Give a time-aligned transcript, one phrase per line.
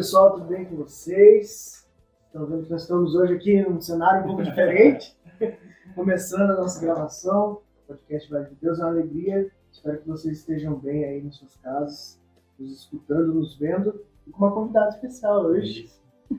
[0.00, 1.86] Pessoal, tudo bem com vocês?
[2.24, 5.14] Estão vendo que nós estamos hoje aqui num cenário um pouco diferente,
[5.94, 7.60] começando a nossa gravação.
[7.84, 9.50] O podcast Vai de Deus é uma alegria.
[9.70, 12.18] Espero que vocês estejam bem aí nas suas casas,
[12.58, 15.90] nos escutando, nos vendo, e com uma convidada especial hoje.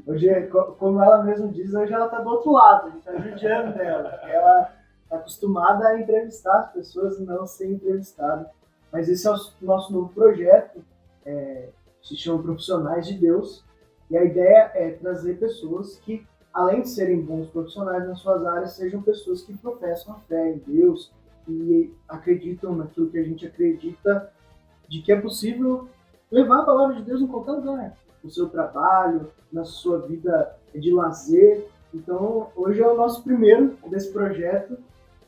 [0.07, 3.15] Hoje, é como ela mesma diz, hoje ela está do outro lado, a gente está
[3.19, 4.09] judiando dela.
[4.23, 4.73] Ela
[5.03, 8.49] está acostumada a entrevistar as pessoas e não ser entrevistada.
[8.91, 10.83] Mas esse é o nosso novo projeto,
[11.23, 11.69] é,
[12.01, 13.63] se chama Profissionais de Deus,
[14.09, 18.73] e a ideia é trazer pessoas que, além de serem bons profissionais nas suas áreas,
[18.73, 21.11] sejam pessoas que professam a fé em Deus
[21.47, 24.31] e acreditam naquilo que a gente acredita
[24.87, 25.87] de que é possível
[26.29, 30.91] levar a palavra de Deus em qualquer lugar, no seu trabalho, na sua vida de
[30.91, 31.67] lazer.
[31.93, 34.77] Então, hoje é o nosso primeiro desse projeto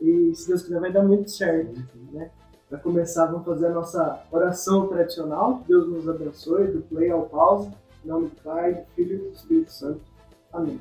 [0.02, 1.82] e, se Deus quiser, vai dar muito certo.
[2.12, 2.30] Né?
[2.74, 5.60] Para começar, vamos fazer a nossa oração tradicional.
[5.60, 7.72] Que Deus nos abençoe, do play ao pause.
[8.04, 10.02] Em nome do Pai, do Filho e do Espírito Santo.
[10.52, 10.80] Amém.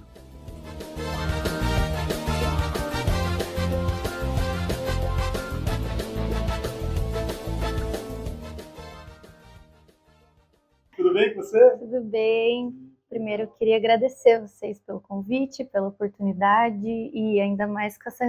[10.97, 11.77] Tudo bem com você?
[11.77, 12.92] Tudo bem.
[13.13, 18.25] Primeiro, eu queria agradecer vocês pelo convite, pela oportunidade e ainda mais com essa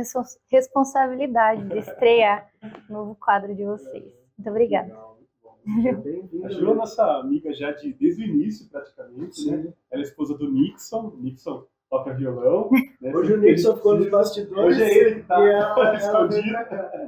[0.51, 2.49] responsabilidade de estrear
[2.89, 4.03] o novo quadro de vocês.
[4.37, 4.93] Muito obrigada.
[6.43, 9.73] A Ju é nossa amiga já de, desde o início, praticamente, né?
[9.89, 11.13] Ela é esposa do Nixon.
[11.17, 12.69] Nixon toca violão.
[12.99, 13.15] Né?
[13.15, 14.75] Hoje o Nixon ficou nos bastidores.
[14.75, 16.57] Hoje é ele que está escondido.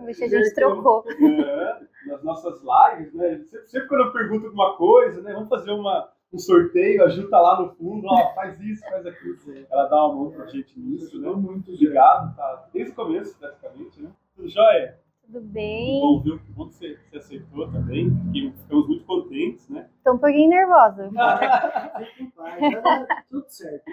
[0.08, 1.04] Hoje a gente trocou.
[1.10, 3.44] É, nas nossas lives, né?
[3.50, 5.34] Sempre, sempre, quando eu pergunto alguma coisa, né?
[5.34, 9.06] Vamos fazer uma, um sorteio, a Ju tá lá no fundo, ó, faz isso, faz
[9.06, 9.38] aquilo.
[9.72, 11.30] Ela dá uma mão pra gente nisso, né?
[11.30, 12.70] Muito obrigado, tá?
[12.74, 14.12] Desde o começo, praticamente, né?
[14.36, 15.00] Tudo jóia?
[15.26, 16.02] Tudo bem.
[16.02, 16.40] Bom, viu?
[16.40, 18.12] Que bom que você, você aceitou também.
[18.34, 19.90] ficamos muito contentes, né?
[20.04, 21.10] Tô um pouquinho nervosa.
[23.30, 23.86] Tudo certo.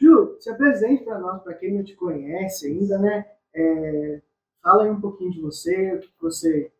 [0.00, 3.26] Ju, se apresente para nós, para quem não te conhece ainda, né?
[3.54, 4.20] É,
[4.62, 6.72] fala aí um pouquinho de você, o que você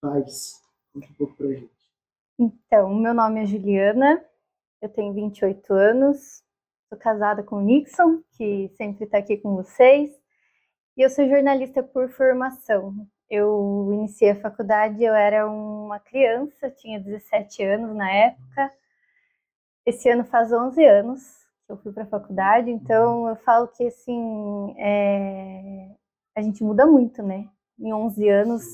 [0.00, 0.62] faz.
[0.94, 1.81] Conta um pouco pra gente.
[2.38, 4.24] Então, meu nome é Juliana,
[4.80, 6.42] eu tenho 28 anos,
[6.88, 10.10] sou casada com o Nixon, que sempre está aqui com vocês,
[10.96, 12.94] e eu sou jornalista por formação.
[13.28, 18.70] Eu iniciei a faculdade, eu era uma criança, tinha 17 anos na época.
[19.86, 21.22] Esse ano faz 11 anos
[21.66, 25.94] que eu fui para a faculdade, então eu falo que assim, é...
[26.36, 27.48] a gente muda muito, né?
[27.78, 28.64] Em 11 anos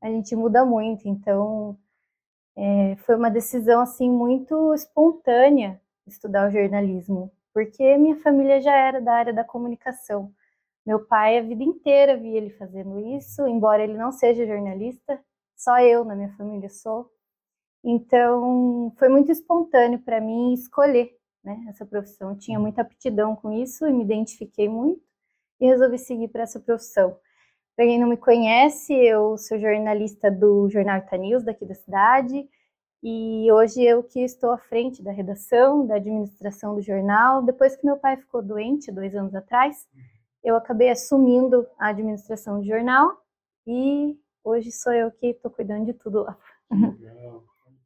[0.00, 1.76] a gente muda muito, então
[2.58, 9.00] é, foi uma decisão assim muito espontânea estudar o jornalismo, porque minha família já era
[9.00, 10.32] da área da comunicação.
[10.84, 15.20] Meu pai a vida inteira via ele fazendo isso, embora ele não seja jornalista,
[15.56, 17.08] só eu na minha família sou.
[17.84, 22.30] Então, foi muito espontâneo para mim escolher né, essa profissão.
[22.30, 25.02] Eu tinha muita aptidão com isso e me identifiquei muito
[25.60, 27.16] e resolvi seguir para essa profissão.
[27.78, 32.44] Para quem não me conhece, eu sou jornalista do Jornal Ita News, daqui da cidade,
[33.00, 37.40] e hoje eu que estou à frente da redação, da administração do jornal.
[37.40, 39.86] Depois que meu pai ficou doente, dois anos atrás,
[40.42, 43.16] eu acabei assumindo a administração do jornal
[43.64, 46.36] e hoje sou eu que estou cuidando de tudo lá.
[46.72, 47.44] Legal.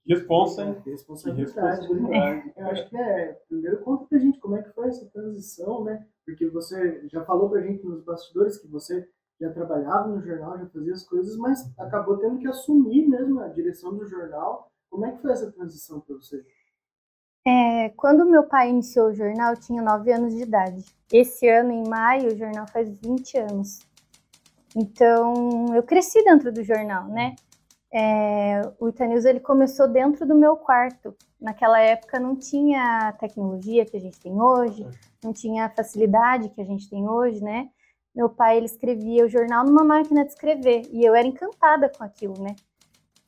[0.08, 0.82] Responsa, hein?
[0.86, 1.80] Responsabilidade.
[1.82, 2.52] Responsabilidade.
[2.56, 3.38] Eu acho que é.
[3.46, 6.06] Primeiro, conta pra gente como é que foi essa transição, né?
[6.24, 9.06] Porque você já falou pra gente nos bastidores que você
[9.42, 13.48] já trabalhava no jornal, já fazia as coisas, mas acabou tendo que assumir mesmo a
[13.48, 14.70] direção do jornal.
[14.88, 16.44] Como é que foi essa transição para você?
[17.44, 20.84] É, quando meu pai iniciou o jornal, eu tinha 9 anos de idade.
[21.12, 23.80] Esse ano, em maio, o jornal faz 20 anos.
[24.76, 27.34] Então, eu cresci dentro do jornal, né?
[27.92, 31.14] É, o Itanews ele começou dentro do meu quarto.
[31.40, 34.86] Naquela época não tinha a tecnologia que a gente tem hoje,
[35.22, 37.68] não tinha a facilidade que a gente tem hoje, né?
[38.14, 42.04] Meu pai ele escrevia o jornal numa máquina de escrever e eu era encantada com
[42.04, 42.54] aquilo, né?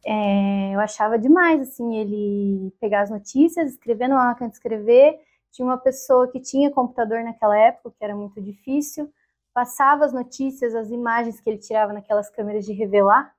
[0.06, 5.18] É, eu achava demais, assim, ele pegar as notícias, escrever numa máquina de escrever.
[5.50, 9.10] Tinha uma pessoa que tinha computador naquela época, que era muito difícil,
[9.54, 13.32] passava as notícias, as imagens que ele tirava naquelas câmeras de revelar,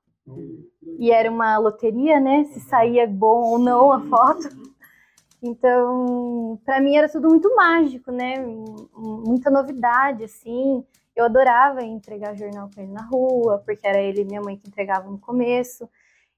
[0.97, 2.45] e era uma loteria, né?
[2.45, 4.49] Se saía bom ou não a foto.
[5.43, 8.43] Então, para mim era tudo muito mágico, né?
[8.95, 10.83] Muita novidade, assim.
[11.15, 14.67] Eu adorava entregar jornal com ele na rua, porque era ele e minha mãe que
[14.67, 15.89] entregavam no começo.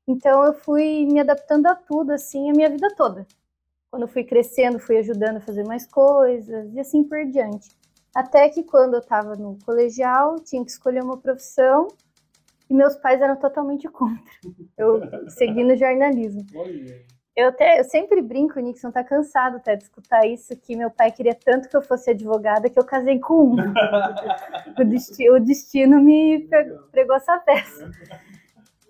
[0.07, 3.25] Então eu fui me adaptando a tudo assim a minha vida toda.
[3.89, 7.69] Quando eu fui crescendo, fui ajudando a fazer mais coisas e assim por diante.
[8.13, 11.87] Até que quando eu estava no colegial, tinha que escolher uma profissão
[12.69, 14.31] e meus pais eram totalmente contra.
[14.77, 16.45] Eu segui no jornalismo.
[17.37, 20.89] Eu, até, eu sempre brinco, o Nixon tá cansado até de escutar isso, que meu
[20.89, 23.55] pai queria tanto que eu fosse advogada que eu casei com um.
[24.81, 26.49] o, destino, o destino me
[26.91, 27.91] pregou essa peça.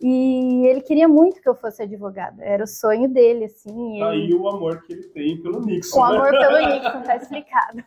[0.02, 2.42] E ele queria muito que eu fosse advogada.
[2.42, 4.00] Era o sonho dele, assim.
[4.00, 6.00] Tá aí o amor que ele tem pelo Nixon.
[6.00, 7.84] O amor pelo Nixon, tá explicado.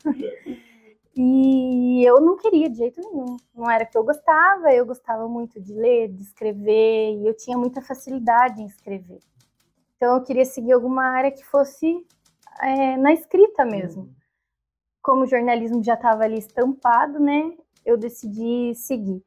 [1.17, 3.39] E eu não queria de jeito nenhum.
[3.55, 7.57] Não era que eu gostava, eu gostava muito de ler, de escrever, e eu tinha
[7.57, 9.21] muita facilidade em escrever.
[10.01, 12.07] Então eu queria seguir alguma área que fosse
[12.63, 14.05] é, na escrita mesmo.
[14.05, 14.15] Uhum.
[15.03, 17.55] Como o jornalismo já estava ali estampado, né?
[17.85, 19.23] Eu decidi seguir.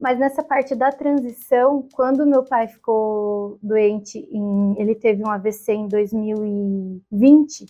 [0.00, 5.70] Mas nessa parte da transição, quando meu pai ficou doente, em, ele teve um AVC
[5.74, 7.66] em 2020,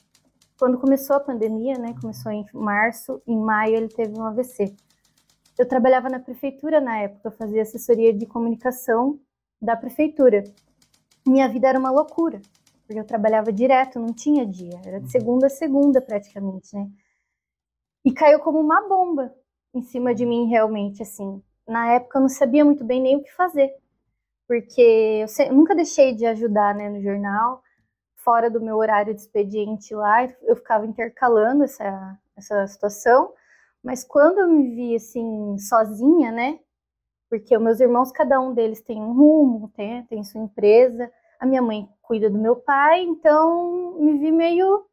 [0.57, 1.97] quando começou a pandemia, né?
[2.01, 4.73] Começou em março, em maio ele teve um AVC.
[5.59, 9.19] Eu trabalhava na prefeitura na época, eu fazia assessoria de comunicação
[9.61, 10.45] da prefeitura
[11.31, 12.41] minha vida era uma loucura,
[12.87, 15.11] porque eu trabalhava direto, não tinha dia, era de uhum.
[15.11, 16.89] segunda a segunda praticamente, né?
[18.05, 19.35] E caiu como uma bomba
[19.73, 21.43] em cima de mim, realmente, assim.
[21.67, 23.73] Na época eu não sabia muito bem nem o que fazer,
[24.49, 24.81] porque
[25.23, 27.63] eu, eu nunca deixei de ajudar, né, no jornal,
[28.17, 33.33] fora do meu horário de expediente lá, eu ficava intercalando essa, essa situação,
[33.83, 36.59] mas quando eu me vi, assim, sozinha, né,
[37.31, 41.11] porque os meus irmãos, cada um deles tem um rumo, tem, tem sua empresa.
[41.41, 44.85] A minha mãe cuida do meu pai, então me vi meio,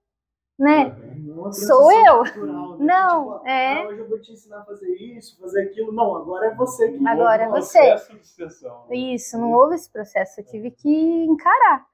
[0.57, 0.95] né?
[1.17, 2.23] Não Sou eu.
[2.23, 2.85] Cultural, né?
[2.85, 3.81] Não, tipo, é.
[3.81, 5.91] Ah, hoje eu vou te ensinar a fazer isso, fazer aquilo.
[5.91, 7.05] Não, agora é você que.
[7.05, 7.95] Agora é você.
[8.89, 8.95] Né?
[8.95, 10.39] Isso, não houve esse processo.
[10.39, 10.89] Eu tive que
[11.25, 11.85] encarar.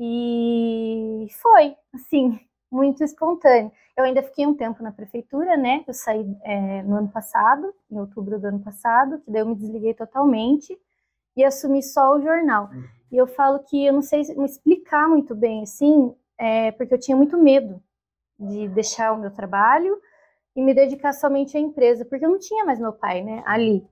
[0.00, 2.38] E foi, assim,
[2.70, 3.70] muito espontâneo.
[3.96, 5.84] Eu ainda fiquei um tempo na prefeitura, né?
[5.86, 9.54] Eu saí é, no ano passado, em outubro do ano passado, que daí eu me
[9.54, 10.76] desliguei totalmente
[11.36, 12.70] e assumi só o jornal.
[12.72, 12.97] Uhum.
[13.10, 17.00] E eu falo que eu não sei me explicar muito bem, assim, é, porque eu
[17.00, 17.82] tinha muito medo
[18.38, 20.00] de deixar o meu trabalho
[20.54, 23.86] e me dedicar somente à empresa, porque eu não tinha mais meu pai, né, ali.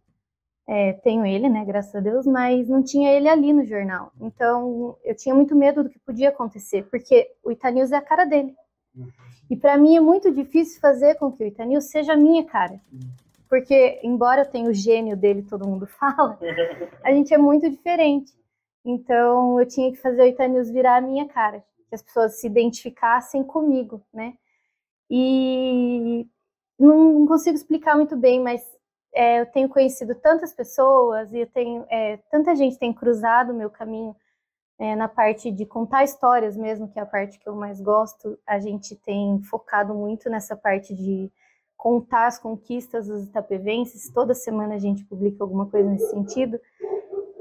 [0.69, 4.13] É, tenho ele, né, graças a Deus, mas não tinha ele ali no jornal.
[4.21, 8.25] Então, eu tinha muito medo do que podia acontecer, porque o Itanews é a cara
[8.25, 8.55] dele.
[8.97, 9.09] Uhum.
[9.49, 12.81] E para mim é muito difícil fazer com que o Itanil seja a minha cara.
[13.49, 16.39] Porque, embora eu tenha o gênio dele, todo mundo fala,
[17.05, 18.33] a gente é muito diferente.
[18.89, 22.47] Então, eu tinha que fazer o Itanils virar a minha cara, que as pessoas se
[22.47, 24.35] identificassem comigo, né?
[25.11, 26.25] E
[26.79, 28.65] não consigo explicar muito bem, mas
[29.13, 33.57] é, eu tenho conhecido tantas pessoas e eu tenho é, tanta gente tem cruzado o
[33.57, 34.15] meu caminho
[34.79, 38.39] é, na parte de contar histórias mesmo, que é a parte que eu mais gosto,
[38.47, 41.29] a gente tem focado muito nessa parte de
[41.77, 44.13] contar as conquistas dos itapevenses.
[44.13, 46.61] Toda semana a gente publica alguma coisa nesse sentido.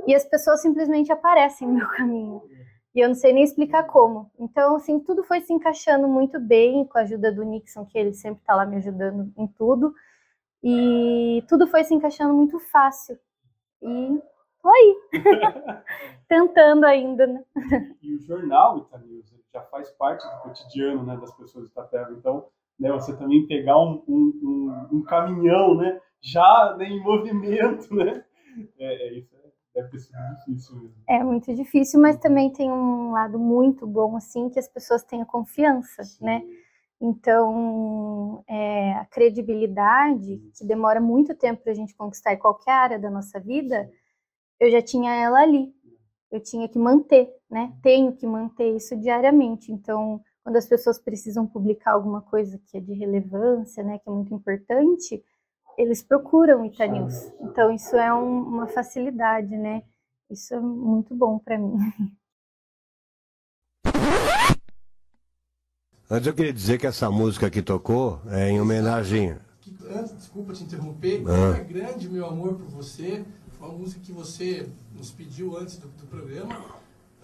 [0.08, 2.42] E as pessoas simplesmente aparecem no meu caminho.
[2.94, 4.32] E eu não sei nem explicar como.
[4.40, 8.14] Então, assim, tudo foi se encaixando muito bem com a ajuda do Nixon, que ele
[8.14, 9.94] sempre está lá me ajudando em tudo.
[10.64, 13.20] E tudo foi se encaixando muito fácil.
[13.82, 14.22] E
[14.62, 14.96] tô aí.
[16.30, 17.44] Tentando ainda, né?
[18.02, 22.12] E o jornal Itanews já faz parte do cotidiano né, das pessoas de Itapeva.
[22.12, 22.48] Então,
[22.80, 28.24] né, você também pegar um, um, um, um caminhão, né, já né, em movimento, né?
[28.80, 29.36] É, é isso
[29.76, 30.96] deve ter sido difícil mesmo.
[31.08, 35.26] É muito difícil, mas também tem um lado muito bom, assim, que as pessoas tenham
[35.26, 36.26] confiança, Sim.
[36.26, 36.42] né?
[37.00, 43.00] Então, é, a credibilidade, que demora muito tempo para a gente conquistar em qualquer área
[43.00, 43.90] da nossa vida,
[44.60, 45.74] eu já tinha ela ali.
[46.32, 47.74] Eu tinha que manter, né?
[47.84, 49.72] Tenho que manter isso diariamente.
[49.72, 54.12] Então, quando as pessoas precisam publicar alguma coisa que é de relevância, né, que é
[54.12, 55.24] muito importante,
[55.78, 57.32] eles procuram o Itanews.
[57.42, 59.84] Então, isso é um, uma facilidade, né?
[60.30, 61.78] Isso é muito bom para mim.
[66.10, 69.38] Antes eu queria dizer que essa música que tocou é em homenagem.
[69.90, 71.58] Antes, desculpa te interromper, ah.
[71.58, 73.26] é grande meu amor por você
[73.66, 76.64] uma música que você nos pediu antes do, do, programa.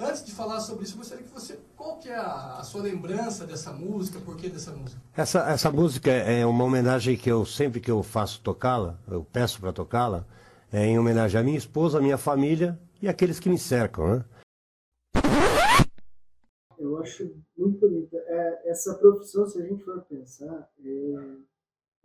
[0.03, 1.59] Antes de falar sobre isso, eu gostaria que você.
[1.77, 4.19] Qual que é a, a, sua lembrança dessa música?
[4.19, 4.99] Por que dessa música?
[5.15, 9.61] Essa, essa música é uma homenagem que eu, sempre que eu faço tocá-la, eu peço
[9.61, 10.25] para tocá-la,
[10.73, 14.25] é em homenagem à minha esposa, à minha família e àqueles que me cercam, né?
[16.79, 18.17] Eu acho muito bonita.
[18.17, 21.13] É, essa profissão, se a gente for pensar, é,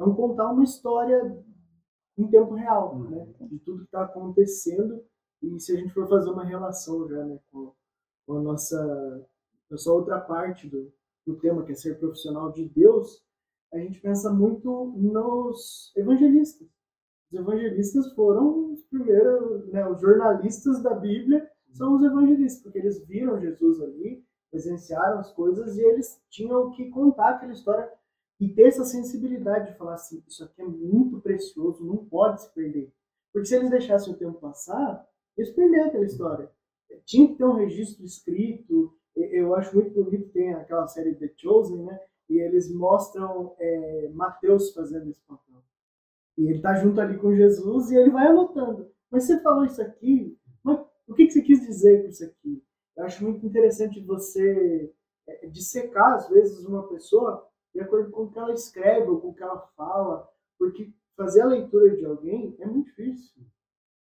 [0.00, 1.34] é um contar uma história
[2.18, 3.08] em tempo real, uhum.
[3.08, 3.26] né?
[3.40, 5.02] De tudo que está acontecendo.
[5.42, 7.72] E se a gente for fazer uma relação já, né, com,
[8.26, 9.26] com a nossa,
[9.70, 10.92] nossa outra parte do,
[11.26, 13.24] do tema, que é ser profissional de Deus,
[13.72, 16.68] a gente pensa muito nos evangelistas.
[17.30, 23.04] Os evangelistas foram os primeiros, né, os jornalistas da Bíblia são os evangelistas, porque eles
[23.06, 27.90] viram Jesus ali, presenciaram as coisas e eles tinham que contar aquela história
[28.40, 32.54] e ter essa sensibilidade de falar assim, isso aqui é muito precioso, não pode se
[32.54, 32.92] perder.
[33.32, 35.06] Porque se eles deixassem o tempo passar,
[35.36, 36.50] eles perderam aquela história.
[37.04, 38.94] Tinha que ter um registro escrito.
[39.14, 42.00] Eu acho muito bonito, tem aquela série The Chosen, né?
[42.28, 45.62] E eles mostram é, Mateus fazendo esse papel.
[46.36, 48.90] E ele está junto ali com Jesus e ele vai anotando.
[49.10, 52.62] Mas você falou isso aqui, mas o que, que você quis dizer com isso aqui?
[52.96, 54.92] Eu acho muito interessante você
[55.26, 59.28] é, dissecar, às vezes, uma pessoa de acordo com o que ela escreve ou com
[59.28, 63.42] o que ela fala, porque fazer a leitura de alguém é muito difícil.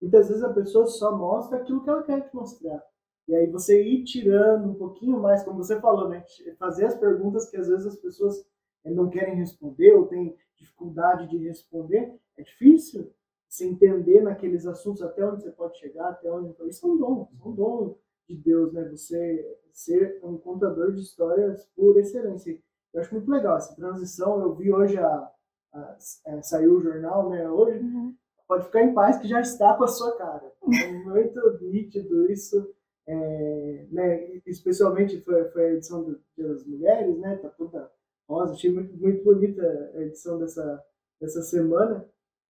[0.01, 2.83] Muitas vezes a pessoa só mostra aquilo que ela quer te mostrar.
[3.27, 6.25] E aí você ir tirando um pouquinho mais, como você falou, né?
[6.59, 8.47] Fazer as perguntas que às vezes as pessoas
[8.85, 13.11] eh, não querem responder ou têm dificuldade de responder, é difícil
[13.49, 16.51] se entender naqueles assuntos até onde você pode chegar, até onde.
[16.51, 17.99] Então, isso é um dom, é um dom
[18.29, 18.89] de Deus, né?
[18.91, 22.59] Você ser um contador de histórias por excelência.
[22.93, 24.41] Eu acho muito legal essa transição.
[24.41, 25.31] Eu vi hoje a,
[25.73, 25.97] a, a
[26.27, 27.49] é, saiu o jornal, né?
[27.51, 28.15] Hoje uhum.
[28.47, 30.53] Pode ficar em paz que já está com a sua cara.
[30.83, 32.75] É muito nítido isso.
[33.07, 37.37] É, né, especialmente foi, foi a edição do das Mulheres, né?
[37.37, 37.91] Tá toda
[38.29, 38.55] rosa.
[38.55, 39.63] Achei muito, muito bonita
[39.95, 40.83] a edição dessa,
[41.21, 42.07] dessa semana.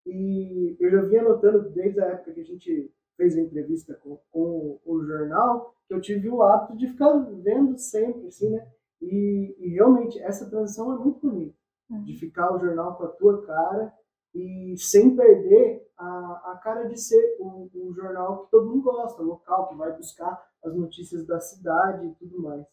[0.07, 4.19] E eu já vinha notando desde a época que a gente fez a entrevista com,
[4.31, 8.67] com o jornal, que eu tive o hábito de ficar vendo sempre, assim, né?
[9.01, 11.55] E, e realmente, essa transição é muito bonita,
[11.91, 12.03] uhum.
[12.03, 13.93] de ficar o jornal com a tua cara
[14.35, 19.23] e sem perder a, a cara de ser o, o jornal que todo mundo gosta,
[19.23, 22.65] local, que vai buscar as notícias da cidade e tudo mais.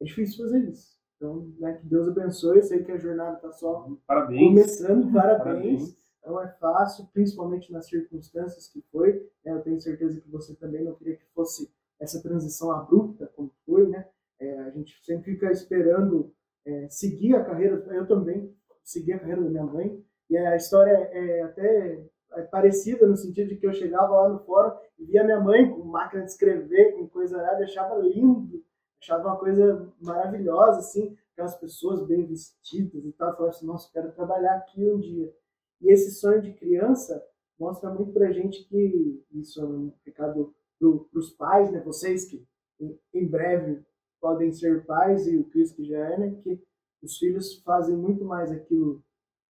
[0.00, 0.98] É difícil fazer isso.
[1.16, 2.58] Então, né, que Deus abençoe.
[2.58, 4.48] Eu sei que a jornada está só parabéns.
[4.48, 5.12] começando.
[5.12, 5.42] Parabéns.
[5.42, 5.98] parabéns.
[6.24, 9.14] Não é fácil, principalmente nas circunstâncias que foi.
[9.44, 9.52] Né?
[9.52, 13.88] Eu tenho certeza que você também não queria que fosse essa transição abrupta, como foi,
[13.88, 14.08] né?
[14.38, 16.32] É, a gente sempre fica esperando
[16.64, 20.92] é, seguir a carreira, eu também segui a carreira da minha mãe, e a história
[20.92, 22.06] é até
[22.50, 25.84] parecida no sentido de que eu chegava lá no fórum e via minha mãe com
[25.84, 28.62] máquina de escrever, com coisa arada, achava lindo,
[29.00, 34.12] achava uma coisa maravilhosa, assim, aquelas pessoas bem vestidas e tal, falava assim, nossa, quero
[34.12, 35.32] trabalhar aqui um dia.
[35.80, 37.24] E esse sonho de criança
[37.58, 42.46] mostra muito pra gente que, isso é um recado para os pais, né, vocês que
[43.12, 43.84] em breve
[44.20, 46.60] podem ser pais e o Cristo que já é, né, que
[47.02, 49.02] os filhos fazem muito mais aquilo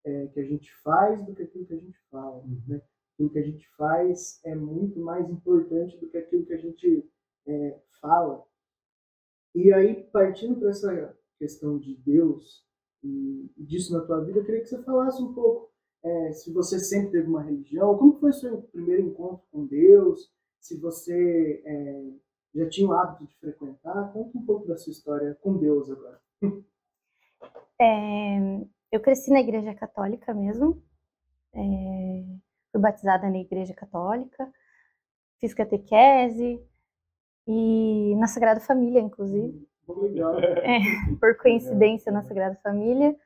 [0.05, 2.63] é, que a gente faz do que aquilo que a gente fala, uhum.
[2.67, 2.83] né?
[3.15, 7.11] Aquilo que a gente faz é muito mais importante do que aquilo que a gente
[7.47, 8.47] é, fala.
[9.55, 12.65] E aí, partindo para essa questão de Deus
[13.03, 15.69] e, disso na tua vida, eu queria que você falasse um pouco
[16.03, 20.31] é, se você sempre teve uma religião, como foi o seu primeiro encontro com Deus,
[20.61, 22.13] se você é,
[22.55, 24.13] já tinha o hábito de frequentar?
[24.13, 26.21] Conta um pouco da sua história com Deus agora.
[27.81, 30.83] É, eu cresci na igreja católica mesmo.
[31.55, 32.25] É,
[32.73, 34.51] fui batizada na igreja católica.
[35.41, 36.63] Fiz catequese.
[37.47, 39.67] E na Sagrada Família, inclusive.
[40.63, 40.81] É,
[41.19, 43.17] por coincidência, na Sagrada Família.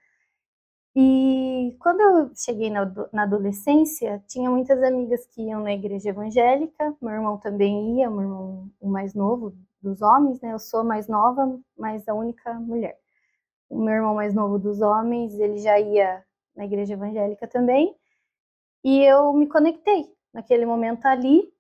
[0.95, 6.95] E quando eu cheguei na, na, adolescência, tinha muitas amigas que iam na igreja evangélica,
[7.00, 10.52] meu irmão também ia, meu irmão o mais novo dos homens, né?
[10.52, 13.01] Eu sou a mais nova, mas a única mulher.
[13.73, 16.23] O meu irmão mais novo dos homens, ele já ia
[16.55, 17.97] na igreja evangélica também,
[18.85, 21.50] e eu me conectei naquele momento ali,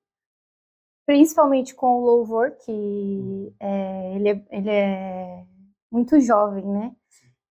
[1.06, 5.46] principalmente com o louvor, que é, ele, é, ele é
[5.90, 6.94] muito jovem, né?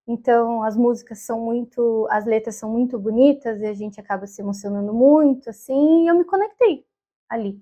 [0.07, 4.43] Então, as músicas são muito, as letras são muito bonitas e a gente acaba se
[4.43, 6.85] emocionando muito, assim, e eu me conectei
[7.27, 7.59] ali.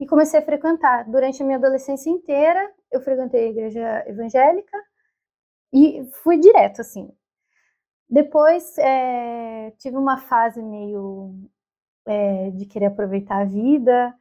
[0.00, 1.08] E comecei a frequentar.
[1.08, 4.76] Durante a minha adolescência inteira, eu frequentei a igreja evangélica
[5.72, 7.10] e fui direto, assim.
[8.08, 11.34] Depois, é, tive uma fase meio
[12.06, 14.14] é, de querer aproveitar a vida,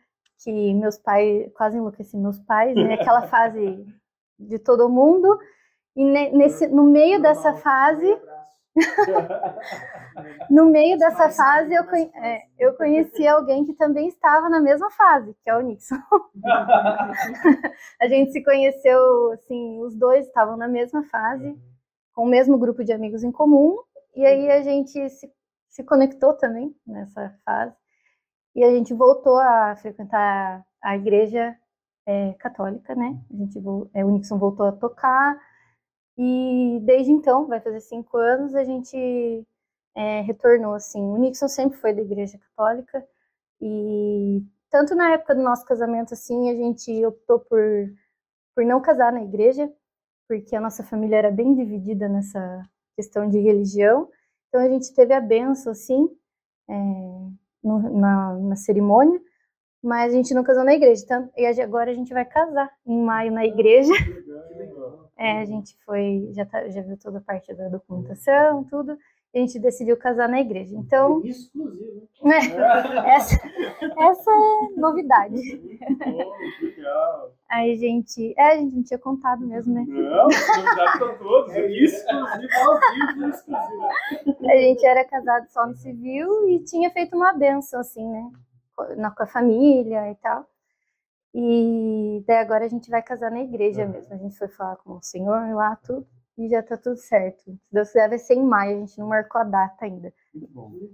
[0.44, 2.96] que meus pais, quase enlouqueci meus pais, né?
[2.96, 3.86] Aquela fase
[4.40, 5.40] de todo mundo.
[5.96, 8.06] E nesse, no meio dessa fase,
[10.50, 15.36] no meio dessa fase, eu, é, eu conheci alguém que também estava na mesma fase,
[15.44, 15.96] que é o Nixon.
[18.02, 21.58] a gente se conheceu, assim, os dois estavam na mesma fase,
[22.14, 23.78] com o mesmo grupo de amigos em comum,
[24.16, 25.32] e aí a gente se,
[25.70, 27.76] se conectou também nessa fase,
[28.56, 31.56] e a gente voltou a frequentar a igreja
[32.06, 33.20] é, católica, né?
[33.34, 33.60] A gente,
[33.94, 35.38] é, o Nixon voltou a tocar,
[36.18, 39.46] e desde então, vai fazer cinco anos, a gente
[39.96, 41.02] é, retornou, assim.
[41.02, 43.06] O Nixon sempre foi da igreja católica
[43.62, 47.62] e tanto na época do nosso casamento, assim, a gente optou por,
[48.54, 49.72] por não casar na igreja,
[50.28, 52.64] porque a nossa família era bem dividida nessa
[52.96, 54.10] questão de religião.
[54.48, 56.10] Então a gente teve a benção, assim,
[56.70, 56.74] é,
[57.64, 59.20] no, na, na, cerimônia,
[59.84, 61.04] mas a gente não casou na igreja.
[61.04, 63.94] Então, e agora a gente vai casar em maio na igreja.
[65.18, 68.98] É, a gente foi, já, tá, já viu toda a parte da documentação, tudo
[69.36, 70.76] a gente decidiu casar na igreja.
[70.76, 71.22] Então.
[71.26, 72.08] Exclusivo.
[73.06, 73.36] essa,
[73.98, 75.36] essa é novidade.
[77.50, 78.34] Aí a gente.
[78.38, 79.86] É, a gente não tinha contado mesmo, né?
[79.88, 81.52] Não, estão todos.
[81.56, 84.50] É exclusivo ao vivo, exclusivo.
[84.50, 88.32] A gente era casado só no civil e tinha feito uma benção, assim, né?
[88.76, 90.46] Com a família e tal.
[91.38, 94.14] E daí agora a gente vai casar na igreja mesmo.
[94.14, 97.44] A gente foi falar com o senhor lá, tudo e já tá tudo certo.
[97.44, 100.14] Se Deus quiser, vai ser em maio, a gente não marcou a data ainda.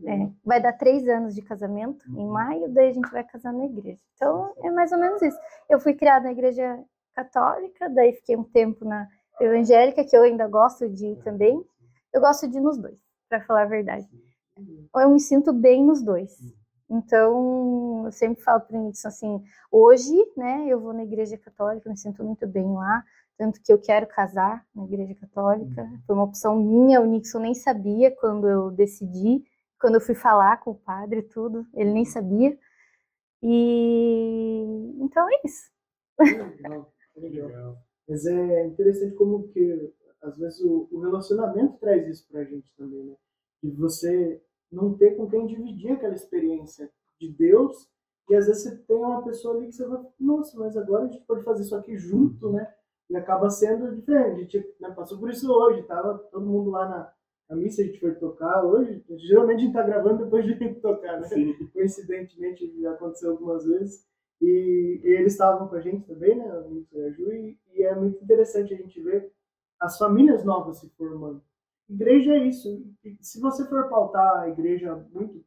[0.06, 2.32] É, vai dar três anos de casamento em uhum.
[2.32, 4.02] maio, daí a gente vai casar na igreja.
[4.16, 5.38] Então, é mais ou menos isso.
[5.70, 6.80] Eu fui criada na igreja
[7.14, 9.08] católica, daí fiquei um tempo na
[9.40, 11.64] evangélica, que eu ainda gosto de ir também.
[12.14, 14.08] Eu gosto de ir nos dois, para falar a verdade.
[14.96, 16.38] Eu me sinto bem nos dois.
[16.92, 21.90] Então, eu sempre falo para o Nixon assim, hoje, né, eu vou na igreja católica,
[21.90, 23.02] me sinto muito bem lá,
[23.38, 25.82] tanto que eu quero casar na Igreja Católica.
[25.82, 26.00] Uhum.
[26.06, 29.44] Foi uma opção minha, o Nixon nem sabia quando eu decidi,
[29.80, 32.56] quando eu fui falar com o padre tudo, ele nem sabia.
[33.42, 35.72] E então é isso.
[36.20, 37.78] Legal, legal.
[38.08, 43.04] Mas é interessante como que às vezes o, o relacionamento traz isso pra gente também,
[43.06, 43.16] né?
[43.64, 44.40] E você
[44.72, 47.90] não ter com quem dividir aquela experiência de Deus,
[48.30, 51.08] e às vezes você tem uma pessoa ali que você vai, nossa, mas agora a
[51.08, 52.72] gente pode fazer isso aqui junto, né?
[53.12, 54.58] e acaba sendo diferente.
[54.58, 57.14] A gente né, passou por isso hoje, tava todo mundo lá na,
[57.50, 59.04] na missa, a gente foi tocar hoje.
[59.18, 61.28] Geralmente a gente tá gravando depois de tocar, né?
[61.28, 61.54] Sim.
[61.74, 64.10] Coincidentemente já aconteceu algumas vezes.
[64.42, 66.50] E, e eles estavam com a gente também, né?
[66.50, 69.32] A Ju, e, e é muito interessante a gente ver
[69.80, 71.44] as famílias novas se formando.
[71.92, 72.84] Igreja é isso.
[73.20, 75.44] Se você for pautar a igreja muito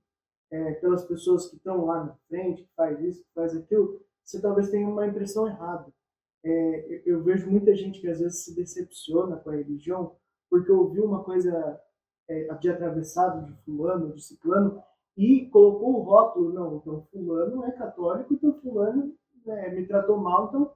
[0.50, 4.40] é, pelas pessoas que estão lá na frente, que faz isso, que faz aquilo, você
[4.40, 5.92] talvez tenha uma impressão errada
[6.44, 10.14] é, eu vejo muita gente que às vezes se decepciona com a religião
[10.50, 11.80] porque ouviu uma coisa
[12.28, 14.82] é, de atravessado de fulano, de ciclano,
[15.16, 20.48] e colocou o rótulo, não, então fulano é católico, então fulano né, me tratou mal,
[20.48, 20.72] então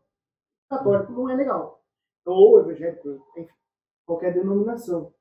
[0.70, 1.82] católico não é legal.
[2.24, 3.52] Ou evangélico, enfim,
[4.06, 5.12] qualquer denominação.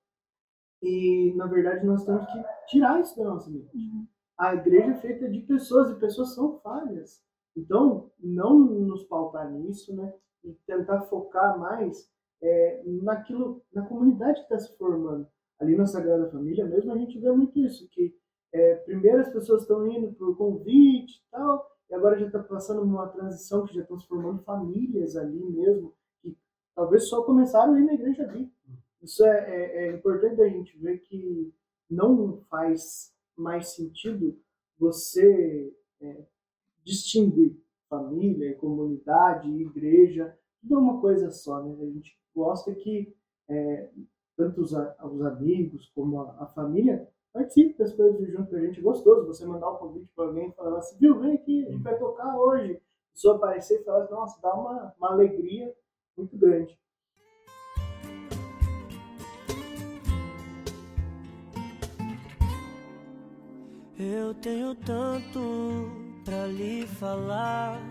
[0.81, 3.75] E, na verdade, nós temos que tirar isso da nossa mente.
[3.75, 4.07] Uhum.
[4.37, 7.23] A igreja é feita de pessoas, e pessoas são falhas.
[7.55, 10.13] Então, não nos pautar nisso, né?
[10.43, 12.09] e tentar focar mais
[12.41, 15.27] é, naquilo, na comunidade que está se formando.
[15.59, 18.15] Ali na Sagrada Família mesmo a gente vê muito isso, que
[18.53, 22.81] é, primeiro as pessoas estão indo por convite e tal, e agora já está passando
[22.81, 26.37] uma transição que já estão se formando famílias ali mesmo, que
[26.75, 28.51] talvez só começaram a ir na igreja ali.
[29.01, 31.53] Isso é, é, é importante a gente ver que
[31.89, 34.37] não faz mais sentido
[34.77, 36.25] você é,
[36.83, 37.55] distinguir
[37.89, 41.75] família, comunidade, igreja, tudo é uma coisa só, né?
[41.81, 43.15] A gente gosta que
[43.49, 43.89] é,
[44.35, 48.79] tanto os, os, amigos como a, a família participem das coisas junto com a gente.
[48.79, 51.71] É gostoso você mandar um convite para alguém e falar assim, viu, vem aqui, a
[51.71, 52.73] gente vai tocar hoje.
[52.73, 55.73] A pessoa aparecer e falar, nossa, dá uma, uma alegria
[56.15, 56.77] muito grande.
[63.99, 65.89] Eu tenho tanto
[66.23, 67.81] pra lhe falar,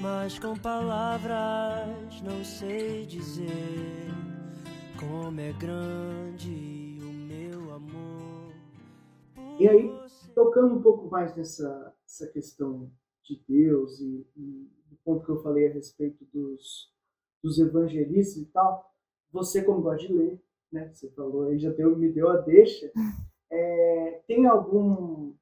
[0.00, 4.08] mas com palavras não sei dizer
[4.98, 8.54] como é grande o meu amor.
[9.60, 9.90] E aí,
[10.34, 12.90] tocando um pouco mais nessa essa questão
[13.22, 16.90] de Deus e, e do ponto que eu falei a respeito dos,
[17.42, 18.94] dos evangelistas e tal,
[19.30, 20.90] você como gosta de ler, né?
[20.90, 22.90] Você falou aí, já deu, me deu a deixa.
[23.50, 25.34] É, tem algum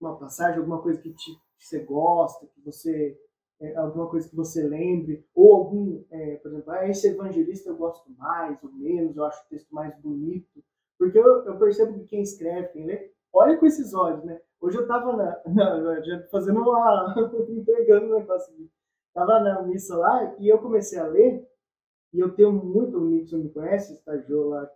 [0.00, 3.16] uma passagem, alguma coisa que te que você gosta, que você
[3.60, 7.76] é, alguma coisa que você lembre, ou algum, é, por exemplo, ah, esse evangelista eu
[7.76, 10.62] gosto mais ou menos, eu acho o texto mais bonito,
[10.98, 14.40] porque eu, eu percebo que quem escreve, quem lê, olha com esses olhos, né?
[14.60, 17.14] Hoje eu tava na, na já fazendo uma,
[17.48, 18.68] entregando um negócio aqui,
[19.14, 21.48] tava na missa lá e eu comecei a ler,
[22.12, 24.68] e eu tenho muito, o Nixon me conhece, estagiou lá,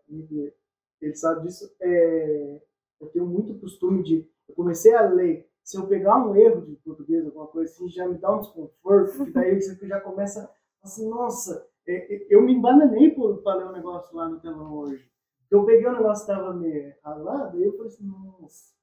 [1.01, 2.63] ele sabe disso, é,
[3.01, 6.77] eu tenho muito costume de, eu comecei a ler se eu pegar um erro de
[6.77, 10.49] português, alguma coisa assim, já me dá um desconforto, que daí você já começa
[10.81, 13.11] assim, nossa, é, é, eu me embananei
[13.43, 15.11] para ler um negócio lá no telão hoje.
[15.51, 18.75] Eu peguei o um negócio que estava meio ralado, e eu falei assim, nossa.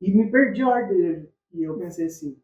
[0.00, 1.28] E me perdi a ordem.
[1.52, 2.40] E eu pensei assim,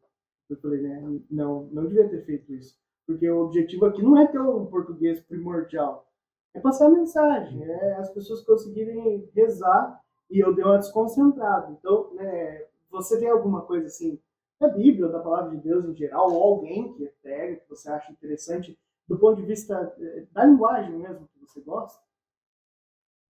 [0.50, 2.78] eu falei, né, não, não devia ter feito isso.
[3.06, 6.07] Porque o objetivo aqui não é ter um português primordial.
[6.54, 11.70] É passar a mensagem, é as pessoas conseguirem rezar e eu dei uma desconcentrada.
[11.72, 14.20] Então, né, você tem alguma coisa assim
[14.58, 18.10] da Bíblia, da palavra de Deus em geral, ou alguém que é que você acha
[18.10, 22.02] interessante, do ponto de vista eh, da linguagem mesmo que você gosta?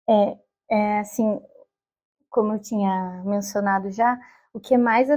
[0.07, 0.37] É,
[0.69, 1.41] é assim,
[2.29, 4.19] como eu tinha mencionado já,
[4.53, 5.09] o que mais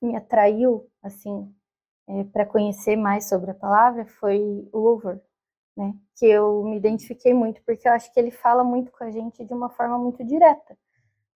[0.00, 1.54] me atraiu, assim,
[2.08, 5.20] é, para conhecer mais sobre a palavra foi o louvor,
[5.76, 5.94] né?
[6.16, 9.44] Que eu me identifiquei muito, porque eu acho que ele fala muito com a gente
[9.44, 10.76] de uma forma muito direta.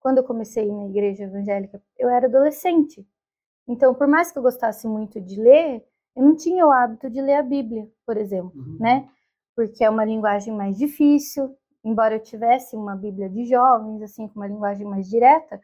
[0.00, 3.06] Quando eu comecei na igreja evangélica, eu era adolescente.
[3.66, 7.20] Então, por mais que eu gostasse muito de ler, eu não tinha o hábito de
[7.20, 8.76] ler a Bíblia, por exemplo, uhum.
[8.78, 9.08] né?
[9.54, 14.36] Porque é uma linguagem mais difícil, embora eu tivesse uma Bíblia de jovens, assim, com
[14.36, 15.60] uma linguagem mais direta,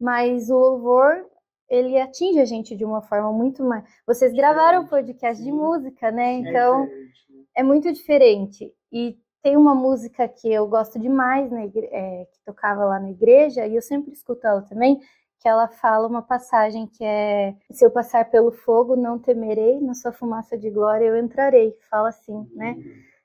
[0.00, 1.26] mas o louvor
[1.68, 3.84] ele atinge a gente de uma forma muito mais.
[4.06, 6.34] Vocês gravaram um podcast de música, né?
[6.34, 6.86] Então
[7.56, 8.72] é muito diferente.
[8.92, 13.66] E tem uma música que eu gosto demais, né, é, que tocava lá na igreja,
[13.66, 15.00] e eu sempre escuto ela também,
[15.40, 19.94] que ela fala uma passagem que é: Se eu passar pelo fogo, não temerei, na
[19.94, 21.76] sua fumaça de glória eu entrarei.
[21.90, 22.76] Fala assim, né?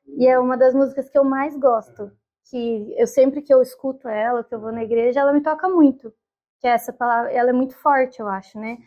[0.07, 2.11] E é uma das músicas que eu mais gosto,
[2.49, 5.69] que eu sempre que eu escuto ela, que eu vou na igreja, ela me toca
[5.69, 6.11] muito
[6.59, 8.77] que essa palavra, ela é muito forte, eu acho, né?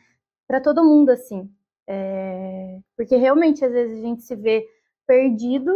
[0.47, 1.51] Para todo mundo, assim.
[1.87, 2.79] É...
[2.97, 4.67] Porque realmente, às vezes, a gente se vê
[5.11, 5.73] perdido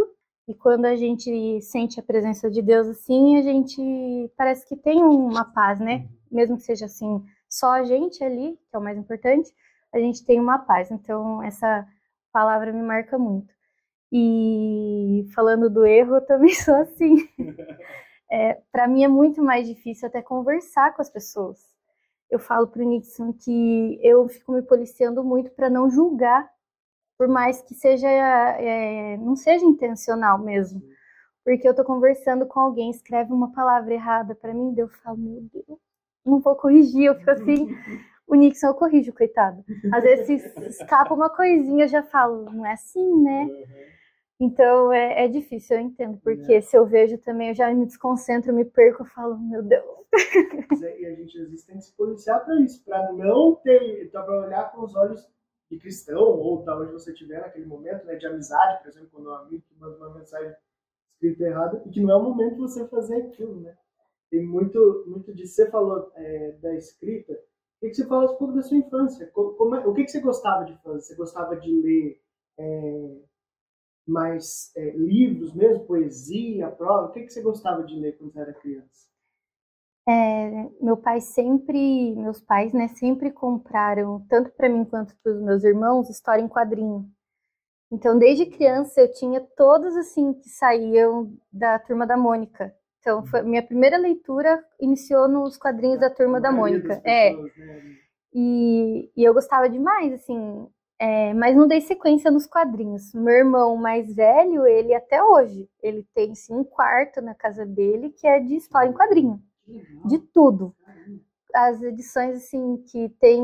[0.46, 5.02] e quando a gente sente a presença de Deus assim, a gente parece que tem
[5.02, 6.06] uma paz, né?
[6.30, 9.50] Mesmo que seja assim, só a gente ali, que é o mais importante,
[9.92, 10.92] a gente tem uma paz.
[10.92, 11.84] Então, essa
[12.32, 13.52] palavra me marca muito.
[14.12, 17.28] E falando do erro, eu também sou assim.
[18.30, 21.74] É, para mim é muito mais difícil até conversar com as pessoas
[22.34, 26.50] eu falo para o Nixon que eu fico me policiando muito para não julgar,
[27.16, 30.82] por mais que seja é, não seja intencional mesmo.
[31.44, 35.42] Porque eu estou conversando com alguém, escreve uma palavra errada para mim, eu falo, meu
[35.52, 35.78] Deus,
[36.24, 37.68] não vou corrigir, eu fico assim.
[38.26, 39.62] O Nixon eu corrijo, coitado.
[39.92, 43.46] Às vezes escapa uma coisinha, eu já falo, não é assim, né?
[44.40, 46.60] Então é, é difícil, eu entendo, porque é.
[46.60, 49.84] se eu vejo também, eu já me desconcentro, me perco, eu falo, meu Deus.
[50.98, 54.46] E a gente às vezes tem que se policiar para isso, para não ter, para
[54.46, 55.28] olhar com os olhos
[55.74, 59.28] de cristão, ou da onde você estiver naquele momento, né, de amizade, por exemplo, quando
[59.28, 60.54] um amigo te manda uma mensagem
[61.12, 63.76] escrita errada, e que não é o momento de você fazer aquilo, né?
[64.30, 65.54] Tem muito, muito disso.
[65.54, 67.36] Você falou é, da escrita, o
[67.80, 69.26] que, que você fala um pouco da sua infância?
[69.28, 71.00] Como, como é, o que, que você gostava de fazer?
[71.00, 72.20] Você gostava de ler
[72.58, 73.16] é,
[74.06, 77.08] mais é, livros mesmo, poesia, prova?
[77.08, 79.13] O que, que você gostava de ler quando você era criança?
[80.06, 85.40] É, meu pai sempre, meus pais, né, sempre compraram, tanto para mim quanto para os
[85.40, 87.08] meus irmãos, história em quadrinho.
[87.90, 92.74] Então, desde criança, eu tinha todos, assim, que saíam da Turma da Mônica.
[93.00, 97.00] Então, foi, minha primeira leitura iniciou nos quadrinhos da Turma da Mônica.
[97.04, 97.30] É.
[97.30, 97.66] Pessoas, é.
[97.66, 97.82] Né?
[98.34, 100.66] E, e eu gostava demais, assim,
[100.98, 103.12] é, mas não dei sequência nos quadrinhos.
[103.14, 108.10] Meu irmão mais velho, ele até hoje, ele tem sim, um quarto na casa dele
[108.10, 109.40] que é de história em quadrinho,
[110.06, 110.74] de tudo.
[111.54, 113.42] As edições assim que tem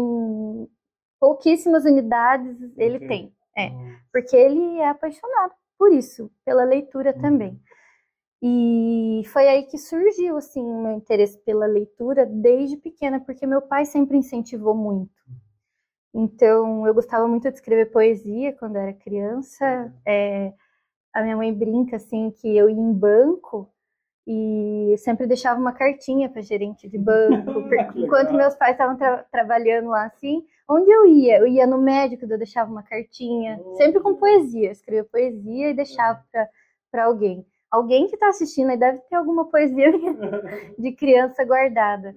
[1.18, 3.34] pouquíssimas unidades, ele tem.
[3.56, 3.70] É,
[4.12, 7.60] porque ele é apaixonado por isso, pela leitura também.
[8.42, 13.60] E foi aí que surgiu assim o meu interesse pela leitura desde pequena, porque meu
[13.60, 15.12] pai sempre incentivou muito.
[16.12, 19.64] Então, eu gostava muito de escrever poesia quando era criança.
[19.64, 19.92] Uhum.
[20.06, 20.54] É,
[21.12, 23.70] a minha mãe brinca assim que eu ia em banco
[24.26, 27.64] e sempre deixava uma cartinha para gerente de banco,
[27.96, 30.44] enquanto meus pais estavam tra trabalhando lá assim.
[30.68, 31.38] Onde eu ia?
[31.38, 34.68] Eu ia no médico, eu deixava uma cartinha, sempre com poesia.
[34.68, 36.22] Eu escrevia poesia e deixava
[36.90, 37.44] para alguém.
[37.68, 39.90] Alguém que está assistindo aí deve ter alguma poesia
[40.78, 42.14] de criança guardada.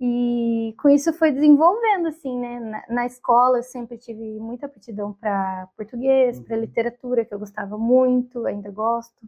[0.00, 2.60] E com isso foi desenvolvendo, assim, né?
[2.60, 6.60] Na, na escola eu sempre tive muita aptidão para português, para uhum.
[6.62, 9.26] literatura, que eu gostava muito, ainda gosto.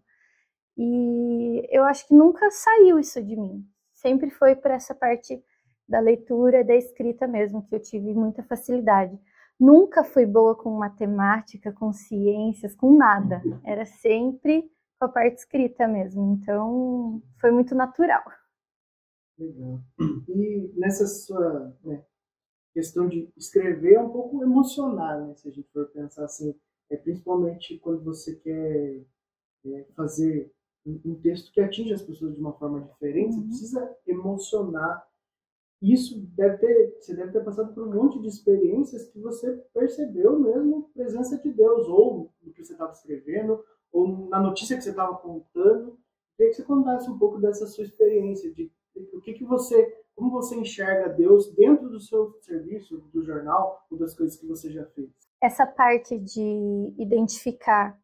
[0.76, 3.66] E eu acho que nunca saiu isso de mim.
[3.94, 5.42] Sempre foi para essa parte
[5.88, 9.18] da leitura, da escrita mesmo, que eu tive muita facilidade.
[9.58, 13.42] Nunca fui boa com matemática, com ciências, com nada.
[13.64, 16.34] Era sempre com a parte escrita mesmo.
[16.34, 18.22] Então, foi muito natural.
[19.38, 19.80] Legal.
[20.28, 22.04] E nessa sua né,
[22.72, 26.54] questão de escrever é um pouco emocional, né, se a gente for pensar assim,
[26.90, 29.02] é principalmente quando você quer
[29.66, 30.52] é, fazer
[31.05, 33.42] um texto que atinge as pessoas de uma forma diferente, uhum.
[33.42, 35.07] você precisa emocionar.
[35.83, 40.38] Isso deve ter, você deve ter passado por um monte de experiências que você percebeu
[40.38, 44.83] mesmo a presença de Deus, ou no que você estava escrevendo, ou na notícia que
[44.83, 45.99] você estava contando.
[46.37, 48.70] Queria que você contasse um pouco dessa sua experiência, de
[49.12, 53.99] o que, que você, como você enxerga Deus dentro do seu serviço, do jornal, ou
[53.99, 55.11] das coisas que você já fez.
[55.42, 57.99] Essa parte de identificar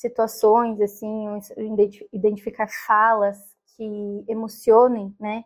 [0.00, 1.26] situações, assim,
[2.12, 3.38] identificar falas
[3.76, 5.44] que emocionem, né?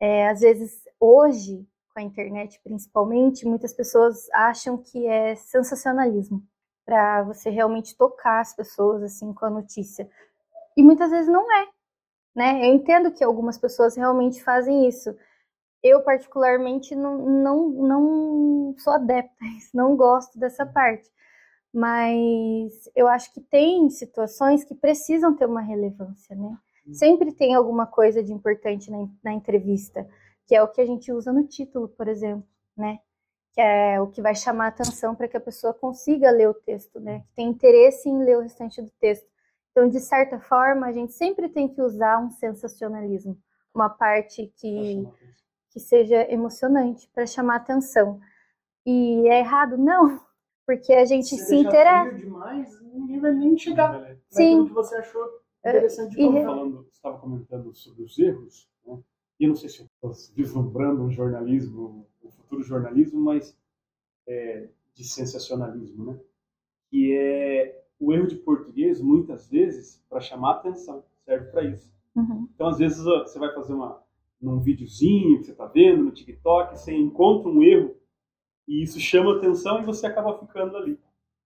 [0.00, 6.42] É, às vezes, hoje, com a internet principalmente, muitas pessoas acham que é sensacionalismo
[6.86, 10.08] para você realmente tocar as pessoas assim com a notícia.
[10.76, 11.68] E muitas vezes não é,
[12.34, 12.68] né?
[12.68, 15.14] Eu entendo que algumas pessoas realmente fazem isso.
[15.82, 19.34] Eu particularmente não não, não sou adepta,
[19.74, 21.10] não gosto dessa parte.
[21.72, 26.58] Mas eu acho que tem situações que precisam ter uma relevância, né?
[26.92, 30.08] Sempre tem alguma coisa de importante na, na entrevista,
[30.46, 32.98] que é o que a gente usa no título, por exemplo, né?
[33.52, 36.54] Que é o que vai chamar a atenção para que a pessoa consiga ler o
[36.54, 37.20] texto, né?
[37.20, 39.28] Que tem interesse em ler o restante do texto.
[39.70, 43.38] Então, de certa forma, a gente sempre tem que usar um sensacionalismo,
[43.72, 45.06] uma parte que,
[45.70, 48.20] que seja emocionante para chamar atenção.
[48.84, 49.78] E é errado?
[49.78, 50.20] Não,
[50.70, 52.16] porque a gente se, se interessa.
[52.16, 54.66] demais, ninguém vai nem chegar Sim.
[54.66, 58.98] que você achou Interessante e, falando, você estava comentando sobre os erros, né?
[59.38, 63.58] e eu não sei se estou vislumbrando um jornalismo, um futuro jornalismo, mas
[64.28, 66.20] é, de sensacionalismo, né?
[66.88, 71.92] que é o erro de português, muitas vezes, para chamar atenção, serve para isso.
[72.14, 72.48] Uhum.
[72.54, 74.00] Então, às vezes, você vai fazer uma,
[74.40, 77.99] num videozinho que você está vendo, no TikTok, você encontra um erro
[78.70, 80.96] e isso chama atenção e você acaba ficando ali.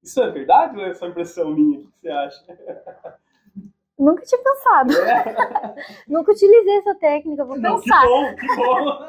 [0.02, 1.78] Isso é verdade ou é só impressão minha?
[1.78, 2.44] O que você acha?
[3.98, 4.92] Nunca tinha pensado.
[4.92, 5.74] É.
[6.06, 8.02] Nunca utilizei essa técnica, vou não, pensar.
[8.02, 9.08] Que bom, que bom.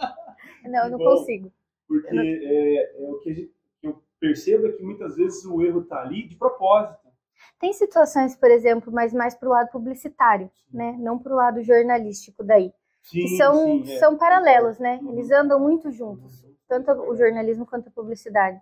[0.72, 1.52] não, eu não bom, consigo.
[1.86, 2.24] Porque não...
[2.24, 3.52] É, é, o que
[3.84, 7.04] eu percebo é que muitas vezes o erro está ali de propósito.
[7.60, 10.96] Tem situações, por exemplo, mas mais para o lado publicitário, né?
[11.00, 12.72] Não para o lado jornalístico daí.
[13.04, 14.00] Sim, que são, sim, é.
[14.00, 15.02] são paralelos, né?
[15.10, 18.60] Eles andam muito juntos, tanto o jornalismo quanto a publicidade.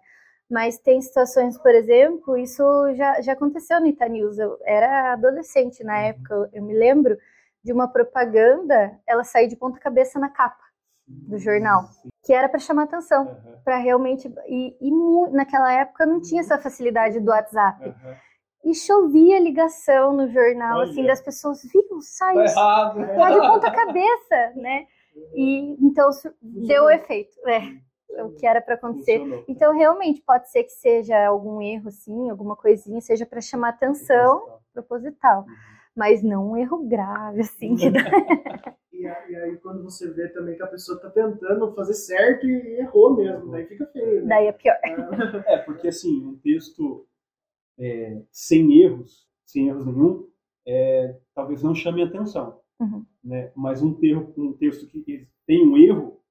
[0.49, 2.63] Mas tem situações, por exemplo, isso
[2.95, 4.37] já, já aconteceu no Itanews.
[4.37, 6.05] Eu era adolescente na uhum.
[6.05, 7.17] época, eu me lembro
[7.63, 10.61] de uma propaganda, ela sair de ponta cabeça na capa
[11.07, 11.89] do jornal,
[12.23, 13.57] que era para chamar atenção, uhum.
[13.63, 17.85] para realmente e, e, naquela época não tinha essa facilidade do WhatsApp.
[17.85, 18.15] Uhum.
[18.65, 20.91] E chovia ligação no jornal, assim, Olha.
[20.91, 24.87] assim, das pessoas, viram, sai, tá, tá de ponta cabeça, né?
[25.35, 26.09] E então
[26.41, 27.79] deu o efeito, né?
[28.21, 29.19] O que era para acontecer.
[29.19, 29.45] Funcionou.
[29.47, 34.39] Então, realmente, pode ser que seja algum erro, sim, alguma coisinha, seja para chamar atenção
[34.39, 34.61] proposital.
[34.73, 35.39] proposital.
[35.41, 35.73] Uhum.
[35.95, 37.75] Mas não um erro grave, assim.
[37.75, 37.85] Que
[38.93, 43.15] e, aí, quando você vê também que a pessoa está tentando fazer certo e errou
[43.15, 44.21] mesmo, daí fica feio.
[44.21, 44.27] Né?
[44.27, 44.77] Daí é pior.
[45.47, 47.05] É, porque assim, um texto
[47.77, 50.27] é, sem erros, sem erros nenhum,
[50.65, 52.59] é, talvez não chame atenção.
[52.79, 53.05] Uhum.
[53.23, 53.51] Né?
[53.55, 56.22] Mas um, termo, um texto que tem um erro,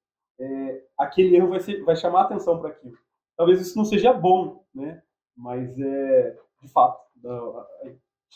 [0.43, 2.97] é, aquele erro vai, ser, vai chamar atenção para aquilo.
[3.37, 5.03] Talvez isso não seja bom, né?
[5.37, 7.03] Mas é de fato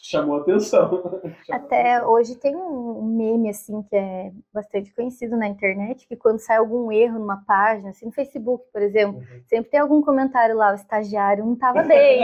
[0.02, 1.22] chamou atenção.
[1.50, 6.58] Até hoje tem um meme assim que é bastante conhecido na internet que quando sai
[6.58, 9.42] algum erro numa página, assim no Facebook, por exemplo, uhum.
[9.46, 12.22] sempre tem algum comentário lá, o estagiário não estava bem.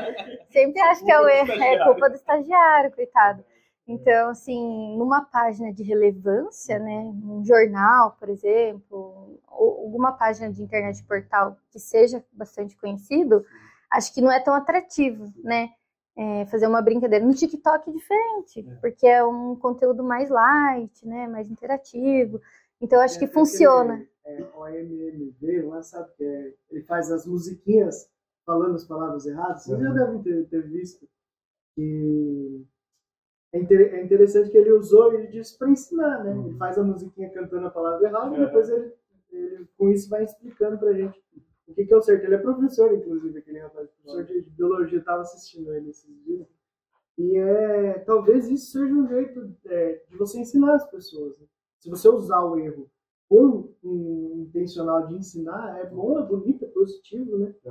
[0.50, 3.44] Sempre acho que é o erro, é culpa do estagiário, coitado.
[3.90, 10.62] Então, assim, numa página de relevância, né, um jornal, por exemplo, ou alguma página de
[10.62, 13.44] internet portal que seja bastante conhecido,
[13.90, 15.70] acho que não é tão atrativo, né?
[16.16, 18.74] É, fazer uma brincadeira no TikTok é diferente, é.
[18.76, 22.40] porque é um conteúdo mais light, né, mais interativo.
[22.80, 24.06] Então acho é, que funciona.
[24.24, 28.08] É, o AMMV, lá sabe que é, ele faz as musiquinhas
[28.46, 29.64] falando as palavras erradas.
[29.64, 31.08] Vocês já devem ter, ter visto
[31.74, 32.64] que
[33.52, 36.30] é, é interessante que ele usou ele disse para ensinar, né?
[36.30, 36.56] Ele uhum.
[36.56, 38.92] faz a musiquinha cantando a palavra errada e depois ele,
[39.32, 41.20] ele, com isso vai explicando pra gente
[41.70, 42.24] o que, que é o certo.
[42.24, 46.46] Ele é professor, inclusive, aquele rapaz, professor de, de biologia, estava assistindo ele esses dias.
[47.16, 51.38] E é, talvez isso seja um jeito é, de você ensinar as pessoas.
[51.38, 51.46] Né?
[51.78, 52.90] Se você usar o erro
[53.28, 57.54] com um intencional de ensinar, é bom, é bonito, é positivo, né?
[57.64, 57.70] É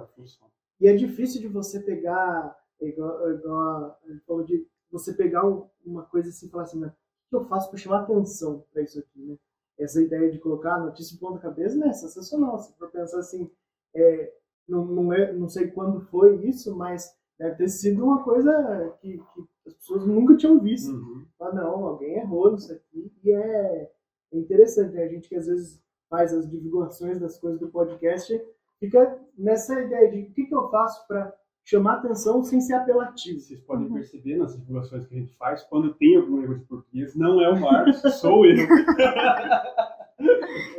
[0.80, 6.04] e é difícil de você pegar, igual, igual ele falou de você pegar um, uma
[6.04, 6.90] coisa assim e falar assim, o
[7.30, 9.38] que eu faço para chamar atenção para isso aqui, né?
[9.78, 11.90] Essa ideia de colocar a notícia em ponta cabeça, né?
[11.90, 12.60] É sensacional.
[12.60, 13.50] Se for pensar assim,
[13.96, 14.34] é,
[14.68, 19.18] não, não, é, não sei quando foi isso, mas deve ter sido uma coisa que,
[19.18, 20.92] que as pessoas nunca tinham visto.
[20.92, 21.26] Uhum.
[21.40, 23.12] Ah, não, alguém errou nisso aqui.
[23.24, 23.92] E é,
[24.34, 25.04] é interessante, né?
[25.04, 28.34] A gente que às vezes faz as divulgações das coisas do podcast
[28.80, 31.34] fica nessa ideia de o que, que eu faço para
[31.70, 33.40] chamar atenção sem ser apelativo.
[33.40, 33.94] Vocês podem uhum.
[33.94, 37.50] perceber nas divulgações que a gente faz, quando tem algum erro de português, não é
[37.50, 38.68] o Marcos, sou eu.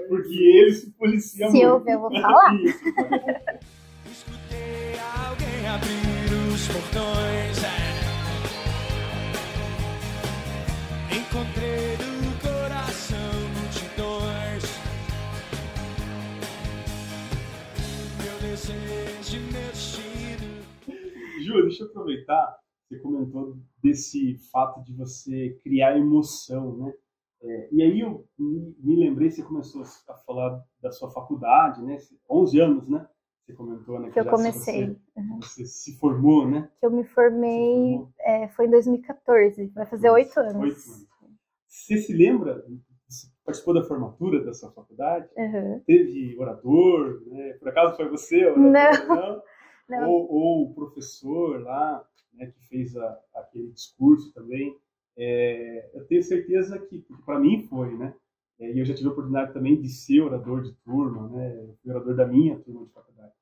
[0.09, 1.59] Porque ele se policia se muito.
[1.59, 2.55] Se eu ver, eu vou falar.
[4.11, 4.99] Escutei
[5.29, 7.65] alguém abrir os portões.
[7.65, 7.91] É.
[11.17, 14.65] Encontrei no coração multidões.
[18.19, 19.10] Meu desejo.
[21.51, 22.59] Ju, deixa eu aproveitar.
[22.89, 26.95] Você comentou desse fato de você criar emoção, né?
[27.43, 31.97] É, e aí eu me, me, lembrei, você começou a falar da sua faculdade, né?
[32.29, 33.07] 11 anos, né?
[33.43, 34.09] Você comentou, né?
[34.09, 34.87] Que, que eu comecei.
[34.87, 35.41] Você, uhum.
[35.41, 36.69] você, se formou, né?
[36.79, 40.57] Que eu me formei, é, foi em 2014, vai fazer oito anos.
[40.57, 41.09] Oito anos.
[41.67, 42.65] Você se lembra,
[43.09, 45.29] você participou da formatura da sua faculdade?
[45.37, 45.81] Uhum.
[45.87, 47.55] Teve orador, né?
[47.55, 48.45] Por acaso foi você?
[48.45, 49.17] Orador, não.
[49.17, 49.43] não?
[50.07, 54.77] Ou, ou o professor lá, né, que fez a, aquele discurso também.
[55.17, 58.15] É, eu tenho certeza que, para mim foi, né?
[58.59, 61.75] É, e eu já tive a oportunidade também de ser orador de turma, né?
[61.83, 63.33] Fui orador da minha turma de faculdade.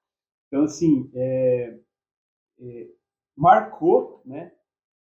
[0.47, 1.79] Então, assim, é,
[2.61, 2.89] é
[3.37, 4.53] marcou, né?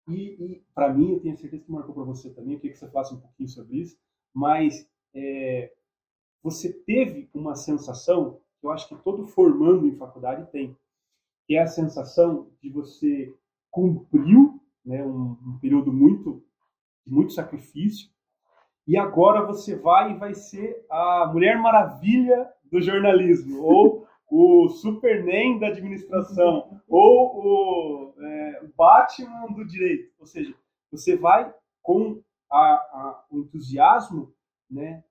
[0.09, 2.55] E, e para mim, eu tenho certeza que marcou para você também.
[2.55, 3.99] Eu queria que você falasse um pouquinho sobre isso.
[4.35, 5.73] Mas é,
[6.43, 10.77] você teve uma sensação que eu acho que todo formando em faculdade tem,
[11.53, 13.31] que é a sensação de você
[13.71, 16.43] cumpriu né, um, um período muito
[17.07, 18.09] de muito sacrifício.
[18.87, 25.59] E agora você vai e vai ser a Mulher Maravilha do jornalismo, ou o Superman
[25.59, 30.11] da administração, ou o, é, Batman do direito.
[30.19, 30.55] Ou seja,
[30.91, 34.33] você vai com a, a, o entusiasmo
[34.71, 35.05] né,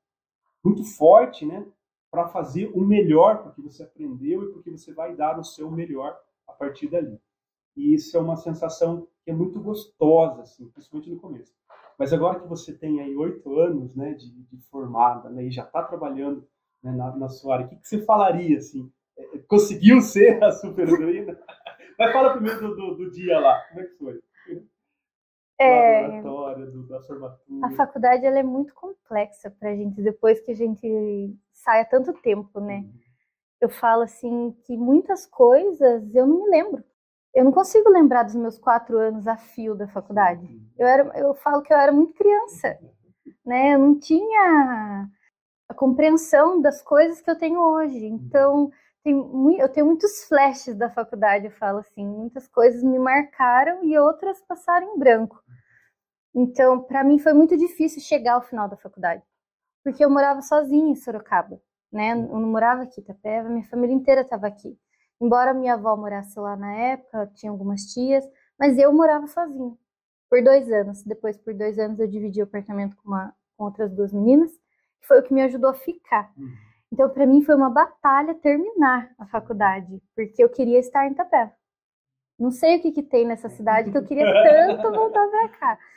[0.63, 1.63] muito forte né,
[2.09, 6.19] para fazer o melhor, porque você aprendeu e porque você vai dar o seu melhor
[6.51, 7.19] a partir dali.
[7.75, 11.53] E isso é uma sensação que é muito gostosa, assim, principalmente no começo.
[11.97, 15.63] Mas agora que você tem aí oito anos né, de, de, formada né, e já
[15.63, 16.47] está trabalhando
[16.83, 18.57] né, na, na, sua área, o que, que você falaria?
[18.57, 18.91] Assim?
[19.17, 21.39] É, é, conseguiu ser a super heroína?
[21.97, 24.19] Mas fala primeiro do, do, do, dia lá, como é que foi?
[25.59, 27.67] É, do, da formatura.
[27.67, 31.85] A faculdade ela é muito complexa para a gente, depois que a gente sai há
[31.85, 32.77] tanto tempo, né?
[32.77, 33.00] Uhum.
[33.61, 36.83] Eu falo assim que muitas coisas eu não me lembro
[37.33, 40.45] eu não consigo lembrar dos meus quatro anos a fio da faculdade.
[40.77, 42.77] Eu, era, eu falo que eu era muito criança,
[43.45, 43.75] né?
[43.75, 45.07] Eu não tinha
[45.69, 48.05] a compreensão das coisas que eu tenho hoje.
[48.05, 48.71] Então,
[49.03, 49.15] tem,
[49.59, 52.05] eu tenho muitos flashes da faculdade, eu falo assim.
[52.05, 55.41] Muitas coisas me marcaram e outras passaram em branco.
[56.35, 59.23] Então, para mim foi muito difícil chegar ao final da faculdade,
[59.83, 62.11] porque eu morava sozinha em Sorocaba, né?
[62.11, 64.77] Eu não morava aqui Itapeva, minha família inteira estava aqui.
[65.19, 68.23] Embora minha avó morasse lá na época, tinha algumas tias,
[68.57, 69.75] mas eu morava sozinha
[70.29, 71.03] por dois anos.
[71.03, 74.51] Depois, por dois anos, eu dividi o apartamento com, uma, com outras duas meninas,
[75.01, 76.31] que foi o que me ajudou a ficar.
[76.37, 76.49] Uhum.
[76.91, 81.51] Então, para mim, foi uma batalha terminar a faculdade, porque eu queria estar em Itapeva.
[82.39, 85.79] Não sei o que, que tem nessa cidade que eu queria tanto voltar para cá.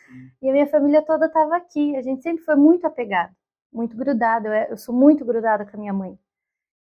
[0.42, 1.96] E a minha família toda estava aqui.
[1.96, 3.34] A gente sempre foi muito apegado,
[3.74, 4.48] muito grudado.
[4.48, 6.18] Eu, eu sou muito grudada com a minha mãe.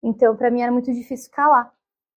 [0.01, 1.71] Então, para mim era muito difícil lá.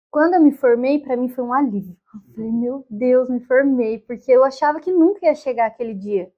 [0.10, 1.96] Quando eu me formei, para mim foi um alívio.
[2.14, 6.32] Eu falei, meu Deus, me formei, porque eu achava que nunca ia chegar aquele dia.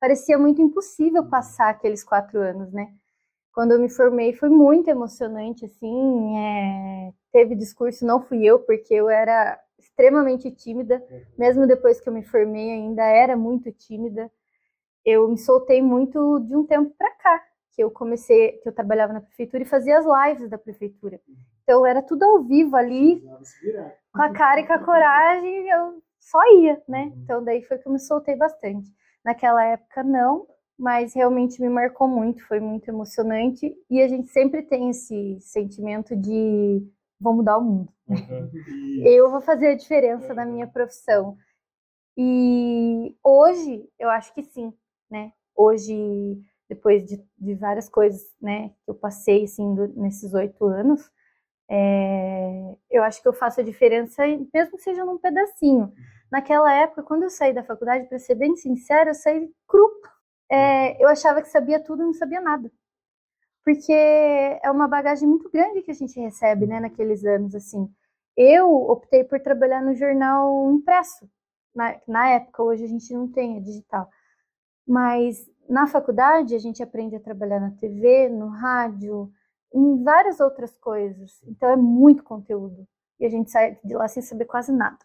[0.00, 2.94] Parecia muito impossível passar aqueles quatro anos, né?
[3.52, 6.36] Quando eu me formei, foi muito emocionante, assim.
[6.38, 7.12] É...
[7.32, 11.02] Teve discurso, não fui eu, porque eu era extremamente tímida.
[11.36, 14.30] Mesmo depois que eu me formei, ainda era muito tímida.
[15.04, 17.42] Eu me soltei muito de um tempo para cá,
[17.76, 21.20] que eu comecei, que eu trabalhava na prefeitura e fazia as lives da prefeitura.
[21.62, 23.22] Então era tudo ao vivo ali,
[24.10, 27.04] com a cara e com a coragem, eu só ia, né?
[27.04, 27.22] Uhum.
[27.22, 28.90] Então daí foi que eu me soltei bastante.
[29.22, 30.46] Naquela época não,
[30.78, 36.16] mas realmente me marcou muito, foi muito emocionante e a gente sempre tem esse sentimento
[36.16, 36.82] de
[37.20, 37.92] vou mudar o mundo.
[38.08, 39.02] Uhum.
[39.04, 41.36] eu vou fazer a diferença na minha profissão.
[42.16, 44.72] E hoje eu acho que sim,
[45.10, 45.32] né?
[45.54, 51.10] Hoje, depois de, de várias coisas, né, que eu passei assim do, nesses oito anos,
[51.68, 54.22] é, eu acho que eu faço a diferença,
[54.54, 55.92] mesmo que seja num pedacinho.
[56.30, 59.90] Naquela época, quando eu saí da faculdade, para ser bem sincera, eu saí cru.
[60.50, 62.70] É, eu achava que sabia tudo e não sabia nada.
[63.64, 67.88] Porque é uma bagagem muito grande que a gente recebe, né, naqueles anos, assim.
[68.36, 71.28] Eu optei por trabalhar no jornal impresso.
[71.74, 74.08] Na, na época, hoje a gente não tem, é digital.
[74.86, 79.30] Mas na faculdade, a gente aprende a trabalhar na TV, no rádio,
[79.72, 81.42] em várias outras coisas.
[81.46, 82.86] Então é muito conteúdo.
[83.18, 84.98] e a gente sai de lá sem saber quase nada.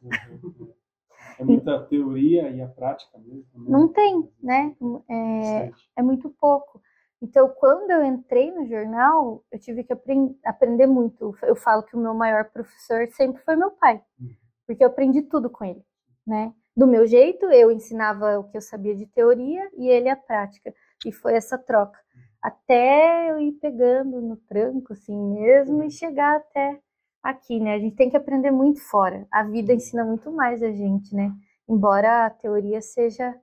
[1.39, 3.47] É muita teoria e a prática mesmo.
[3.55, 3.65] Né?
[3.67, 4.75] Não tem, né?
[5.09, 6.81] É, é muito pouco.
[7.21, 11.35] Então, quando eu entrei no jornal, eu tive que aprend aprender muito.
[11.43, 14.29] Eu falo que o meu maior professor sempre foi meu pai, uhum.
[14.65, 15.83] porque eu aprendi tudo com ele,
[16.25, 16.53] né?
[16.75, 20.73] Do meu jeito, eu ensinava o que eu sabia de teoria e ele a prática.
[21.05, 21.99] E foi essa troca.
[22.41, 26.81] Até eu ir pegando no tranco, assim mesmo, e chegar até
[27.21, 27.75] aqui, né?
[27.75, 29.27] A gente tem que aprender muito fora.
[29.31, 31.31] A vida ensina muito mais a gente, né?
[31.67, 33.37] Embora a teoria seja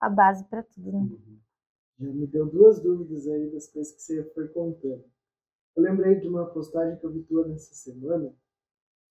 [0.00, 0.98] a base para tudo, né?
[0.98, 1.38] Uhum.
[1.98, 5.04] Já me deu duas dúvidas aí das coisas que você foi contando.
[5.74, 8.34] Eu lembrei de uma postagem que eu vi tua nessa semana,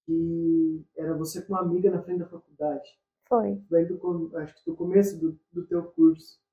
[0.05, 2.87] que era você com uma amiga na frente da faculdade.
[3.27, 3.55] Foi.
[3.69, 6.43] Do, acho que do começo do, do teu curso.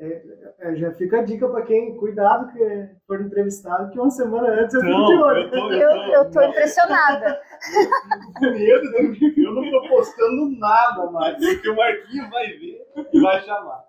[0.00, 0.22] É,
[0.60, 4.72] é, já fica a dica para quem, cuidado que for entrevistado, que uma semana antes
[4.74, 5.40] eu não, de olho.
[5.40, 7.40] Eu tô, eu, eu, eu tô impressionada.
[8.40, 8.96] medo,
[9.36, 13.84] eu não tô postando nada mais, porque o Marquinho vai ver e vai chamar.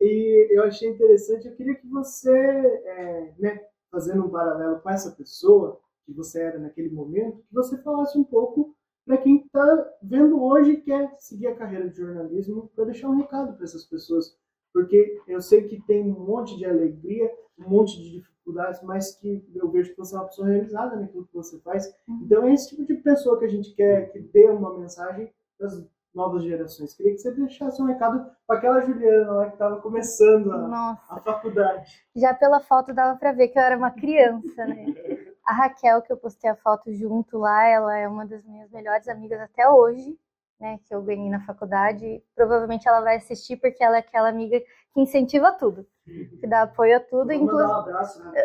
[0.00, 3.60] E eu achei interessante, eu queria que você, é, né,
[3.90, 8.24] fazendo um paralelo com essa pessoa que você era naquele momento, que você falasse um
[8.24, 8.74] pouco
[9.08, 13.16] para quem está vendo hoje e quer seguir a carreira de jornalismo, para deixar um
[13.16, 14.36] recado para essas pessoas.
[14.70, 19.42] Porque eu sei que tem um monte de alegria, um monte de dificuldades, mas que
[19.54, 21.86] eu vejo que você é uma pessoa realizada naquilo que você faz.
[22.06, 22.20] Uhum.
[22.22, 25.68] Então é esse tipo de pessoa que a gente quer que dê uma mensagem para
[25.68, 26.94] as novas gerações.
[26.94, 31.20] Queria que você deixasse um recado para aquela Juliana lá que estava começando a, a,
[31.20, 32.04] faculdade.
[32.14, 34.86] Já pela foto dava para ver que eu era uma criança, né?
[35.48, 39.08] A Raquel, que eu postei a foto junto lá, ela é uma das minhas melhores
[39.08, 40.14] amigas até hoje
[40.60, 42.22] né, que eu ganhei na faculdade.
[42.34, 44.60] Provavelmente ela vai assistir porque ela é aquela amiga
[44.92, 47.28] que incentiva tudo, que dá apoio a tudo.
[47.28, 47.70] Vamos inclusive...
[47.70, 48.42] um abraço, Raquel.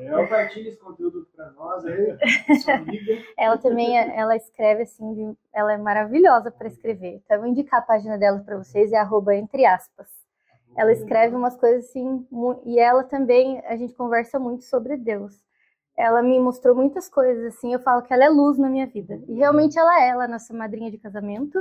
[0.00, 2.18] Ela compartilha esse conteúdo para nós aí,
[2.62, 3.22] sua amiga.
[3.38, 7.22] Ela também, ela escreve assim, ela é maravilhosa para escrever.
[7.24, 10.08] Então eu vou indicar a página dela para vocês, é arroba entre aspas.
[10.76, 12.26] Ela escreve umas coisas assim,
[12.64, 15.47] e ela também, a gente conversa muito sobre Deus
[15.98, 19.20] ela me mostrou muitas coisas, assim, eu falo que ela é luz na minha vida.
[19.26, 21.58] E realmente ela é, ela é nossa madrinha de casamento.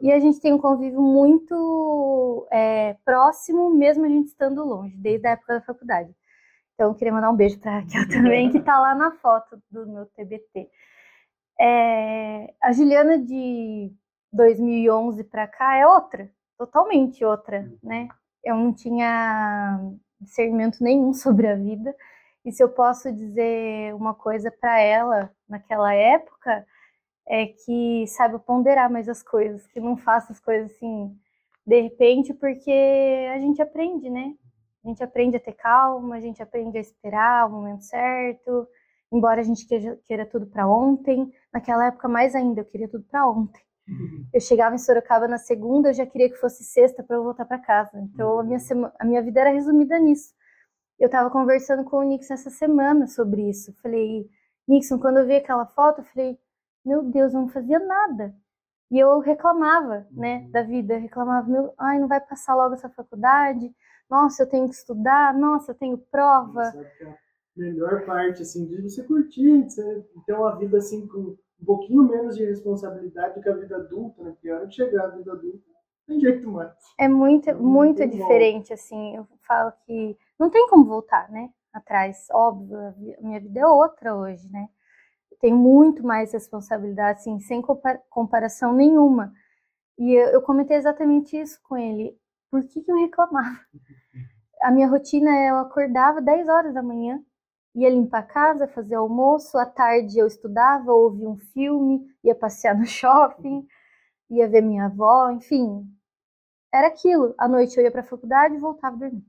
[0.00, 5.26] E a gente tem um convívio muito é, próximo, mesmo a gente estando longe, desde
[5.26, 6.14] a época da faculdade.
[6.74, 9.86] Então, eu queria mandar um beijo para Raquel também, que está lá na foto do
[9.88, 10.70] meu TBT.
[11.60, 13.92] É, a Juliana de
[14.32, 18.08] 2011 para cá é outra, totalmente outra, né?
[18.44, 19.80] Eu não tinha
[20.20, 21.92] discernimento nenhum sobre a vida.
[22.44, 26.66] E se eu posso dizer uma coisa para ela naquela época,
[27.26, 31.16] é que saiba ponderar mais as coisas, que não faça as coisas assim
[31.64, 32.72] de repente, porque
[33.32, 34.34] a gente aprende, né?
[34.84, 38.66] A gente aprende a ter calma, a gente aprende a esperar o momento certo,
[39.12, 41.32] embora a gente queira, queira tudo para ontem.
[41.52, 43.62] Naquela época, mais ainda, eu queria tudo para ontem.
[43.88, 44.26] Uhum.
[44.32, 47.44] Eu chegava em Sorocaba na segunda, eu já queria que fosse sexta para eu voltar
[47.44, 47.90] para casa.
[47.94, 48.58] Então, a minha,
[48.98, 50.34] a minha vida era resumida nisso.
[51.02, 53.74] Eu estava conversando com o Nixon essa semana sobre isso.
[53.82, 54.30] Falei,
[54.68, 56.38] Nixon, quando eu vi aquela foto, eu falei,
[56.84, 58.32] meu Deus, não fazia nada.
[58.88, 60.50] E eu reclamava, né, uhum.
[60.52, 63.74] da vida, reclamava, meu, ai, não vai passar logo essa faculdade,
[64.08, 66.70] nossa, eu tenho que estudar, nossa, eu tenho prova.
[66.70, 67.16] Que a
[67.56, 72.04] melhor parte, assim, de você curtir, de você ter uma vida, assim, com um pouquinho
[72.04, 75.08] menos de responsabilidade do que a vida adulta, né, porque a hora de chegar à
[75.08, 75.71] vida adulta,
[76.06, 76.72] tem jeito mais.
[76.98, 81.50] É muito, é muito diferente, assim, eu falo que não tem como voltar, né?
[81.72, 84.68] Atrás, óbvio, a minha vida é outra hoje, né?
[85.40, 87.62] Tenho muito mais responsabilidade, assim, sem
[88.10, 89.32] comparação nenhuma.
[89.98, 92.16] E eu, eu comentei exatamente isso com ele.
[92.50, 93.58] Por que, que eu reclamava?
[94.62, 97.20] A minha rotina eu acordava 10 horas da manhã,
[97.74, 102.76] ia limpar a casa, fazer almoço, à tarde eu estudava, ouvia um filme, ia passear
[102.78, 103.66] no shopping,
[104.32, 105.86] ia ver minha avó, enfim.
[106.72, 107.34] Era aquilo.
[107.38, 109.24] À noite eu ia para a faculdade e voltava a dormir.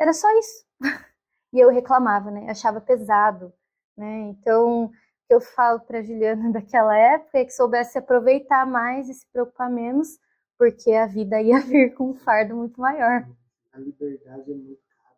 [0.00, 0.64] Era só isso.
[1.52, 2.50] e eu reclamava, né?
[2.50, 3.52] Achava pesado,
[3.96, 4.20] né?
[4.30, 9.14] Então, o que eu falo para Juliana daquela época é que soubesse aproveitar mais e
[9.14, 10.18] se preocupar menos,
[10.58, 13.28] porque a vida ia vir com um fardo muito maior.
[13.72, 15.16] A liberdade é muito cara.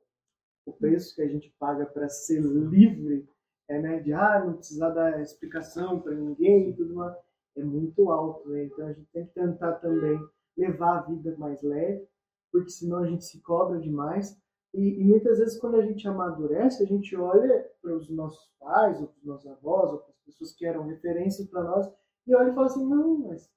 [0.67, 3.29] O preço que a gente paga para ser livre
[3.69, 7.17] é, né, de ah, não precisar dar explicação para ninguém e tudo mais,
[7.57, 8.65] é muito alto, né?
[8.65, 10.19] Então a gente tem que tentar também
[10.57, 12.07] levar a vida mais leve,
[12.51, 14.41] porque senão a gente se cobra demais
[14.75, 19.01] e, e, muitas vezes, quando a gente amadurece, a gente olha para os nossos pais,
[19.01, 21.93] ou para os nossos avós, ou para as pessoas que eram referências para nós,
[22.27, 23.51] e olha e fala assim: não, mas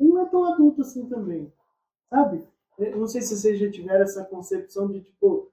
[0.00, 1.52] ele não é tão adulto assim também.
[2.08, 2.42] Sabe?
[2.78, 5.50] Eu não sei se vocês já tiveram essa concepção de tipo,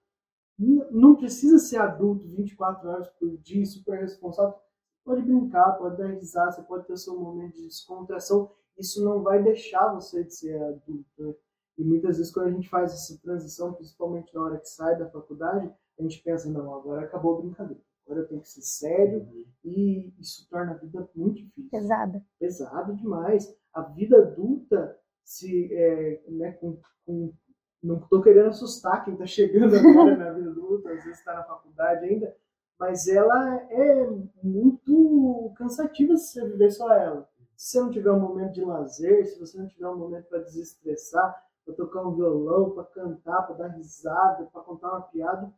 [0.91, 4.55] não precisa ser adulto 24 horas por dia, super responsável.
[5.03, 8.51] Pode brincar, pode dar risada, você pode ter o seu momento de descontração.
[8.77, 11.07] Isso não vai deixar você de ser adulto.
[11.17, 11.33] Né?
[11.77, 15.09] E muitas vezes quando a gente faz essa transição, principalmente na hora que sai da
[15.09, 17.81] faculdade, a gente pensa, não, agora acabou a brincadeira.
[18.05, 19.45] Agora eu tenho que ser sério uhum.
[19.63, 21.69] e isso torna a vida muito difícil.
[21.69, 22.25] Pesada.
[22.39, 23.55] Pesado demais.
[23.73, 27.33] A vida adulta, se, é, né, com, com,
[27.81, 31.43] não estou querendo assustar quem está chegando agora na vida adulta, às vezes está na
[31.43, 32.35] faculdade ainda,
[32.83, 34.09] mas ela é
[34.43, 37.29] muito cansativa se você viver só ela.
[37.55, 40.39] Se você não tiver um momento de lazer, se você não tiver um momento para
[40.39, 45.53] desestressar, para tocar um violão, para cantar, para dar risada, para contar uma piada,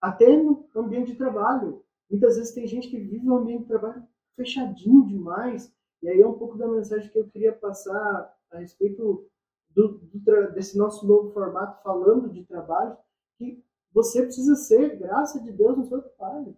[0.00, 1.84] até no ambiente de trabalho.
[2.10, 4.02] Muitas vezes tem gente que vive um ambiente de trabalho
[4.34, 5.70] fechadinho demais,
[6.02, 9.28] e aí é um pouco da mensagem que eu queria passar a respeito
[9.68, 12.96] do, do, desse nosso novo formato, falando de trabalho,
[13.36, 13.62] que
[13.92, 16.56] você precisa ser, graça de Deus, no seu trabalho.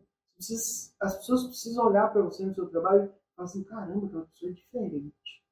[1.01, 4.51] As pessoas precisam olhar para você no seu trabalho e falar assim, caramba, aquela pessoa
[4.51, 5.42] é diferente.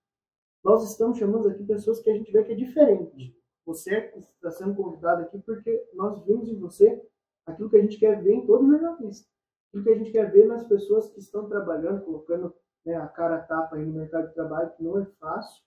[0.62, 3.36] Nós estamos chamando aqui pessoas que a gente vê que é diferente.
[3.66, 7.02] Você está sendo convidado aqui porque nós vimos em você
[7.46, 9.28] aquilo que a gente quer ver em todo jornalista.
[9.68, 13.36] Aquilo que a gente quer ver nas pessoas que estão trabalhando, colocando né, a cara
[13.36, 15.62] a tapa aí no mercado de trabalho, que não é fácil,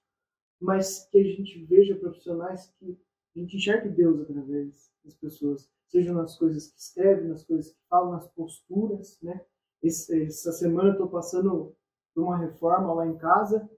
[0.59, 2.99] mas que a gente veja profissionais que
[3.35, 7.79] a gente enxergue Deus através das pessoas, seja nas coisas que escrevem, nas coisas que
[7.89, 9.41] falam, nas posturas, né?
[9.81, 11.75] Esse, essa semana eu estou passando
[12.13, 13.69] por uma reforma lá em casa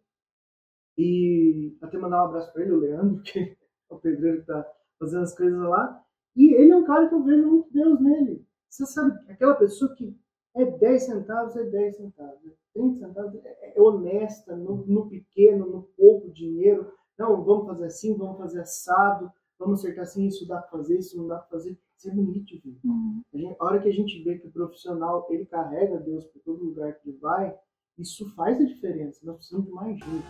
[0.97, 4.73] e até mandar um abraço para ele, o Leandro, que é o pedreiro que está
[4.99, 6.03] fazendo as coisas lá.
[6.35, 8.45] E ele é um cara que eu vejo muito Deus nele.
[8.69, 10.15] Você sabe, aquela pessoa que
[10.55, 12.45] é 10 centavos, é 10 centavos.
[12.45, 16.91] É 30 centavos, é, é honesta no, no, pequeno, no pouco dinheiro.
[17.17, 21.17] Não, vamos fazer assim, vamos fazer assado, vamos acertar assim, isso dá para fazer, isso
[21.17, 21.77] não dá para fazer.
[21.97, 22.79] Isso é bonito de ver.
[22.83, 23.23] Uhum.
[23.33, 26.41] A, gente, a hora que a gente vê que o profissional, ele carrega Deus para
[26.43, 27.57] todo lugar que ele vai,
[27.97, 29.25] isso faz a diferença.
[29.25, 30.27] Nós precisamos de mais gente.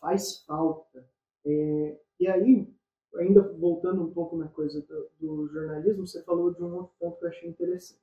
[0.00, 1.06] faz falta.
[1.46, 2.73] É, e aí,
[3.16, 7.18] ainda voltando um pouco na coisa do, do, jornalismo, você falou de um outro ponto
[7.18, 8.02] que eu achei interessante.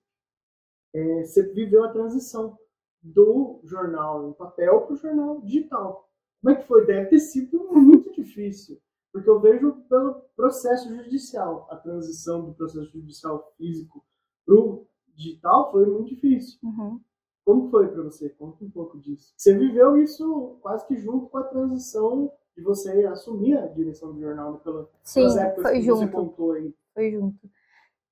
[0.93, 2.57] É, você viveu a transição
[3.01, 6.09] do jornal em papel para o jornal digital.
[6.41, 6.85] Como é que foi?
[6.85, 8.79] Deve ter sido muito difícil,
[9.11, 14.03] porque eu vejo pelo processo judicial, a transição do processo judicial físico
[14.45, 16.59] para o digital foi muito difícil.
[16.63, 16.99] Uhum.
[17.43, 18.29] Como foi para você?
[18.29, 19.33] Conta um pouco disso.
[19.35, 22.31] Você viveu isso quase que junto com a transição
[22.61, 25.27] de você assumir a direção do jornal né, pela, Sim,
[25.61, 25.99] foi que junto.
[25.99, 26.73] você contou aí.
[26.93, 27.49] Foi junto.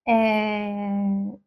[0.08, 1.38] É...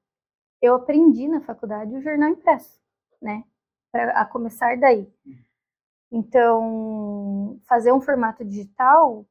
[0.63, 2.81] Eu aprendi na faculdade o jornal impresso,
[3.21, 3.43] né?
[3.91, 5.13] Pra, a começar daí.
[6.11, 9.27] Então, fazer um formato digital,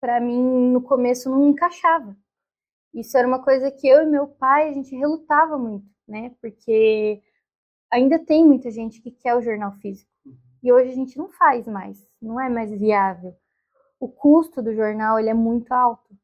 [0.00, 2.16] para mim, no começo não me encaixava.
[2.94, 6.34] Isso era uma coisa que eu e meu pai, a gente relutava muito, né?
[6.40, 7.20] Porque
[7.92, 10.10] ainda tem muita gente que quer o jornal físico.
[10.62, 13.34] E hoje a gente não faz mais, não é mais viável.
[14.00, 16.14] O custo do jornal ele é muito alto.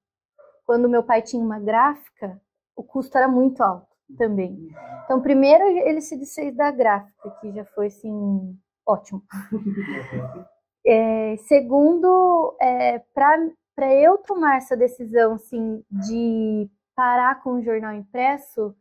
[0.67, 2.41] Quando meu pai tinha uma gráfica,
[2.77, 4.71] o custo era muito alto também.
[5.05, 9.23] Então, primeiro ele se desfez da gráfica, que já foi assim ótimo.
[10.83, 18.75] É, segundo, é, para eu tomar essa decisão assim de parar com o jornal impresso,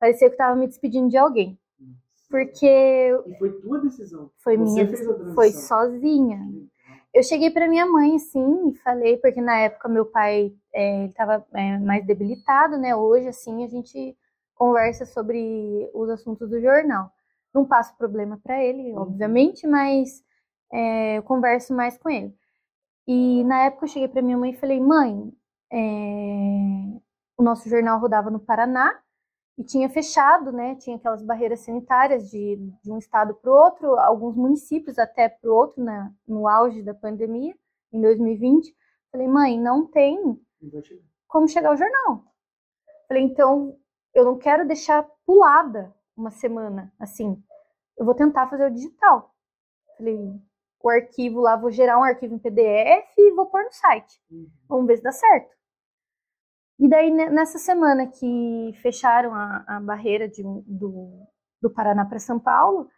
[0.00, 1.56] parecia que eu estava me despedindo de alguém.
[2.34, 2.66] Porque.
[2.66, 4.28] E foi tua decisão?
[4.38, 4.88] Foi Você minha.
[4.88, 6.40] Fez a foi sozinha.
[7.14, 11.46] Eu cheguei para minha mãe, assim, e falei, porque na época meu pai é, estava
[11.54, 12.96] é, mais debilitado, né?
[12.96, 14.18] Hoje, assim, a gente
[14.52, 17.08] conversa sobre os assuntos do jornal.
[17.54, 19.02] Não passo problema para ele, uhum.
[19.02, 20.20] obviamente, mas
[20.72, 22.34] é, eu converso mais com ele.
[23.06, 25.32] E na época eu cheguei para minha mãe e falei, mãe,
[25.72, 25.78] é,
[27.38, 28.92] o nosso jornal rodava no Paraná,
[29.56, 30.74] e tinha fechado, né?
[30.76, 35.50] Tinha aquelas barreiras sanitárias de, de um estado para o outro, alguns municípios até para
[35.50, 37.54] o outro, né, no auge da pandemia,
[37.92, 38.74] em 2020.
[39.12, 40.40] Falei, mãe, não tem
[41.28, 42.24] como chegar ao jornal.
[43.06, 43.78] Falei, então
[44.12, 47.40] eu não quero deixar pulada uma semana, assim.
[47.96, 49.32] Eu vou tentar fazer o digital.
[49.96, 50.18] Falei,
[50.82, 54.20] o arquivo lá, vou gerar um arquivo em PDF e vou pôr no site.
[54.30, 54.50] Uhum.
[54.68, 55.54] Vamos ver se dá certo.
[56.78, 61.26] E daí, nessa semana que fecharam a, a barreira de, do,
[61.62, 62.88] do Paraná para São Paulo,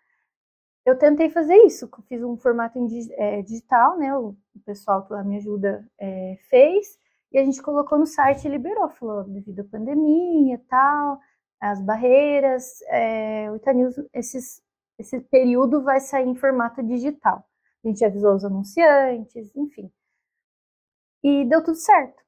[0.84, 1.90] eu tentei fazer isso.
[2.08, 2.78] Fiz um formato
[3.12, 4.16] é, digital, né?
[4.16, 6.98] O, o, pessoal que lá me ajuda é, fez.
[7.32, 8.88] E a gente colocou no site e liberou.
[8.88, 11.20] Falou, devido à pandemia e tal,
[11.60, 14.64] as barreiras, é, o Itanews, esses
[14.98, 17.44] esse período vai sair em formato digital.
[17.84, 19.90] A gente avisou os anunciantes, enfim.
[21.22, 22.22] E deu tudo certo.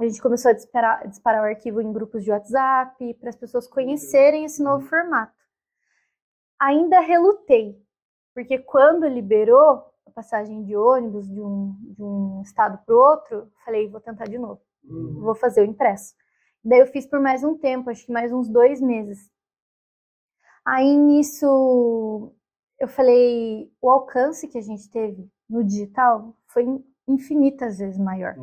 [0.00, 3.66] A gente começou a disparar, disparar o arquivo em grupos de WhatsApp para as pessoas
[3.68, 5.34] conhecerem esse novo formato.
[6.58, 7.78] Ainda relutei,
[8.34, 13.52] porque quando liberou a passagem de ônibus de um, de um estado para o outro,
[13.62, 15.20] falei, vou tentar de novo, Uhum.
[15.20, 16.14] vou fazer o impresso.
[16.64, 19.30] Daí eu fiz por mais um tempo, acho que mais uns dois meses.
[20.64, 22.32] Aí nisso
[22.78, 26.64] eu falei, o alcance que a gente teve no digital foi
[27.06, 28.34] infinitas vezes maior.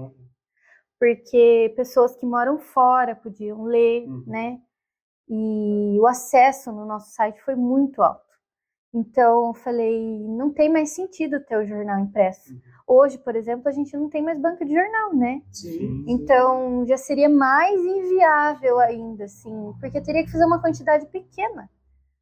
[1.00, 4.24] Porque pessoas que moram fora podiam ler, Uhum.
[4.26, 4.60] né?
[5.30, 8.26] E o acesso no nosso site foi muito alto.
[8.94, 12.52] Então, eu falei, não tem mais sentido ter o jornal impresso.
[12.54, 12.60] Uhum.
[12.88, 15.42] Hoje, por exemplo, a gente não tem mais banca de jornal, né?
[15.52, 16.06] Sim.
[16.08, 21.70] Então, já seria mais inviável ainda, assim, porque teria que fazer uma quantidade pequena.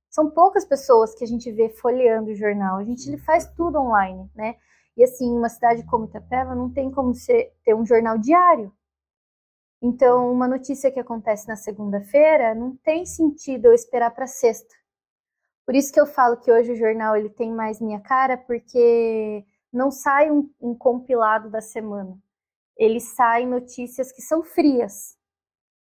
[0.09, 2.77] São poucas pessoas que a gente vê folheando o jornal.
[2.77, 4.55] A gente faz tudo online, né?
[4.97, 8.71] E assim, uma cidade como Itapeva não tem como ser, ter um jornal diário.
[9.81, 14.73] Então, uma notícia que acontece na segunda-feira não tem sentido eu esperar para sexta.
[15.65, 19.45] Por isso que eu falo que hoje o jornal ele tem mais minha cara, porque
[19.71, 22.17] não sai um, um compilado da semana.
[22.77, 25.17] Ele sai notícias que são frias,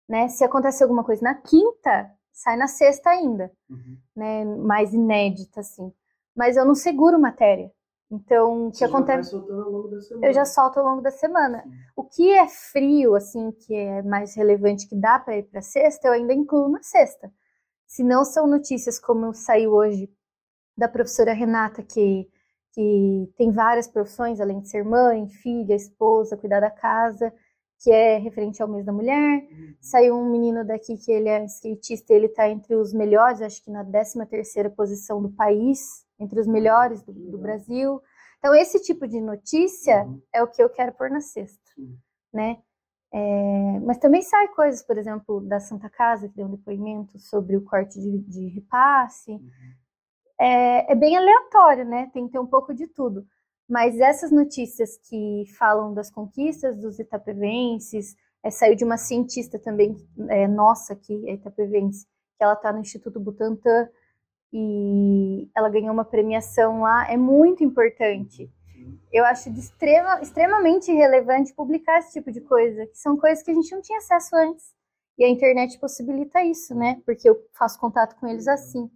[0.08, 0.28] né?
[0.28, 3.98] Se acontece alguma coisa na quinta, sai na sexta ainda, Uhum.
[4.16, 4.44] né?
[4.44, 5.92] Mais inédita assim.
[6.34, 7.70] Mas eu não seguro matéria.
[8.14, 9.34] Então, o que acontece?
[10.22, 11.62] Eu já solto ao longo da semana.
[11.62, 11.70] Sim.
[11.96, 16.06] O que é frio, assim, que é mais relevante, que dá para ir para sexta,
[16.08, 17.32] eu ainda incluo na sexta.
[17.86, 20.08] Se não são notícias como saiu hoje
[20.76, 22.28] da professora Renata, que,
[22.72, 27.32] que tem várias profissões, além de ser mãe, filha, esposa, cuidar da casa,
[27.80, 29.42] que é referente ao mês da mulher.
[29.42, 29.74] Uhum.
[29.80, 33.70] Saiu um menino daqui que ele é skatista, ele está entre os melhores, acho que
[33.70, 38.00] na 13 terceira posição do país, entre os melhores do, do Brasil.
[38.38, 40.20] Então, esse tipo de notícia Uhum.
[40.32, 41.96] é o que eu quero pôr na sexta, Sim.
[42.32, 42.58] né?
[43.12, 47.56] É, mas também sai coisas, por exemplo, da Santa Casa, que deu um depoimento sobre
[47.56, 49.30] o corte de, de repasse.
[49.30, 49.40] Uhum.
[50.40, 52.10] É, é bem aleatório, né?
[52.12, 53.24] Tem que ter um pouco de tudo.
[53.68, 59.96] Mas essas notícias que falam das conquistas dos itapevenses, é, saiu de uma cientista também,
[60.28, 62.04] é, nossa aqui, é itapevense,
[62.36, 63.88] que ela está no Instituto Butantan
[64.56, 68.48] e ela ganhou uma premiação lá, é muito importante.
[69.12, 73.54] Eu acho extrema, extremamente relevante publicar esse tipo de coisa, que são coisas que a
[73.54, 74.72] gente não tinha acesso antes.
[75.18, 77.00] E a internet possibilita isso, né?
[77.04, 78.88] Porque eu faço contato com eles assim.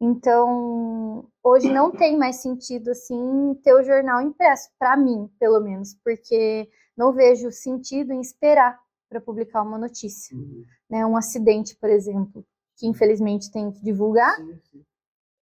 [0.00, 5.94] Então, hoje não tem mais sentido assim ter o jornal impresso, para mim, pelo menos,
[6.02, 10.64] porque não vejo sentido em esperar para publicar uma notícia, Uhum.
[10.88, 11.04] né?
[11.06, 12.44] Um acidente, por exemplo,
[12.82, 14.34] que infelizmente tem que divulgar.
[14.34, 14.84] Sim, sim.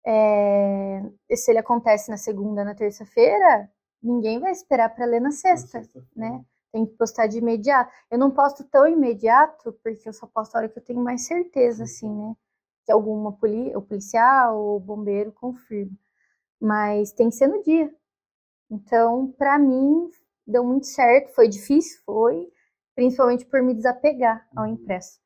[0.06, 1.02] É,
[1.34, 3.70] se ele acontece na segunda, na terça-feira,
[4.02, 5.82] ninguém vai esperar para ler na sexta,
[6.14, 6.44] né?
[6.70, 7.90] Tem que postar de imediato.
[8.10, 11.26] Eu não posto tão imediato porque eu só posto a hora que eu tenho mais
[11.26, 12.34] certeza, assim, né?
[12.84, 15.96] Que alguma poli o policial ou o bombeiro confirma.
[16.60, 17.90] Mas tem que ser no dia.
[18.70, 20.10] Então, para mim,
[20.46, 21.34] deu muito certo.
[21.34, 22.52] Foi difícil, foi,
[22.94, 25.20] principalmente por me desapegar ao impresso.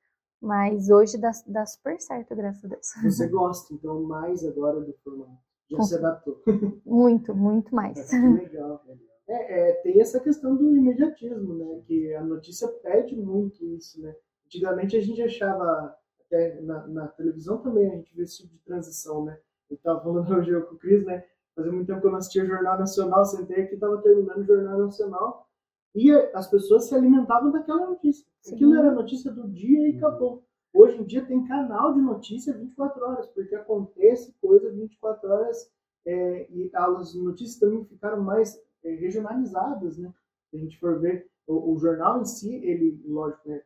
[0.44, 2.86] Mas hoje dá, dá super certo, graças a Deus.
[3.02, 5.38] Você gosta, então, mais agora do formato.
[5.70, 6.38] Já se adaptou.
[6.84, 8.10] Muito, muito mais.
[8.10, 8.84] Que legal.
[9.26, 11.82] É, é, tem essa questão do imediatismo, né?
[11.86, 14.14] Que a notícia pede muito isso, né?
[14.44, 18.60] Antigamente a gente achava, até na, na televisão também, a gente vê esse tipo de
[18.64, 19.38] transição, né?
[19.70, 21.24] Eu estava falando hoje com o Cris, né?
[21.56, 24.78] Fazia muito tempo que eu não assistia Jornal Nacional, sentei aqui, estava terminando o Jornal
[24.78, 25.48] Nacional,
[25.94, 28.26] e as pessoas se alimentavam daquela notícia.
[28.44, 28.54] Sim.
[28.54, 30.44] Aquilo era notícia do dia e acabou.
[30.72, 35.72] Hoje em dia tem canal de notícia 24 horas, porque acontece coisa 24 horas
[36.04, 40.12] é, e as notícias também ficaram mais é, regionalizadas, né?
[40.50, 43.62] Se a gente for ver, o, o jornal em si, ele, lógico, né,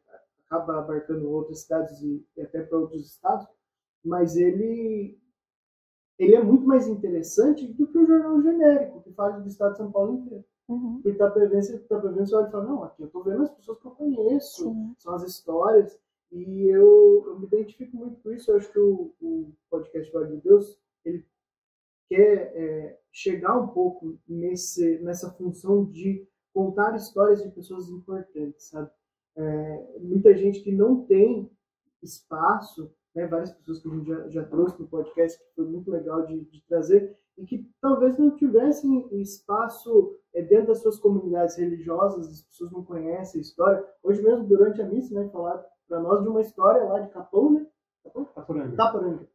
[0.47, 3.47] acaba abarcando outras cidades e, e até para outros estados,
[4.05, 5.19] mas ele
[6.19, 9.79] ele é muito mais interessante do que o jornal genérico, que fala do estado de
[9.79, 10.45] São Paulo inteiro.
[10.69, 13.79] Uhum, O Itapevense, o Itapevense olha e fala, não, aqui eu tô vendo as pessoas
[13.79, 14.95] que eu conheço, sim.
[14.99, 15.99] são as histórias,
[16.31, 18.51] e eu, eu me identifico muito com isso.
[18.51, 21.25] Eu acho que o, o podcast Vale de Deus, ele
[22.09, 28.91] quer é, chegar um pouco nesse, nessa função de contar histórias de pessoas importantes, sabe?
[29.37, 31.51] É, muita gente que não tem
[32.03, 35.91] espaço, né, várias pessoas que a gente já, já trouxe no podcast, que foi muito
[35.91, 41.57] legal de, de trazer, e que talvez não tivessem espaço é, dentro das suas comunidades
[41.57, 43.85] religiosas, as pessoas não conhecem a história.
[44.03, 47.55] Hoje mesmo, durante a missa, né, falaram para nós de uma história lá de Capão,
[47.55, 47.67] né?
[48.35, 48.77] Taporanga.
[48.77, 49.29] Taporanga.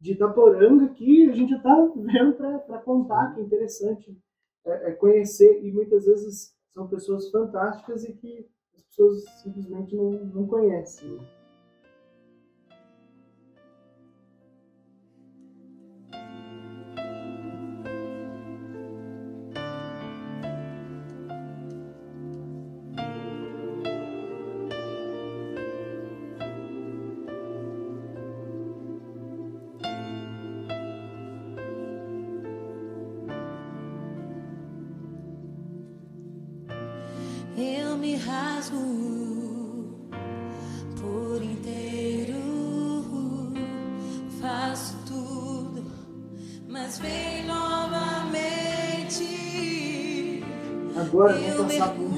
[0.00, 4.18] de Itaporanga que a gente já está vendo para contar, que é interessante
[4.64, 10.10] é, é conhecer, e muitas vezes são pessoas fantásticas e que as pessoas simplesmente não,
[10.10, 11.18] não conhecem.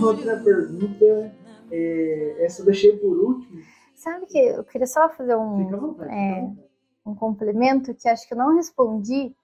[0.04, 1.34] Outra pergunta.
[1.70, 3.62] É, essa eu deixei por último.
[3.94, 6.50] Sabe que eu queria só fazer um, vontade, é,
[7.04, 9.34] um complemento que acho que eu não respondi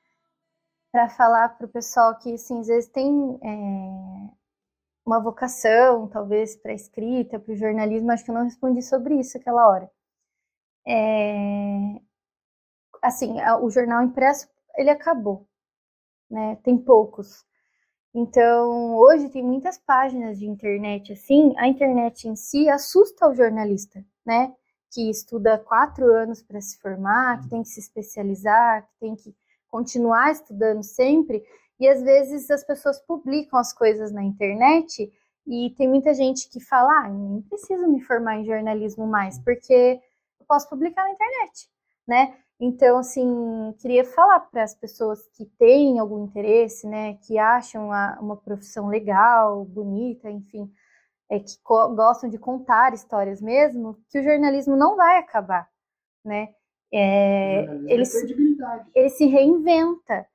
[0.93, 4.31] para falar para o pessoal que, assim, às vezes tem é,
[5.05, 9.37] uma vocação, talvez, para escrita, para o jornalismo, acho que eu não respondi sobre isso
[9.37, 9.91] aquela hora.
[10.87, 12.01] É,
[13.03, 15.47] assim, o jornal impresso, ele acabou,
[16.31, 16.57] né?
[16.63, 17.45] Tem poucos.
[18.15, 24.05] Então, hoje tem muitas páginas de internet assim, a internet em si assusta o jornalista,
[24.25, 24.55] né?
[24.93, 29.35] Que estuda quatro anos para se formar, que tem que se especializar, que tem que
[29.69, 31.43] continuar estudando sempre,
[31.81, 35.13] e às vezes as pessoas publicam as coisas na internet
[35.45, 40.01] e tem muita gente que fala, ah, nem preciso me formar em jornalismo mais, porque
[40.39, 41.69] eu posso publicar na internet,
[42.07, 42.39] né?
[42.61, 48.19] Então, assim, queria falar para as pessoas que têm algum interesse, né, que acham a,
[48.21, 50.71] uma profissão legal, bonita, enfim,
[51.29, 55.69] é, que gostam de contar histórias mesmo, que o jornalismo não vai acabar,
[56.25, 56.55] né?
[56.93, 58.37] É, ele, se,
[58.95, 60.27] ele se reinventa.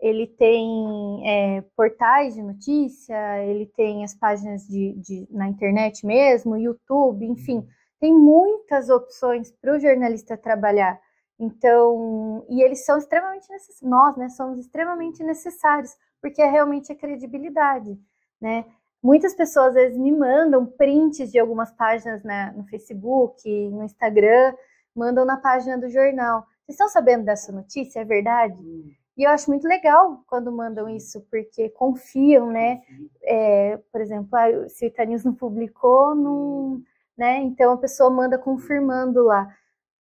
[0.00, 6.56] Ele tem é, portais de notícia, ele tem as páginas de, de, na internet mesmo,
[6.56, 7.68] YouTube, enfim, uhum.
[7.98, 11.00] tem muitas opções para o jornalista trabalhar.
[11.38, 16.96] Então, e eles são extremamente necessários, nós, né, somos extremamente necessários, porque é realmente a
[16.96, 17.96] credibilidade,
[18.40, 18.64] né?
[19.00, 24.54] Muitas pessoas às vezes me mandam prints de algumas páginas né, no Facebook, no Instagram,
[24.94, 26.40] mandam na página do jornal.
[26.66, 28.00] Vocês estão sabendo dessa notícia?
[28.00, 28.60] É verdade?
[28.60, 28.90] Hum.
[29.16, 32.80] E eu acho muito legal quando mandam isso, porque confiam, né?
[33.22, 36.80] É, por exemplo, ah, se o Itanews não publicou, não,
[37.16, 37.38] né?
[37.38, 39.52] Então a pessoa manda confirmando lá.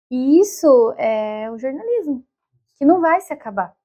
[0.09, 2.25] E isso é o jornalismo,
[2.77, 3.75] que não vai se acabar.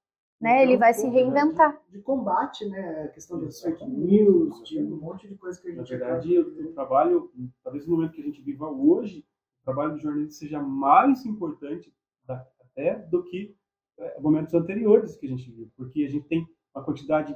[0.41, 0.51] Né?
[0.51, 1.81] Então, Ele vai se reinventar.
[1.87, 3.05] De, de, combate, né?
[3.05, 5.79] A questão das fake news, de um monte de coisa que a gente.
[5.79, 7.31] Na verdade, o trabalho,
[7.63, 9.25] talvez no momento que a gente viva hoje,
[9.63, 11.93] o trabalho do jornalista seja mais importante
[12.29, 13.57] até do que
[13.99, 17.35] é, momentos anteriores que a gente viu, porque a gente tem uma quantidade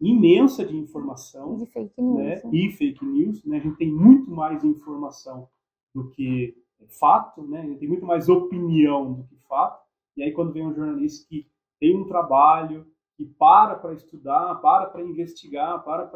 [0.00, 2.42] imensa de informação de fake news, né?
[2.52, 3.56] e fake news, né?
[3.56, 5.48] A gente tem muito mais informação
[5.94, 6.54] do que
[6.88, 7.76] fato, né?
[7.78, 9.82] Tem muito mais opinião do que fato.
[10.16, 11.46] E aí quando vem um jornalista que
[11.80, 16.06] tem um trabalho, que para para estudar, para para investigar, para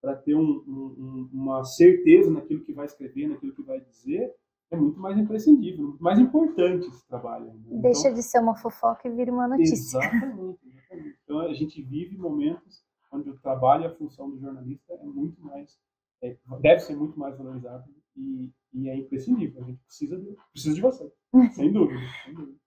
[0.00, 4.34] para ter um, um, uma certeza naquilo que vai escrever, naquilo que vai dizer,
[4.72, 7.46] é muito mais imprescindível, muito mais importante esse trabalho.
[7.46, 7.80] Né?
[7.82, 9.98] Deixa então, de ser uma fofoca e vira uma notícia.
[9.98, 11.18] Exatamente, exatamente.
[11.22, 12.82] Então a gente vive momentos
[13.12, 15.78] onde o trabalho e a função do jornalista é muito mais,
[16.22, 17.84] é, deve ser muito mais valorizado
[18.16, 19.62] e, e é imprescindível.
[19.62, 21.12] A gente precisa de, precisa de você,
[21.54, 22.00] sem dúvida.
[22.24, 22.62] Sem dúvida.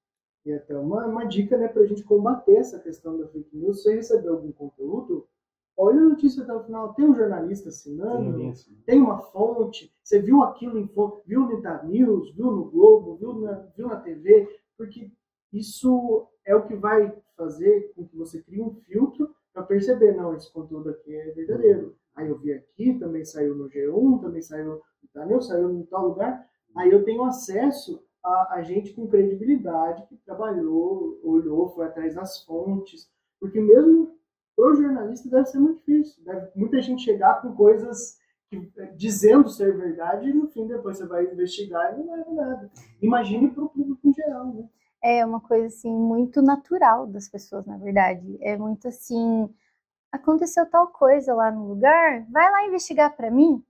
[0.45, 3.77] E até uma, uma dica né, para a gente combater essa questão da fake news.
[3.77, 5.27] Se você receber algum conteúdo,
[5.75, 6.93] olha a notícia até o final.
[6.93, 8.53] Tem um jornalista assinando, tem,
[8.85, 9.91] tem uma fonte.
[10.03, 13.87] Você viu aquilo em fonte, viu no Ita News, viu no Globo, viu na, viu
[13.87, 15.11] na TV, porque
[15.51, 20.35] isso é o que vai fazer com que você crie um filtro para perceber, não,
[20.35, 21.95] esse conteúdo aqui é verdadeiro.
[22.15, 24.81] Aí eu vi aqui, também saiu no G1, também saiu
[25.13, 30.17] Daniel saiu em tal lugar, aí eu tenho acesso a, a gente com credibilidade que
[30.17, 34.15] trabalhou, olhou, foi atrás das fontes, porque mesmo
[34.55, 38.17] para o jornalista deve ser muito difícil, deve muita gente chegar com coisas
[38.49, 42.31] que, eh, dizendo ser verdade e no fim depois você vai investigar e não é
[42.31, 42.71] nada.
[43.01, 44.69] Imagine para o público em geral, né?
[45.03, 48.37] É uma coisa assim muito natural das pessoas, na verdade.
[48.41, 49.53] É muito assim,
[50.11, 53.63] aconteceu tal coisa lá no lugar, vai lá investigar para mim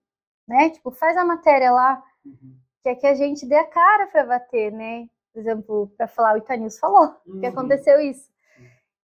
[0.47, 0.69] né?
[0.69, 2.55] Tipo, faz a matéria lá, uhum.
[2.83, 5.07] que é que a gente dê a cara para bater, né?
[5.33, 7.39] Por exemplo, para falar, o Itanils falou uhum.
[7.39, 8.29] que aconteceu isso.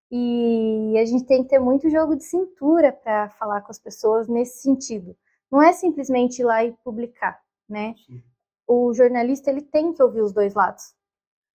[0.09, 4.27] E a gente tem que ter muito jogo de cintura para falar com as pessoas
[4.27, 5.15] nesse sentido.
[5.49, 7.95] Não é simplesmente ir lá e publicar, né?
[8.05, 8.21] Sim.
[8.67, 10.93] O jornalista ele tem que ouvir os dois lados.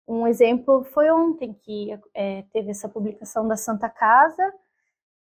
[0.08, 4.54] Um exemplo foi ontem que é, teve essa publicação da Santa Casa,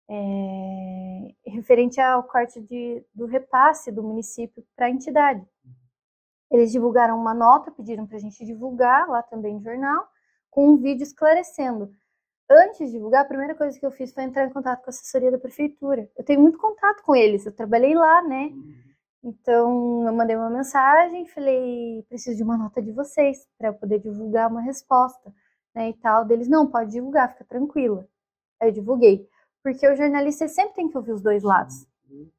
[0.09, 5.45] é, referente ao corte de, do repasse do município para a entidade.
[6.51, 10.07] Eles divulgaram uma nota, pediram para a gente divulgar lá também no jornal,
[10.49, 11.91] com um vídeo esclarecendo.
[12.49, 14.91] Antes de divulgar, a primeira coisa que eu fiz foi entrar em contato com a
[14.91, 16.09] assessoria da prefeitura.
[16.15, 18.51] Eu tenho muito contato com eles, eu trabalhei lá, né?
[19.23, 23.99] Então, eu mandei uma mensagem, falei, preciso de uma nota de vocês para eu poder
[23.99, 25.33] divulgar uma resposta,
[25.73, 26.25] né, e tal.
[26.25, 28.05] Deles, não, pode divulgar, fica tranquila.
[28.59, 29.27] Aí eu divulguei
[29.63, 31.87] porque o jornalista sempre tem que ouvir os dois lados,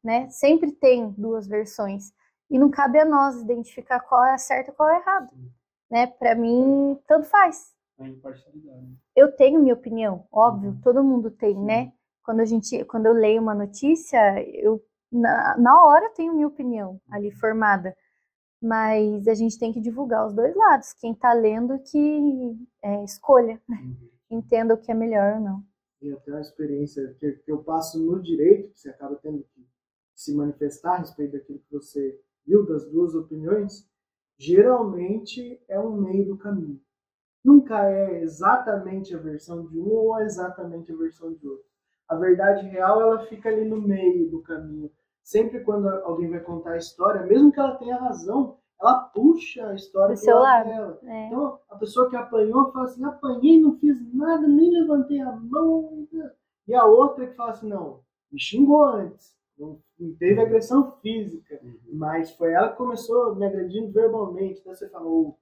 [0.02, 0.28] né?
[0.28, 2.12] Sempre tem duas versões
[2.50, 5.30] e não cabe a nós identificar qual é a certa e qual é a errada,
[5.90, 6.06] né?
[6.06, 7.74] Para mim, tanto faz.
[9.16, 10.80] Eu tenho minha opinião, óbvio, uhum.
[10.82, 11.92] todo mundo tem, né?
[12.22, 14.18] Quando a gente, quando eu leio uma notícia,
[14.54, 17.36] eu na, na hora tenho minha opinião ali uhum.
[17.36, 17.96] formada,
[18.60, 20.92] mas a gente tem que divulgar os dois lados.
[20.94, 23.78] Quem está lendo que é, escolha, né?
[23.78, 24.10] Uhum.
[24.38, 25.73] entenda o que é melhor ou não
[26.04, 29.66] e até uma experiência que, que, eu passo no direito, que você acaba tendo que
[30.14, 33.88] se manifestar a respeito daquilo que você viu, das duas opiniões,
[34.38, 36.78] geralmente é um meio do caminho.
[37.42, 41.64] Nunca é exatamente a versão de um ou exatamente a versão de outro.
[42.06, 44.90] A verdade real, ela fica ali no meio do caminho.
[45.22, 49.74] Sempre quando alguém vai contar a história, mesmo que ela tenha razão, ela puxa a
[49.74, 50.98] história do lado dela.
[51.04, 51.26] É.
[51.26, 56.06] Então, a pessoa que apanhou fala assim: apanhei, não fiz nada, nem levantei a mão.
[56.68, 59.80] E a outra que fala assim: não, me xingou antes, não,
[60.18, 61.78] teve agressão física, uhum.
[61.92, 64.60] mas foi ela que começou me agredindo verbalmente.
[64.60, 65.38] Então você falou: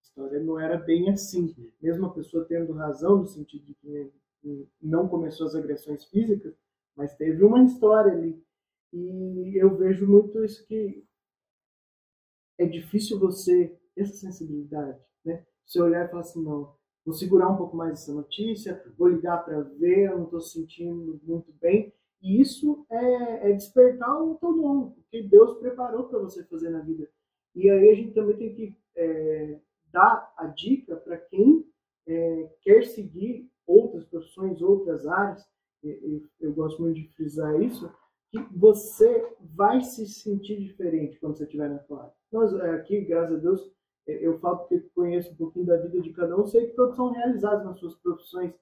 [0.00, 1.54] a história não era bem assim.
[1.80, 4.10] Mesmo a pessoa tendo razão, no sentido de que
[4.82, 6.54] não começou as agressões físicas,
[6.96, 8.42] mas teve uma história ali.
[8.92, 11.04] E eu vejo muito isso que
[12.60, 15.44] é difícil você essa sensibilidade, né?
[15.64, 19.44] Você olhar e falar assim, não, vou segurar um pouco mais essa notícia, vou ligar
[19.44, 21.92] para ver, eu não estou sentindo muito bem.
[22.22, 26.68] E isso é, é despertar o teu dom, o que Deus preparou para você fazer
[26.68, 27.08] na vida.
[27.54, 29.58] E aí a gente também tem que é,
[29.90, 31.66] dar a dica para quem
[32.06, 35.42] é, quer seguir outras profissões, outras áreas.
[35.82, 37.90] Eu, eu gosto muito de frisar isso,
[38.30, 42.19] que você vai se sentir diferente quando você estiver na tua área.
[42.32, 43.72] Nós é, aqui, graças a Deus,
[44.06, 46.96] é, eu falo porque conheço um pouquinho da vida de cada um, sei que todos
[46.96, 48.54] são realizados nas suas profissões.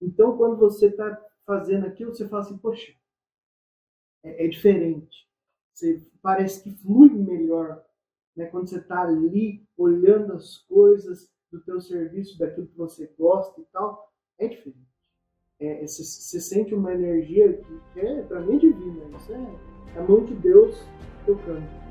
[0.00, 2.92] Então, quando você está fazendo aquilo, você fala assim, poxa,
[4.22, 5.28] é, é diferente.
[5.72, 7.84] Você parece que flui melhor
[8.36, 8.46] né?
[8.46, 13.64] quando você está ali olhando as coisas do teu serviço, daquilo que você gosta e
[13.66, 14.84] tal, é diferente.
[15.60, 17.56] É, você, sente uma energia
[17.92, 19.16] que é, para mim, divina.
[19.16, 20.76] Isso é, é a mão de Deus
[21.24, 21.83] tocando.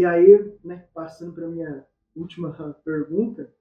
[0.00, 1.86] E aí, né, passando para a minha
[2.16, 3.52] última pergunta,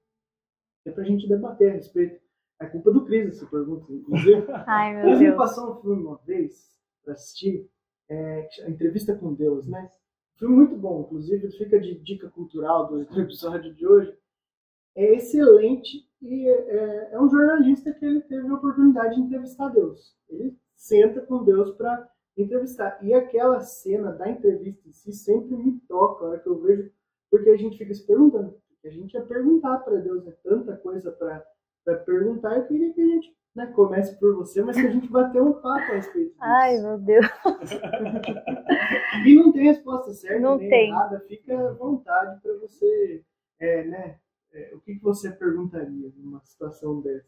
[0.86, 2.18] é para a gente debater a respeito.
[2.62, 4.46] É culpa do Cris essa pergunta, inclusive.
[4.66, 5.20] Ai, meu Deus.
[5.20, 6.74] me passou um filme uma vez
[7.04, 7.70] para assistir,
[8.08, 9.92] é, a entrevista com Deus, né?
[10.38, 14.18] Filme muito bom, inclusive fica de dica cultural do episódio de hoje.
[14.96, 20.16] É excelente e é, é um jornalista que ele teve a oportunidade de entrevistar Deus.
[20.30, 22.10] Ele senta com Deus para
[22.44, 23.00] entrevistar.
[23.02, 26.92] E aquela cena da entrevista em si sempre me toca, a hora que eu vejo,
[27.30, 28.56] porque a gente fica se perguntando.
[28.84, 32.58] A gente ia perguntar para Deus, é tanta coisa para perguntar.
[32.58, 35.54] Eu queria que a gente né, comece por você, mas que a gente bateu um
[35.54, 36.38] papo a respeito disso.
[36.40, 37.26] Ai, meu Deus.
[39.26, 40.92] e não tem resposta certa, não nem tem.
[40.92, 41.20] nada.
[41.22, 43.24] Fica à vontade para você,
[43.60, 44.20] é, né?
[44.54, 47.28] É, o que, que você perguntaria numa situação dessa?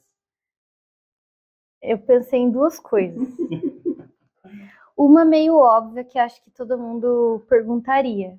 [1.82, 3.28] Eu pensei em duas coisas.
[4.98, 8.38] Uma meio óbvia que acho que todo mundo perguntaria.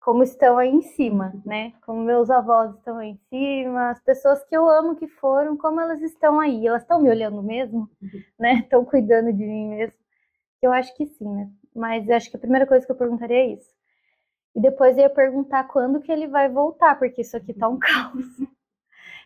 [0.00, 1.72] Como estão aí em cima, né?
[1.84, 5.80] Como meus avós estão aí em cima, as pessoas que eu amo que foram, como
[5.80, 6.66] elas estão aí?
[6.66, 7.90] Elas estão me olhando mesmo,
[8.38, 8.60] né?
[8.60, 9.96] Estão cuidando de mim mesmo?
[10.62, 11.50] Eu acho que sim, né?
[11.74, 13.70] Mas acho que a primeira coisa que eu perguntaria é isso.
[14.56, 17.78] E depois eu ia perguntar quando que ele vai voltar, porque isso aqui tá um
[17.78, 18.26] caos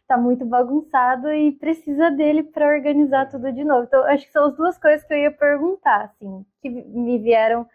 [0.06, 3.84] tá muito bagunçado e precisa dele para organizar tudo de novo.
[3.84, 7.66] Então, acho que são as duas coisas que eu ia perguntar, assim, que me vieram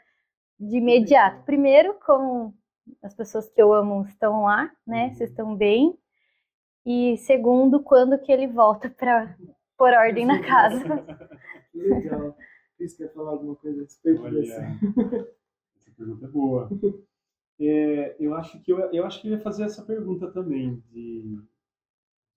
[0.59, 1.43] de imediato.
[1.43, 2.53] Primeiro, como
[3.01, 5.13] as pessoas que eu amo estão lá, né?
[5.13, 5.97] Se estão bem.
[6.85, 9.35] E segundo, quando que ele volta para
[9.77, 10.83] pôr ordem na casa.
[11.73, 12.35] Legal.
[12.77, 14.53] Cris, quer falar alguma coisa a respeito Olha, desse?
[14.53, 16.69] essa pergunta é boa.
[17.59, 21.41] É, eu acho que eu, eu acho que eu ia fazer essa pergunta também de,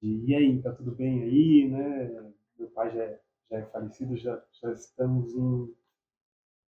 [0.01, 2.32] de e aí, tá tudo bem aí, né?
[2.59, 3.20] Meu pai já é,
[3.51, 5.74] já é falecido, já, já estamos em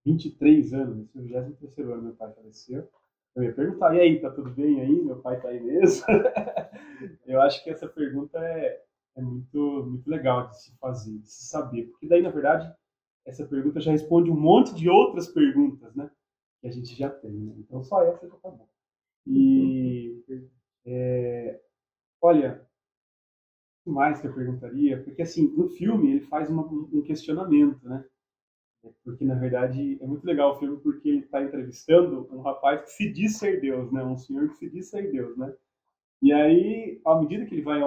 [0.05, 2.87] 23 anos, esse é o 23 ano meu pai faleceu.
[3.35, 5.01] Eu ia perguntar, e aí, tá tudo bem aí?
[5.01, 6.05] Meu pai tá aí mesmo?
[7.25, 8.83] eu acho que essa pergunta é,
[9.15, 12.71] é muito, muito legal de se fazer, de se saber, porque daí, na verdade,
[13.25, 16.11] essa pergunta já responde um monte de outras perguntas, né?
[16.61, 17.55] Que a gente já tem, né?
[17.57, 18.67] Então, só essa já tá bom.
[19.25, 20.21] E,
[20.85, 21.59] é,
[22.21, 22.67] olha,
[23.91, 25.01] mais que eu perguntaria?
[25.03, 28.03] Porque, assim, no filme ele faz uma, um questionamento, né?
[29.03, 32.91] Porque, na verdade, é muito legal o filme porque ele está entrevistando um rapaz que
[32.91, 34.03] se diz ser Deus, né?
[34.03, 35.53] Um senhor que se diz ser Deus, né?
[36.21, 37.81] E aí, à medida que ele vai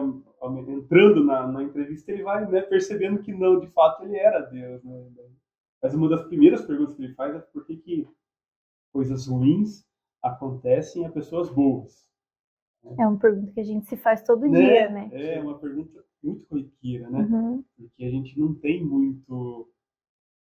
[0.68, 4.82] entrando na, na entrevista, ele vai né, percebendo que não, de fato, ele era Deus,
[4.84, 5.10] né?
[5.82, 8.08] Mas uma das primeiras perguntas que ele faz é por que, que
[8.92, 9.86] coisas ruins
[10.22, 12.05] acontecem a pessoas boas?
[12.98, 14.60] É uma pergunta que a gente se faz todo Né?
[14.60, 15.10] dia, né?
[15.12, 17.20] É uma pergunta muito corriqueira, né?
[17.20, 17.64] Uhum.
[17.76, 19.68] porque a gente não tem muito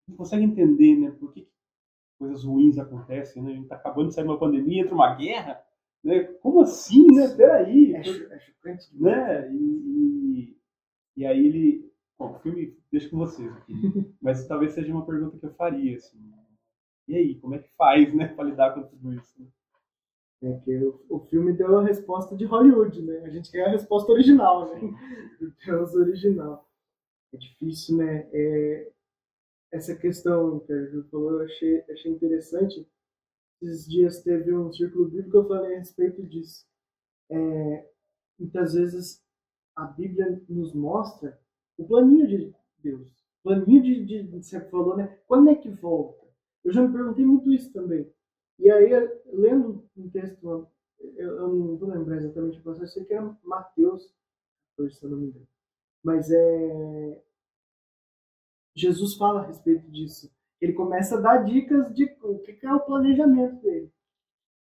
[0.06, 1.48] não consegue entender né por que
[2.18, 5.14] coisas ruins acontecem né a gente está acabando de sair de uma pandemia entra uma
[5.16, 5.60] guerra
[6.04, 10.56] né como assim né peraí É, é chocante né e, e,
[11.16, 13.72] e aí ele bom o filme deixa com vocês aqui
[14.20, 16.20] mas talvez seja uma pergunta que eu faria assim
[17.08, 19.46] e aí como é que faz né para lidar com tudo isso né?
[20.44, 23.20] É que o, o filme deu a resposta de Hollywood, né?
[23.20, 24.80] A gente quer a resposta original, né?
[25.40, 26.68] Do Deus original.
[27.32, 28.28] É difícil, né?
[28.30, 28.92] É,
[29.72, 32.86] essa questão que a Ju falou, eu achei, achei interessante.
[33.62, 36.66] Esses dias teve um círculo bíblico que eu falei a respeito disso.
[37.30, 37.88] É,
[38.38, 39.24] muitas vezes
[39.74, 41.40] a Bíblia nos mostra
[41.78, 43.08] o planinho de Deus.
[43.40, 45.18] O planinho de, de, de você falou, né?
[45.26, 46.26] Quando é que volta?
[46.62, 48.12] Eu já me perguntei muito isso também.
[48.58, 48.90] E aí,
[49.26, 50.68] lendo um texto,
[51.00, 54.12] eu, eu não vou lembrar exatamente o passagem, eu sei que era Mateus,
[54.90, 55.48] se eu não me engano.
[56.02, 57.22] Mas é.
[58.76, 60.30] Jesus fala a respeito disso.
[60.60, 63.92] Ele começa a dar dicas de o que é o planejamento dele.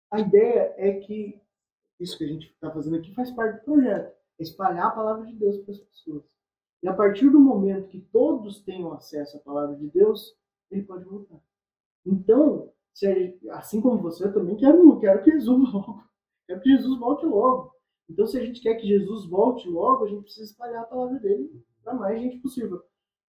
[0.10, 1.42] A ideia é que
[2.00, 5.26] isso que a gente está fazendo aqui faz parte do projeto é espalhar a palavra
[5.26, 6.26] de Deus para as pessoas.
[6.82, 10.36] E a partir do momento que todos tenham acesso à palavra de Deus,
[10.72, 11.40] ele pode voltar.
[12.06, 16.10] Então, se assim como você, eu também quero, quero que Jesus volte.
[16.48, 17.72] Quero que Jesus volte logo.
[18.10, 21.18] Então, se a gente quer que Jesus volte logo, a gente precisa espalhar a palavra
[21.20, 21.50] dele
[21.82, 22.82] para mais gente possível.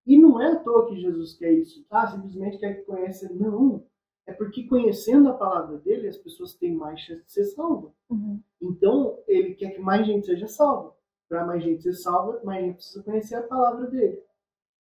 [0.05, 2.09] E não é à toa que Jesus quer isso, tá?
[2.09, 3.33] Simplesmente quer que conheça.
[3.33, 3.87] Não.
[4.27, 7.93] É porque conhecendo a palavra dele, as pessoas têm mais chance de ser salvas.
[8.11, 8.41] Uhum.
[8.61, 10.95] Então, ele quer que mais gente seja salva.
[11.29, 14.21] Para mais gente ser salva, mais gente precisa conhecer a palavra dele.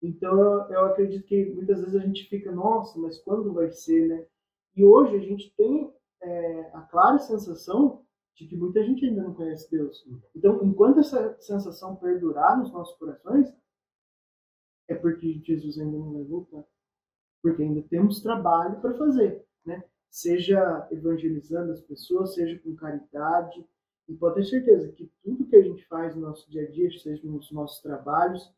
[0.02, 4.08] Então, eu, eu acredito que muitas vezes a gente fica, nossa, mas quando vai ser,
[4.08, 4.26] né?
[4.76, 8.06] E hoje a gente tem é, a clara sensação
[8.36, 10.06] de que muita gente ainda não conhece Deus.
[10.36, 13.54] Então, enquanto essa sensação perdurar nos nossos corações,
[14.88, 16.64] é porque Jesus ainda não vai voltar.
[17.42, 19.84] Porque ainda temos trabalho para fazer, né?
[20.10, 23.66] Seja evangelizando as pessoas, seja com caridade.
[24.08, 26.90] E pode ter certeza que tudo que a gente faz no nosso dia a dia,
[27.00, 28.54] seja nos nossos trabalhos,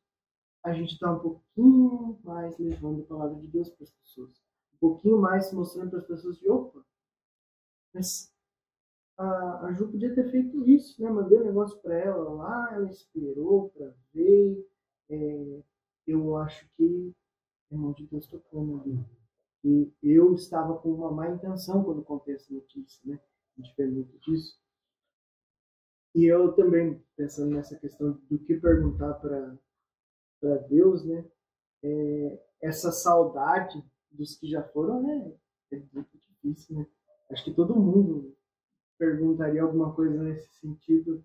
[0.63, 4.42] a gente está um pouquinho mais levando a palavra de Deus para as pessoas.
[4.83, 6.83] Pouquinho mais mostrando para as pessoas de opa,
[7.93, 8.29] mas
[9.17, 11.09] a, a Ju podia ter feito isso, né?
[11.09, 14.69] Mandei um negócio para ela lá, ela esperou para ver.
[15.09, 15.63] É,
[16.05, 17.15] eu acho que
[17.71, 18.99] é mão de Deus tocando ali.
[19.63, 23.17] E eu estava com uma má intenção quando contei essa notícia, né?
[23.87, 24.59] Muito disso.
[26.13, 31.25] E eu também, pensando nessa questão do que perguntar para Deus, né?
[31.81, 33.81] É, essa saudade
[34.13, 35.33] dos que já foram, né?
[35.71, 36.87] É muito difícil, né?
[37.31, 38.35] Acho que todo mundo
[38.97, 41.23] perguntaria alguma coisa nesse sentido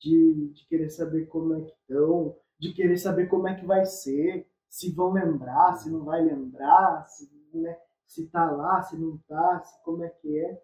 [0.00, 3.84] de, de querer saber como é que estão, de querer saber como é que vai
[3.86, 9.18] ser, se vão lembrar, se não vai lembrar, se, né, se tá lá, se não
[9.28, 10.62] tá, se, como é que é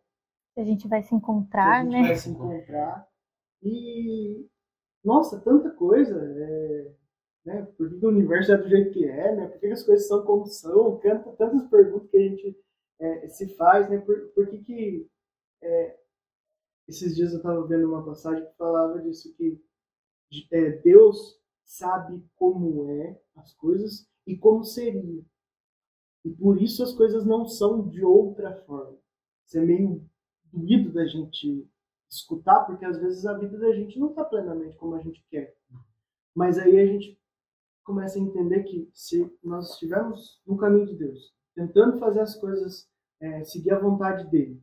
[0.56, 2.02] A gente vai se que a encontrar, gente né?
[2.02, 3.08] vai se encontrar.
[3.62, 4.46] E,
[5.04, 6.14] nossa, tanta coisa.
[6.22, 6.69] É,
[7.44, 7.62] né?
[7.76, 9.48] Por que o universo é do jeito que é, né?
[9.48, 10.98] Por que as coisas são como são?
[10.98, 12.58] Canta, tantas perguntas que a gente
[12.98, 13.98] é, se faz, né?
[13.98, 15.08] Por, por que que...
[15.62, 15.98] é,
[16.88, 19.60] esses dias eu estava vendo uma passagem que falava disso, que
[20.50, 25.24] é, Deus sabe como é as coisas e como seria.
[26.24, 28.98] E por isso as coisas não são de outra forma.
[29.46, 30.04] ser meio
[30.52, 31.66] doído da gente
[32.10, 35.56] escutar, porque às vezes a vida da gente não está plenamente como a gente quer.
[36.34, 37.19] Mas aí a gente
[37.90, 42.88] começa a entender que se nós estivermos no caminho de Deus, tentando fazer as coisas,
[43.20, 44.62] é, seguir a vontade dele,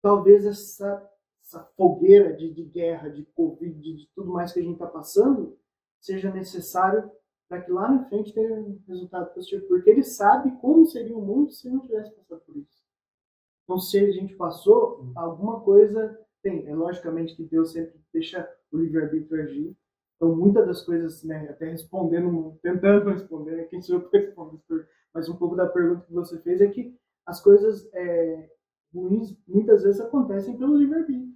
[0.00, 1.10] talvez essa,
[1.44, 4.86] essa fogueira de, de guerra, de Covid, de, de tudo mais que a gente está
[4.86, 5.58] passando,
[6.00, 7.10] seja necessário
[7.46, 11.20] para que lá na frente tenha um resultado positivo, porque ele sabe como seria o
[11.20, 12.82] mundo se não tivesse passado por isso.
[13.64, 16.66] Então, se a gente passou, alguma coisa tem.
[16.66, 19.76] É logicamente que Deus sempre deixa o livre-arbítrio agir.
[20.22, 24.88] Então, muitas das coisas, né, até respondendo, tentando responder, né, quem sou eu para responder,
[25.12, 26.96] mas um pouco da pergunta que você fez é que
[27.26, 28.48] as coisas é,
[28.94, 31.34] ruins muitas vezes acontecem pelo livre-arbítrio,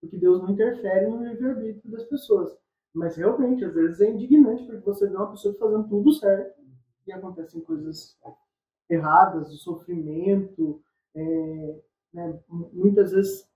[0.00, 2.52] porque Deus não interfere no livre-arbítrio das pessoas.
[2.92, 6.60] Mas realmente, às vezes é indignante, porque você vê uma pessoa fazendo tudo certo
[7.06, 8.18] e acontecem coisas
[8.90, 10.82] erradas, o sofrimento,
[11.14, 11.80] é,
[12.12, 12.40] né,
[12.72, 13.48] muitas vezes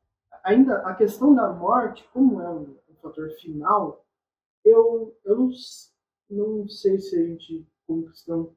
[0.45, 4.05] ainda a questão da morte, como é um, fator final,
[4.69, 5.51] eu, eu não,
[6.31, 8.55] não sei se a gente, como cristão,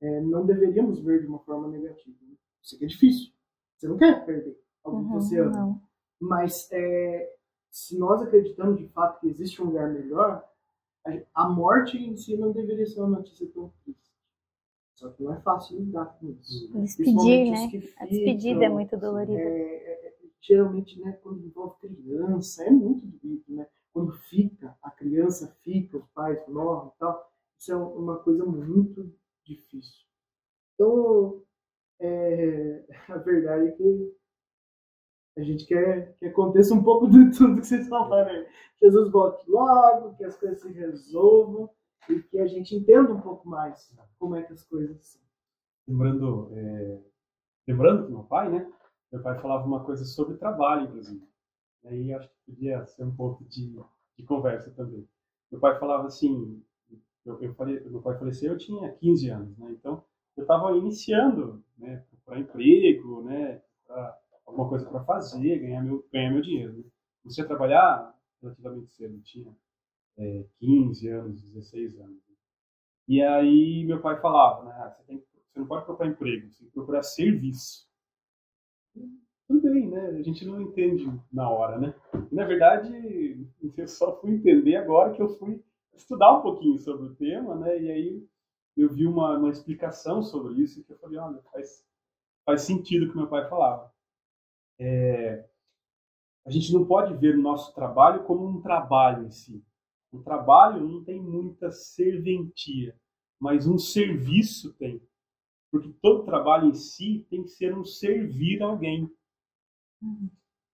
[0.00, 2.16] é, não deveríamos ver de uma forma negativa.
[2.22, 2.36] Né?
[2.62, 3.32] Isso aqui é difícil.
[3.76, 5.52] Você não quer perder algo Uhum, que você ama.
[5.52, 5.82] não.
[6.20, 7.36] Mas é,
[7.70, 10.44] se nós acreditamos de fato que existe um lugar melhor,
[11.34, 14.04] a, a morte em si não deveria ser uma notícia tão triste.
[14.94, 16.70] Só que não é fácil lidar com isso.
[16.80, 17.68] Despedir, Principalmente né?
[17.68, 19.40] que A despedida é ficam, muito dolorida.
[19.40, 23.66] é, é, é, geralmente, né, quando envolve criança, é muito difícil, né?
[23.94, 29.14] Quando fica, a criança fica, os pais morrem e tal, isso é uma coisa muito
[29.44, 30.04] difícil.
[30.74, 31.40] Então,
[32.00, 34.16] é, a verdade é que
[35.36, 38.48] a gente quer que aconteça um pouco de tudo que vocês falaram aí.
[38.82, 41.70] Jesus volte logo, que as coisas se resolvam
[42.08, 45.22] e que a gente entenda um pouco mais como é que as coisas são.
[45.86, 47.00] Lembrando, é,
[47.68, 48.72] lembrando que meu pai, né?
[49.12, 51.26] Meu pai falava uma coisa sobre trabalho, inclusive.
[51.84, 53.74] Aí acho que podia ser um pouco de,
[54.16, 55.06] de conversa também.
[55.50, 56.62] Meu pai falava assim,
[57.24, 59.70] eu, eu falei, meu pai faleceu, eu tinha 15 anos, né?
[59.72, 60.04] Então
[60.36, 62.04] eu estava iniciando, né?
[62.10, 63.62] Procurar emprego, né?
[64.46, 66.72] Alguma coisa para fazer, ganhar meu, ganhar meu dinheiro.
[66.74, 66.84] Né?
[67.22, 69.56] Comecei a trabalhar relativamente cedo, tinha
[70.18, 72.18] é, 15 anos, 16 anos.
[73.08, 74.72] E aí meu pai falava, né?
[74.78, 77.88] "Ah, Você, tem, você não pode procurar emprego, você tem que procurar serviço.
[79.46, 80.06] Tudo bem, né?
[80.08, 81.94] A gente não entende na hora, né?
[82.32, 85.62] Na verdade, eu só fui entender agora que eu fui
[85.94, 87.80] estudar um pouquinho sobre o tema, né?
[87.80, 88.26] E aí
[88.76, 91.86] eu vi uma, uma explicação sobre isso que eu falei, olha, faz,
[92.44, 93.92] faz sentido o que meu pai falava.
[94.78, 95.44] É,
[96.46, 99.64] a gente não pode ver o nosso trabalho como um trabalho em si.
[100.12, 102.96] O trabalho não tem muita serventia,
[103.40, 105.02] mas um serviço tem.
[105.70, 109.10] Porque todo trabalho em si tem que ser um servir alguém.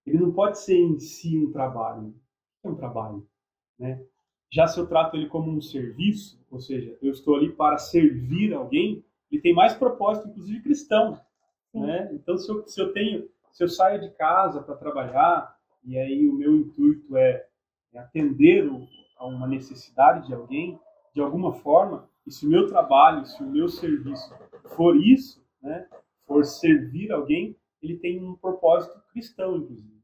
[0.07, 2.15] Ele não pode ser em si um trabalho.
[2.63, 3.27] É um trabalho,
[3.79, 4.05] né?
[4.53, 8.53] Já se eu trato ele como um serviço, ou seja, eu estou ali para servir
[8.53, 11.21] alguém, ele tem mais propósito, inclusive cristão,
[11.73, 12.11] né?
[12.13, 16.29] Então, se eu, se eu tenho, se eu saio de casa para trabalhar e aí
[16.29, 17.47] o meu intuito é,
[17.93, 18.87] é atender o,
[19.17, 20.79] a uma necessidade de alguém,
[21.15, 24.35] de alguma forma, e se o meu trabalho, se o meu serviço
[24.77, 25.87] for isso, né?
[26.27, 30.01] For servir alguém, ele tem um propósito cristão, inclusive.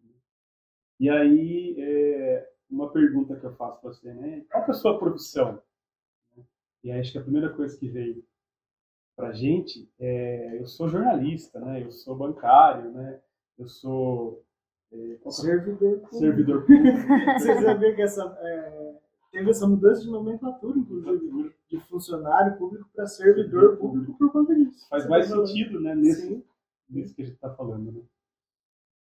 [0.98, 4.44] E aí, é, uma pergunta que eu faço para você, né?
[4.50, 5.62] Qual é a sua profissão?
[6.82, 8.24] E aí, acho que a primeira coisa que veio
[9.16, 11.82] para gente é, eu sou jornalista, né?
[11.82, 13.20] Eu sou bancário, né?
[13.58, 14.44] Eu sou
[14.92, 15.30] é, é?
[15.30, 16.14] Servidor público.
[16.16, 16.98] servidor público.
[17.38, 18.94] Vocês sabiam que essa, é,
[19.32, 24.86] teve essa mudança de nomenclatura, inclusive, de funcionário público para servidor público por conta disso.
[24.88, 25.46] Faz Você mais falando.
[25.46, 25.94] sentido, né?
[25.94, 26.44] Nesse, Sim.
[26.88, 28.00] nisso que a gente está falando, né?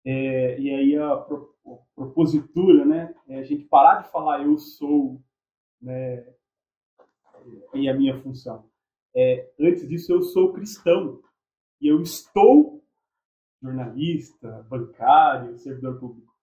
[0.06, 3.14] É, e aí a, pro- a propositura, né?
[3.28, 5.22] É a gente parar de falar eu sou,
[5.82, 6.26] né?
[7.74, 8.66] E a minha função.
[9.16, 11.22] É, antes disso, eu sou cristão
[11.82, 12.84] e eu estou
[13.62, 16.34] jornalista, bancário, servidor público,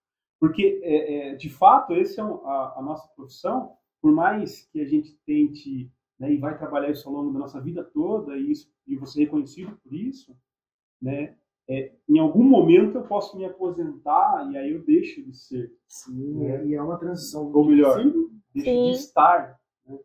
[0.40, 3.76] porque é, é, de fato esse é um- a, a nossa profissão.
[4.02, 7.60] Por mais que a gente tente né, e vai trabalhar isso ao longo da nossa
[7.60, 10.36] vida toda e isso e você é reconhecido por isso,
[11.02, 11.36] né?
[11.72, 16.44] É, em algum momento eu posso me aposentar e aí eu deixo de ser, Sim,
[16.46, 16.66] É.
[16.66, 17.96] e é uma transição ou melhor,
[18.52, 18.90] deixo Sim.
[18.90, 19.60] de estar.
[19.86, 19.98] né?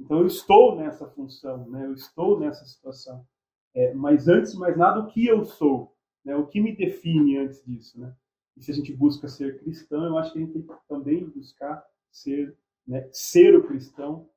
[0.00, 1.86] Então eu estou nessa função, né?
[1.86, 3.26] Eu estou nessa situação.
[3.74, 5.92] É, mas antes de mais nada, o que eu sou,
[6.24, 6.36] né?
[6.36, 8.14] O que me define antes disso, né?
[8.56, 11.28] E se a gente busca ser cristão, eu acho que a gente tem que também
[11.28, 13.08] buscar ser, né?
[13.10, 14.28] Ser o cristão,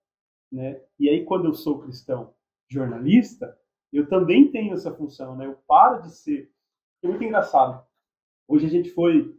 [0.52, 0.82] né?
[1.00, 2.34] E aí quando eu sou cristão
[2.68, 3.56] jornalista,
[3.94, 5.46] eu também tenho essa função, né?
[5.46, 6.52] Eu paro de ser.
[7.04, 7.84] É muito engraçado.
[8.48, 9.36] hoje a gente foi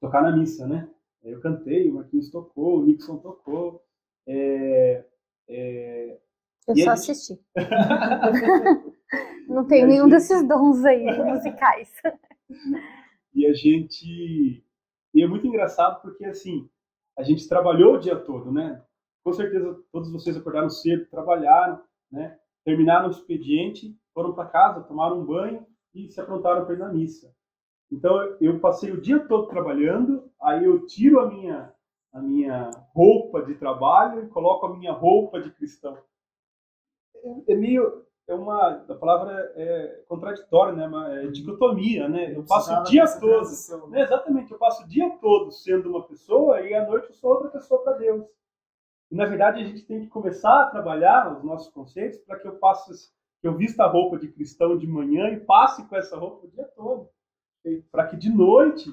[0.00, 0.90] tocar na missa, né?
[1.22, 3.80] Eu cantei, o Marquinhos tocou, o Nixon tocou.
[4.26, 5.04] É,
[5.48, 6.18] é,
[6.66, 7.10] eu só gente...
[7.10, 7.40] assisti.
[9.46, 10.12] Não tenho nenhum gente...
[10.12, 11.90] desses dons aí musicais.
[13.34, 14.62] E a gente.
[15.14, 16.68] E é muito engraçado porque, assim,
[17.16, 18.82] a gente trabalhou o dia todo, né?
[19.24, 22.38] Com certeza todos vocês acordaram cedo, trabalharam, né?
[22.62, 26.92] Terminaram o expediente, foram para casa, tomaram um banho e se aprontaram para ir na
[26.92, 27.32] missa.
[27.90, 31.72] Então eu passei o dia todo trabalhando, aí eu tiro a minha
[32.12, 35.96] a minha roupa de trabalho e coloco a minha roupa de cristão.
[37.14, 40.86] É, é meio é uma a palavra é contraditória, né?
[40.86, 42.34] Uma, é dicotomia, né?
[42.34, 44.02] Eu passo o dia todo, né?
[44.02, 47.50] exatamente, eu passo o dia todo sendo uma pessoa e à noite eu sou outra
[47.50, 48.24] pessoa para Deus.
[49.10, 52.48] E, na verdade a gente tem que começar a trabalhar os nossos conceitos para que
[52.48, 53.12] eu passe
[53.42, 56.50] que eu vista a roupa de cristão de manhã e passe com essa roupa o
[56.50, 57.08] dia todo,
[57.90, 58.88] para que de noite,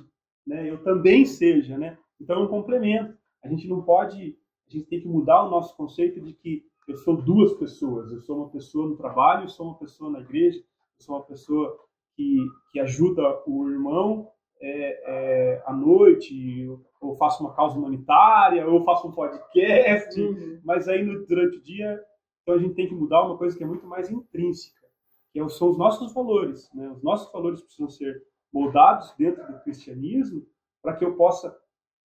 [0.46, 0.68] né?
[0.68, 1.98] Eu também seja, né?
[2.20, 3.16] Então é um complemento.
[3.44, 4.36] A gente não pode,
[4.68, 8.12] a gente tem que mudar o nosso conceito de que eu sou duas pessoas.
[8.12, 11.24] Eu sou uma pessoa no trabalho, eu sou uma pessoa na igreja, eu sou uma
[11.24, 11.78] pessoa
[12.16, 16.68] que, que ajuda o irmão é, é, à noite,
[17.00, 20.60] ou faço uma causa humanitária, ou faço um podcast, uhum.
[20.66, 22.02] mas aí no, durante o dia,
[22.50, 24.82] então a gente tem que mudar uma coisa que é muito mais intrínseca,
[25.32, 26.68] que é são os nossos valores.
[26.74, 26.90] Né?
[26.90, 30.44] Os nossos valores precisam ser moldados dentro do cristianismo
[30.82, 31.56] para que eu possa,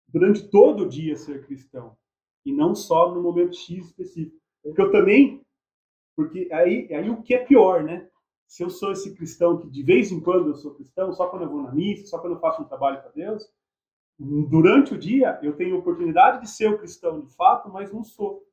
[0.08, 1.96] durante todo o dia, ser cristão,
[2.44, 4.36] e não só no momento X específico.
[4.60, 5.40] Porque eu também.
[6.16, 8.08] Porque aí, aí o que é pior, né?
[8.46, 11.42] Se eu sou esse cristão que de vez em quando eu sou cristão, só quando
[11.42, 13.48] eu vou na missa, só quando eu faço um trabalho para Deus,
[14.18, 18.44] durante o dia eu tenho oportunidade de ser o cristão de fato, mas não sou.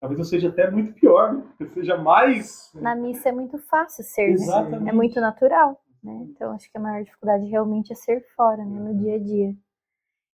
[0.00, 1.44] Talvez eu seja até muito pior, né?
[1.60, 2.72] Eu seja mais.
[2.74, 4.84] Na missa é muito fácil ser, Exatamente.
[4.84, 4.90] né?
[4.90, 5.78] É muito natural.
[6.02, 6.26] Né?
[6.30, 8.80] Então acho que a maior dificuldade realmente é ser fora, né?
[8.80, 9.54] no dia a dia.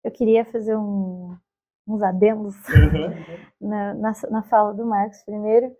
[0.03, 1.37] Eu queria fazer um,
[1.87, 3.37] uns adendos uhum.
[3.69, 5.21] na, na, na, fala do Marcos.
[5.23, 5.75] Primeiro,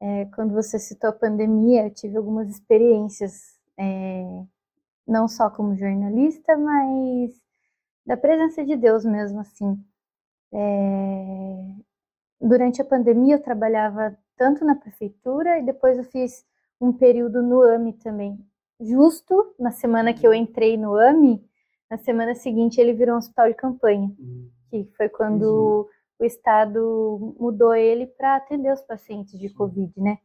[0.00, 4.44] é, quando você citou a pandemia, eu tive algumas experiências, é,
[5.08, 7.32] não só como jornalista, mas
[8.04, 9.82] da presença de Deus mesmo, assim.
[10.52, 11.74] É,
[12.42, 16.44] durante a pandemia, eu trabalhava tanto na prefeitura e depois eu fiz
[16.80, 18.38] um período no AMI também.
[18.80, 21.42] Justo na semana que eu entrei no AMI,
[21.88, 24.10] na semana seguinte ele virou um hospital de campanha.
[24.18, 25.86] Uhum que foi quando uhum.
[26.18, 30.18] o Estado mudou ele para atender os pacientes de Covid, né?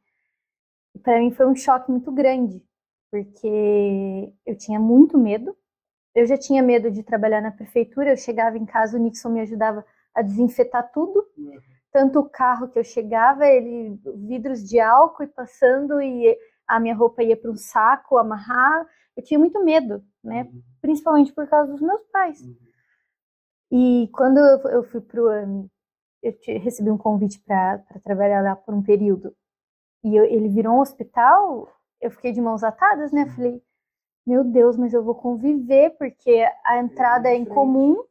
[1.04, 2.64] Para mim foi um choque muito grande,
[3.12, 5.56] porque eu tinha muito medo.
[6.16, 9.42] Eu já tinha medo de trabalhar na prefeitura, eu chegava em casa, o Nixon me
[9.42, 9.86] ajudava
[10.16, 11.28] a desinfetar tudo.
[11.38, 11.60] Uhum.
[11.92, 16.38] Tanto o carro que eu chegava, ele vidros de álcool e passando e
[16.68, 18.86] a minha roupa ia para um saco amarrar.
[19.16, 20.44] Eu tinha muito medo, né?
[20.44, 20.62] Uhum.
[20.82, 22.42] Principalmente por causa dos meus pais.
[22.42, 22.56] Uhum.
[23.72, 25.70] E quando eu fui para o AMI,
[26.22, 29.34] eu recebi um convite para trabalhar lá por um período.
[30.04, 31.70] E eu, ele virou um hospital,
[32.02, 33.26] eu fiquei de mãos atadas, né?
[33.36, 33.62] Falei,
[34.26, 38.04] meu Deus, mas eu vou conviver, porque a entrada é em comum,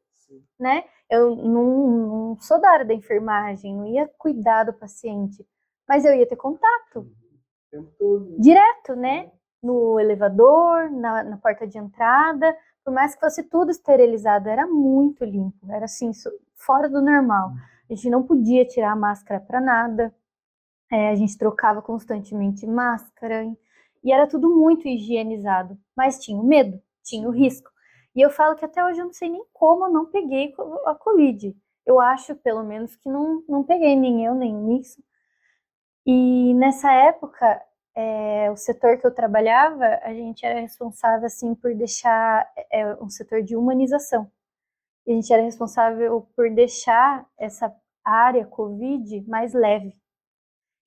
[0.58, 0.84] né?
[1.10, 5.46] Eu não, não sou da área da enfermagem, não ia cuidar do paciente,
[5.88, 7.08] mas eu ia ter contato.
[7.72, 8.36] Uhum.
[8.38, 9.30] Direto, né?
[9.62, 15.24] No elevador, na, na porta de entrada, por mais que fosse tudo esterilizado, era muito
[15.24, 16.12] limpo, era assim,
[16.54, 17.50] fora do normal.
[17.90, 20.14] A gente não podia tirar a máscara para nada,
[20.90, 23.44] é, a gente trocava constantemente máscara,
[24.04, 27.68] e era tudo muito higienizado, mas tinha o medo, tinha o risco.
[28.16, 30.54] E eu falo que até hoje eu não sei nem como eu não peguei
[30.86, 31.54] a Covid.
[31.84, 35.02] Eu acho, pelo menos, que não, não peguei, nem eu, nem o Nixon.
[36.06, 37.62] E nessa época,
[37.94, 43.10] é, o setor que eu trabalhava, a gente era responsável assim por deixar é, um
[43.10, 44.30] setor de humanização.
[45.06, 47.70] E a gente era responsável por deixar essa
[48.02, 49.92] área COVID mais leve.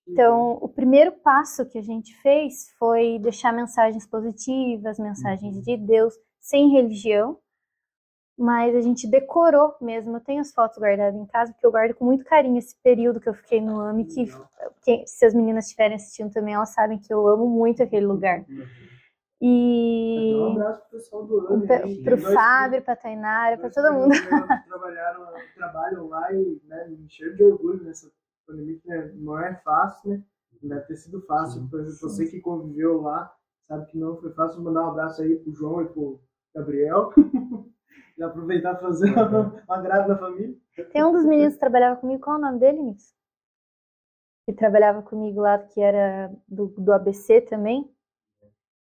[0.07, 0.59] Então, uhum.
[0.63, 5.61] o primeiro passo que a gente fez foi deixar mensagens positivas, mensagens uhum.
[5.61, 7.39] de Deus, sem religião,
[8.39, 10.15] mas a gente decorou mesmo.
[10.15, 13.19] Eu tenho as fotos guardadas em casa, porque eu guardo com muito carinho esse período
[13.19, 14.25] que eu fiquei no AMI, que,
[14.81, 18.45] que se as meninas estiverem assistindo também, elas sabem que eu amo muito aquele lugar.
[19.41, 20.35] E.
[20.35, 22.01] Um abraço pro pessoal do AMI.
[22.01, 24.13] Para o Fábio, para a Tainara, para todo mundo.
[24.67, 25.25] Trabalharam,
[25.55, 28.09] trabalham lá e né, me encheram de orgulho nessa
[28.47, 30.23] pandemia, que né, não é fácil, né?
[30.61, 31.67] Não deve ter sido fácil.
[31.69, 33.33] Por exemplo, você que conviveu lá,
[33.67, 34.61] sabe que não foi fácil.
[34.61, 36.21] Mandar um abraço aí pro João e pro
[36.55, 37.13] Gabriel.
[38.17, 39.61] E aproveitar e fazer uhum.
[39.69, 40.53] um agrado na família.
[40.91, 43.15] Tem um dos meninos que trabalhava comigo, qual é o nome dele, Nix?
[44.45, 47.89] Que trabalhava comigo lá, que era do, do ABC também.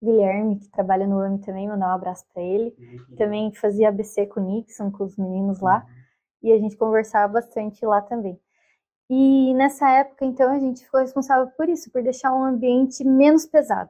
[0.02, 2.76] Guilherme, que trabalha no AMI também, mandar um abraço para ele.
[2.80, 3.15] Uhum.
[3.15, 5.85] Também fazia ABC com o Nixon, com os meninos lá,
[6.41, 8.39] e a gente conversava bastante lá também.
[9.10, 13.45] E nessa época, então, a gente ficou responsável por isso, por deixar um ambiente menos
[13.45, 13.89] pesado.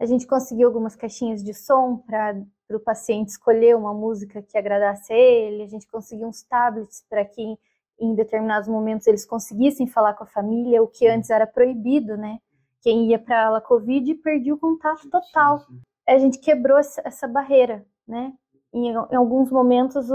[0.00, 2.36] A gente conseguiu algumas caixinhas de som para
[2.70, 7.24] o paciente escolher uma música que agradasse a ele, a gente conseguiu uns tablets para
[7.24, 7.56] que
[7.98, 12.38] em determinados momentos eles conseguissem falar com a família, o que antes era proibido, né?
[12.82, 15.64] Quem ia para a ala Covid perdia o contato total.
[16.06, 18.32] A gente quebrou essa, barreira, né?
[18.72, 20.14] Em, em alguns momentos, o,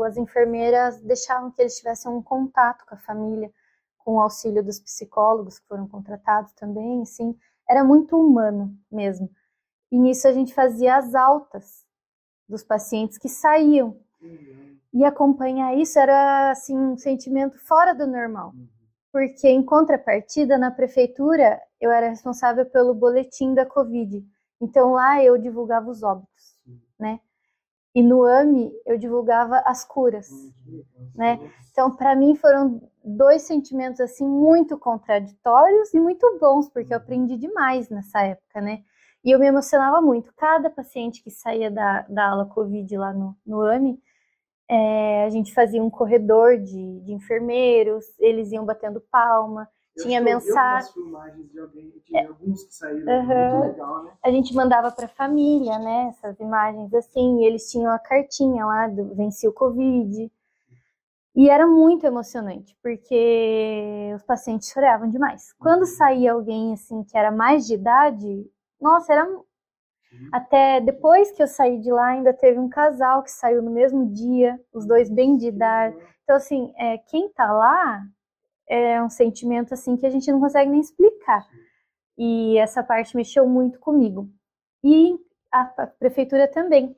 [0.00, 3.50] o, as enfermeiras deixavam que eles tivessem um contato com a família,
[3.98, 7.36] com o auxílio dos psicólogos que foram contratados também, sim.
[7.70, 9.30] Era muito humano mesmo.
[9.92, 11.84] E nisso a gente fazia as altas
[12.48, 13.96] dos pacientes que saíam.
[14.92, 18.52] E acompanhar isso era assim um sentimento fora do normal.
[19.12, 24.24] Porque em contrapartida na prefeitura eu era responsável pelo boletim da Covid.
[24.60, 26.56] Então lá eu divulgava os óbitos,
[26.98, 27.20] né?
[27.94, 30.28] E no AMI eu divulgava as curas,
[31.14, 31.40] né?
[31.72, 37.36] Então para mim foram dois sentimentos assim muito contraditórios e muito bons, porque eu aprendi
[37.36, 38.82] demais nessa época, né?
[39.24, 40.32] E eu me emocionava muito.
[40.36, 44.00] Cada paciente que saía da, da ala Covid lá no, no AMI,
[44.68, 50.92] é, a gente fazia um corredor de, de enfermeiros, eles iam batendo palma, tinha mensagem.
[50.92, 53.50] filmagens de alguém, de alguns que saíram, Aham.
[53.50, 54.12] muito legal, né?
[54.22, 58.64] a gente mandava para a família, né, essas imagens assim, e eles tinham a cartinha
[58.64, 60.30] lá do venci o Covid.
[61.34, 65.52] E era muito emocionante, porque os pacientes choravam demais.
[65.54, 68.50] Quando saía alguém assim que era mais de idade,
[68.80, 69.28] nossa, era
[70.32, 74.06] até depois que eu saí de lá, ainda teve um casal que saiu no mesmo
[74.12, 75.96] dia, os dois bem de idade.
[76.24, 78.02] Então, assim, é, quem tá lá
[78.70, 81.44] é um sentimento assim que a gente não consegue nem explicar.
[82.16, 84.30] E essa parte mexeu muito comigo.
[84.84, 85.18] E
[85.50, 85.64] a,
[85.98, 86.96] prefeitura também.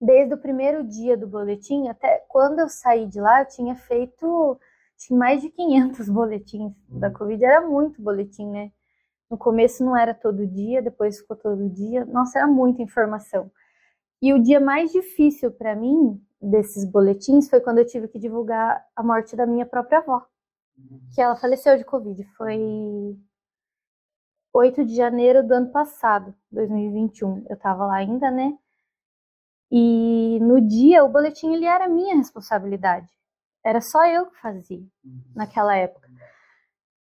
[0.00, 4.58] Desde o primeiro dia do boletim, até quando eu saí de lá, eu tinha feito
[4.96, 7.44] que mais de 500 boletins da Covid.
[7.44, 8.72] Era muito boletim, né?
[9.30, 12.06] No começo não era todo dia, depois ficou todo dia.
[12.06, 13.50] Nossa, era muita informação.
[14.22, 18.82] E o dia mais difícil para mim desses boletins foi quando eu tive que divulgar
[18.96, 20.26] a morte da minha própria avó,
[21.14, 22.24] que ela faleceu de Covid.
[22.36, 23.16] Foi
[24.52, 27.46] 8 de janeiro do ano passado, 2021.
[27.48, 28.56] Eu tava lá ainda, né?
[29.70, 33.08] E no dia o boletim ele era minha responsabilidade.
[33.64, 34.82] Era só eu que fazia
[35.34, 36.08] naquela época.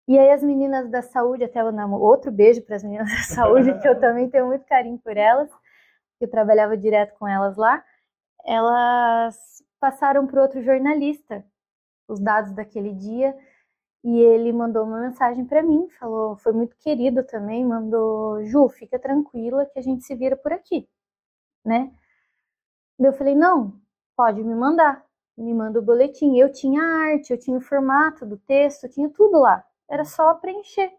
[0.07, 3.35] E aí as meninas da saúde, até eu namo, outro beijo para as meninas da
[3.35, 5.49] saúde, que eu também tenho muito carinho por elas,
[6.17, 7.83] que eu trabalhava direto com elas lá.
[8.45, 9.35] Elas
[9.79, 11.43] passaram para outro jornalista
[12.07, 13.35] os dados daquele dia
[14.03, 18.97] e ele mandou uma mensagem para mim, falou, foi muito querido também, mandou, Ju, fica
[18.97, 20.87] tranquila que a gente se vira por aqui,
[21.65, 21.91] né?
[22.99, 23.73] Eu falei, não,
[24.15, 25.05] pode me mandar,
[25.37, 26.37] me manda o boletim.
[26.37, 30.33] Eu tinha arte, eu tinha o formato do texto, eu tinha tudo lá, era só
[30.35, 30.91] preencher,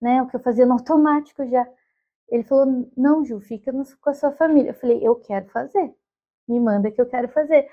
[0.00, 0.22] né?
[0.22, 1.66] O que eu fazia no automático já.
[2.28, 4.70] Ele falou, não, Ju, fica com a sua família.
[4.70, 5.94] Eu falei, eu quero fazer,
[6.48, 7.68] me manda que eu quero fazer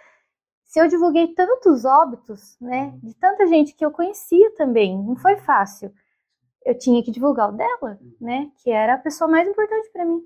[0.71, 5.35] se eu divulguei tantos óbitos, né, de tanta gente que eu conhecia também, não foi
[5.35, 5.93] fácil.
[6.65, 10.21] Eu tinha que divulgar o dela, né, que era a pessoa mais importante para mim.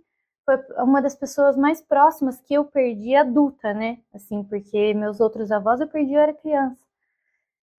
[0.46, 5.52] Foi uma das pessoas mais próximas que eu perdi adulta, né, assim, porque meus outros
[5.52, 6.86] avós eu perdi eu era criança.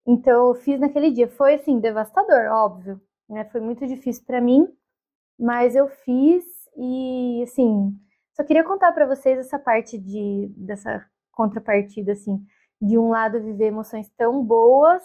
[0.05, 4.67] Então eu fiz naquele dia, foi assim devastador, óbvio, né, foi muito difícil para mim,
[5.39, 6.45] mas eu fiz
[6.77, 7.97] e assim,
[8.33, 12.45] só queria contar para vocês essa parte de dessa contrapartida assim,
[12.81, 15.03] de um lado viver emoções tão boas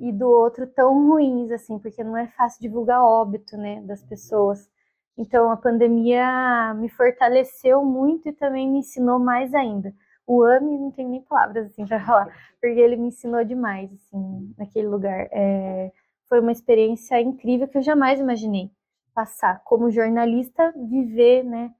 [0.00, 4.68] e do outro tão ruins, assim, porque não é fácil divulgar óbito, né, das pessoas.
[5.16, 9.94] Então a pandemia me fortaleceu muito e também me ensinou mais ainda.
[10.26, 12.26] O AMI não tem nem palavras assim para falar,
[12.60, 15.28] porque ele me ensinou demais, assim, naquele lugar.
[15.30, 15.92] É,
[16.28, 18.70] foi uma experiência incrível que eu jamais imaginei
[19.14, 19.62] passar.
[19.64, 21.72] Como jornalista, viver, né,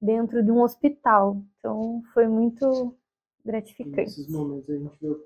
[0.00, 1.40] dentro de um hospital.
[1.58, 2.94] Então foi muito
[3.44, 3.96] gratificante.
[3.96, 5.16] Nesses momentos a gente vê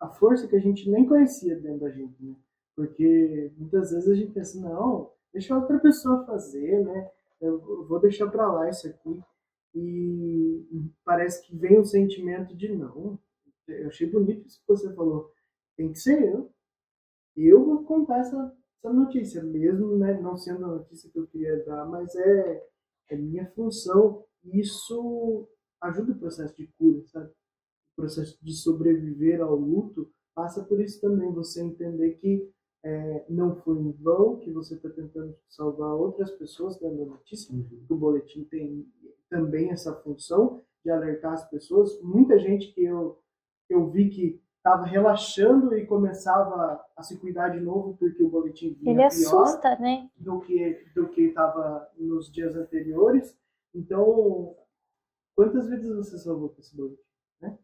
[0.00, 2.34] a força que a gente nem conhecia dentro da gente, né?
[2.74, 7.10] Porque muitas vezes a gente pensa, não, deixa outra pessoa fazer, né?
[7.40, 9.22] Eu vou deixar para lá isso aqui.
[9.74, 10.64] E
[11.04, 13.18] parece que vem um sentimento de não.
[13.68, 15.30] Eu achei bonito isso que você falou.
[15.76, 16.50] Tem que ser eu.
[17.36, 21.62] Eu vou contar essa, essa notícia, mesmo né, não sendo a notícia que eu queria
[21.64, 22.66] dar, mas é,
[23.10, 24.24] é minha função.
[24.44, 25.46] Isso
[25.86, 27.26] ajuda o processo de cura, sabe?
[27.92, 32.50] O processo de sobreviver ao luto passa por isso também, você entender que
[32.84, 37.52] é, não foi em vão, que você está tentando salvar outras pessoas dando a notícia,
[37.54, 37.86] Uhum.
[37.88, 38.86] o boletim tem
[39.28, 42.00] também essa função de alertar as pessoas.
[42.02, 43.18] Muita gente que eu,
[43.68, 48.72] eu vi que estava relaxando e começava a se cuidar de novo porque o boletim
[48.74, 49.06] vinha Ele pior
[49.42, 50.08] assusta, né?
[50.16, 53.36] do que do que estava nos dias anteriores.
[53.74, 54.54] Então,
[55.36, 57.00] quantas vezes você salvou com esse boletim?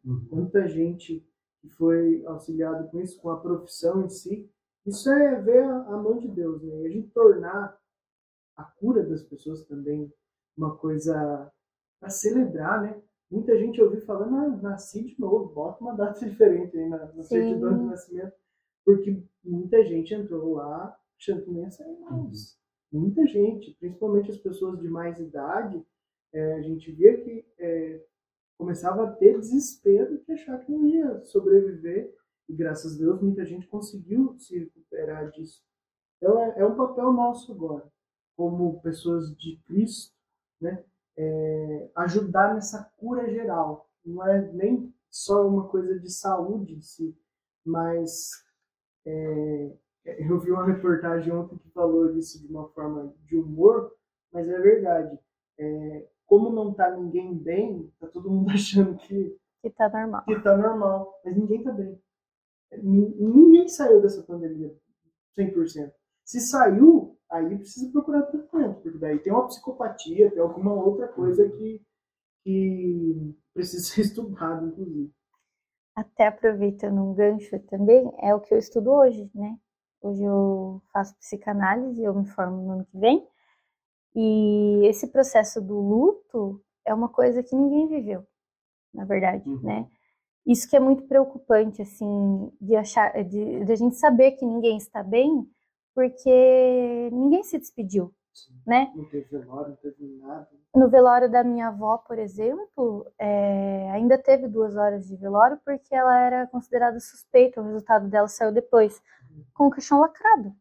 [0.05, 0.27] Uhum.
[0.29, 1.27] Quanta gente
[1.63, 4.51] que foi auxiliado com isso, com a profissão em si.
[4.85, 6.83] Isso é ver a mão de Deus, né?
[6.83, 7.79] E a gente tornar
[8.57, 10.13] a cura das pessoas também
[10.57, 11.51] uma coisa
[12.01, 13.01] para celebrar, né?
[13.31, 17.23] Muita gente ouviu falando, ah, nasci de novo, bota uma data diferente aí na, na
[17.23, 18.35] certidão de nascimento.
[18.85, 22.59] Porque muita gente entrou lá achando que não ia sair mais.
[22.93, 25.83] Muita gente, principalmente as pessoas de mais idade,
[26.33, 28.05] eh, a gente via que eh,
[28.59, 32.15] começava a ter desespero de achar que não ia sobreviver.
[32.49, 35.63] E graças a Deus muita gente conseguiu se recuperar disso.
[36.17, 37.91] Então é, é um papel nosso agora,
[38.37, 40.15] como pessoas de Cristo,
[40.61, 40.85] né?
[41.17, 43.89] é, ajudar nessa cura geral.
[44.05, 47.17] Não é nem só uma coisa de saúde em si,
[47.65, 48.31] mas
[49.05, 49.73] é,
[50.05, 53.93] eu vi uma reportagem ontem que falou disso de uma forma de humor,
[54.33, 55.19] mas é verdade.
[55.59, 60.25] É, como não tá ninguém bem, tá todo mundo achando que Que tá normal.
[60.27, 61.99] que tá normal, mas ninguém tá bem.
[62.83, 64.75] Nin- Ninguém saiu dessa pandemia
[65.35, 65.95] 100%.
[66.25, 71.49] Se saiu, aí precisa procurar tratamento, porque daí tem uma psicopatia, tem alguma outra coisa
[71.51, 71.83] que,
[72.45, 75.13] que precisa ser estudada, inclusive.
[75.97, 79.59] Até aproveitando um gancho também, é o que eu estudo hoje, né?
[80.03, 83.27] Hoje eu faço psicanálise, eu me formo no ano que vem.
[84.15, 88.25] E esse processo do luto é uma coisa que ninguém viveu,
[88.93, 89.61] na verdade, Uhum.
[89.63, 89.89] né?
[90.47, 94.77] Isso que é muito preocupante, assim, de achar, de, de a gente saber que ninguém
[94.77, 95.47] está bem,
[95.95, 98.13] porque ninguém se despediu,
[98.67, 98.93] né?
[98.95, 100.49] Não teve velório, não teve nada.
[100.75, 105.95] No velório da minha avó, por exemplo, é, ainda teve duas horas de velório porque
[105.95, 109.01] ela era considerada suspeita, o resultado dela saiu depois,
[109.55, 110.53] com o caixão lacrado.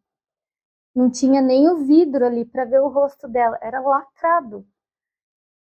[0.96, 4.66] Não tinha nem o vidro ali para ver o rosto dela, era lacrado.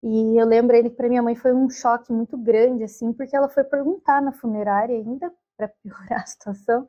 [0.02, 3.36] E eu lembro ele que para minha mãe foi um choque muito grande, assim, porque
[3.36, 6.86] ela foi perguntar na funerária ainda, para piorar a situação,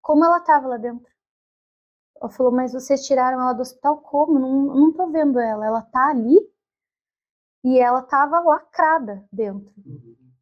[0.00, 1.10] como ela estava lá dentro.
[2.20, 4.38] Ela falou, mas vocês tiraram ela do hospital como?
[4.38, 6.38] Não, não tô vendo ela, ela tá ali
[7.64, 9.72] e ela estava lacrada dentro,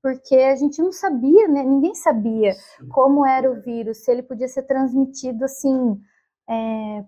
[0.02, 1.62] porque a gente não sabia, né?
[1.62, 2.54] Ninguém sabia
[2.90, 6.00] como era o vírus, se ele podia ser transmitido assim,
[6.48, 7.04] é,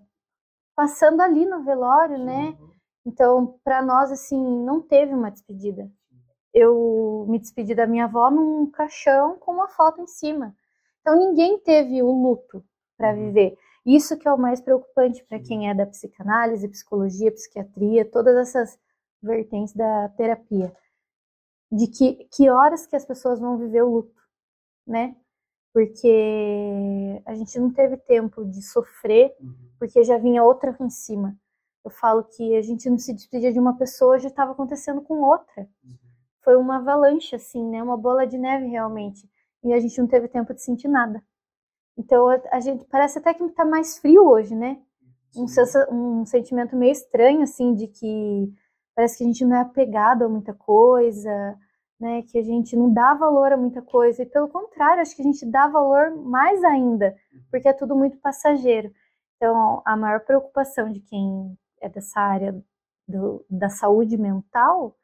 [0.75, 2.57] passando ali no velório, né?
[3.05, 5.89] Então, para nós assim, não teve uma despedida.
[6.53, 10.55] Eu me despedi da minha avó num caixão com uma foto em cima.
[11.01, 12.63] Então, ninguém teve o luto
[12.97, 13.57] para viver.
[13.85, 18.79] Isso que é o mais preocupante para quem é da psicanálise, psicologia, psiquiatria, todas essas
[19.21, 20.73] vertentes da terapia.
[21.71, 24.21] De que, que horas que as pessoas vão viver o luto,
[24.87, 25.15] né?
[25.73, 29.35] Porque a gente não teve tempo de sofrer,
[29.83, 31.35] porque já vinha outra em cima.
[31.83, 35.15] Eu falo que a gente não se despedia de uma pessoa, já estava acontecendo com
[35.15, 35.67] outra.
[36.41, 37.83] Foi uma avalanche, assim, né?
[37.83, 39.29] Uma bola de neve, realmente.
[39.61, 41.21] E a gente não teve tempo de sentir nada.
[41.97, 44.79] Então, a, a gente parece até que tá mais frio hoje, né?
[45.35, 45.47] Um,
[46.21, 48.53] um sentimento meio estranho, assim, de que
[48.95, 51.59] parece que a gente não é apegado a muita coisa,
[51.99, 52.21] né?
[52.21, 54.23] Que a gente não dá valor a muita coisa.
[54.23, 57.13] E pelo contrário, acho que a gente dá valor mais ainda,
[57.51, 58.89] porque é tudo muito passageiro.
[59.43, 62.55] Então, a maior preocupação de quem é dessa área
[63.05, 64.95] do- da saúde mental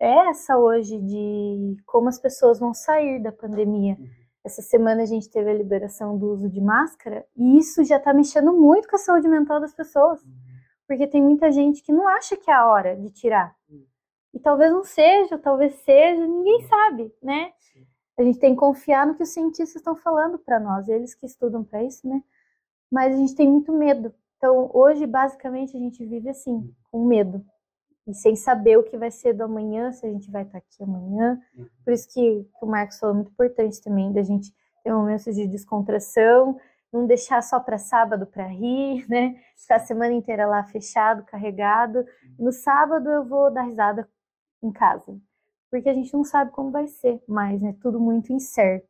[0.00, 3.98] é essa hoje de como as pessoas vão sair da pandemia.
[4.42, 8.14] Essa semana a gente teve a liberação do uso de máscara e isso já está
[8.14, 10.24] mexendo muito com a saúde mental das pessoas,
[10.88, 13.54] porque tem muita gente que não acha que é a hora de tirar.
[14.32, 17.52] E talvez não seja, talvez seja, ninguém sabe, né?
[18.18, 21.26] A gente tem que confiar no que os cientistas estão falando para nós, eles que
[21.26, 22.22] estudam para isso, né?
[22.90, 24.12] Mas a gente tem muito medo.
[24.36, 27.44] Então, hoje, basicamente, a gente vive assim, com medo.
[28.06, 30.82] E sem saber o que vai ser do amanhã, se a gente vai estar aqui
[30.82, 31.38] amanhã.
[31.84, 34.52] Por isso que, que o Marcos falou muito importante também, da gente
[34.82, 36.58] ter momentos de descontração,
[36.92, 39.36] não deixar só para sábado para rir, né?
[39.56, 42.04] Ficar a semana inteira lá fechado, carregado.
[42.38, 44.08] No sábado eu vou dar risada
[44.62, 45.18] em casa.
[45.70, 47.76] Porque a gente não sabe como vai ser mais, né?
[47.80, 48.88] Tudo muito incerto.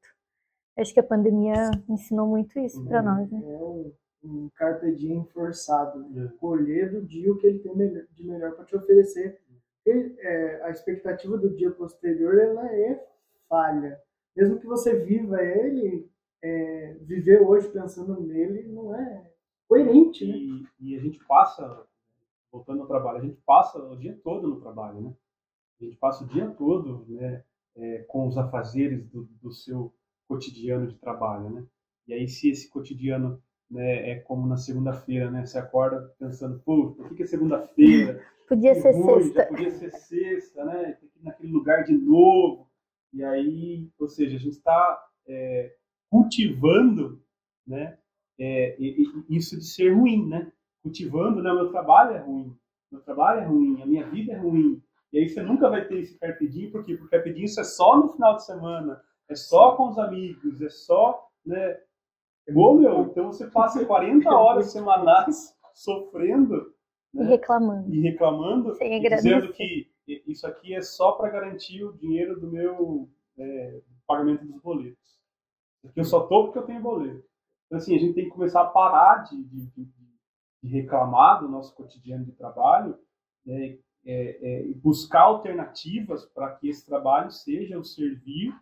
[0.80, 3.38] Acho que a pandemia ensinou muito isso para nós, né?
[3.44, 3.92] É um,
[4.24, 6.06] um carpe diem forçado.
[6.38, 7.74] Colher do dia o que ele tem
[8.12, 9.38] de melhor para te oferecer.
[9.86, 13.06] E, é, a expectativa do dia posterior ela é
[13.46, 14.00] falha.
[14.34, 16.08] Mesmo que você viva ele,
[16.42, 19.30] é, viver hoje pensando nele não é
[19.68, 20.34] coerente, né?
[20.34, 21.86] E, e, a gente passa,
[22.50, 25.14] voltando ao trabalho, a gente passa o dia todo no trabalho, né?
[25.80, 27.44] A gente passa o dia todo, né?
[27.76, 29.94] É, com os afazeres do, do seu
[30.30, 31.64] cotidiano de trabalho, né?
[32.06, 35.44] E aí se esse cotidiano né, é como na segunda-feira, né?
[35.44, 38.24] Você acorda pensando, pô, por que, que é segunda-feira?
[38.48, 39.46] Podia ser ruim, sexta.
[39.46, 40.92] podia ser sexta, né?
[41.00, 42.68] Tem que ir naquele lugar de novo.
[43.12, 45.74] E aí, ou seja, a gente está é,
[46.08, 47.20] cultivando,
[47.66, 47.98] né?
[48.38, 48.76] É,
[49.28, 50.50] isso de ser ruim, né?
[50.80, 51.52] Cultivando, né?
[51.52, 52.56] Meu trabalho é ruim,
[52.90, 54.80] meu trabalho é ruim, a minha vida é ruim.
[55.12, 56.94] E aí você nunca vai ter esse carpe diem, por quê?
[56.94, 60.60] Porque carpe diem isso é só no final de semana, é só com os amigos,
[60.60, 61.80] é só, né?
[62.52, 66.74] Bom, meu, então você passa 40 horas semanais sofrendo
[67.14, 67.24] né?
[67.24, 67.94] e reclamando.
[67.94, 69.88] E reclamando, e dizendo que
[70.26, 73.08] isso aqui é só para garantir o dinheiro do meu
[73.38, 75.20] é, pagamento dos boletos.
[75.84, 77.24] Aqui eu só tô porque eu tenho boleto.
[77.66, 79.66] Então, assim, a gente tem que começar a parar de, de,
[80.62, 82.98] de, reclamar do nosso cotidiano de trabalho
[83.46, 83.78] né?
[84.04, 88.52] é, é, buscar alternativas para que esse trabalho seja o servir,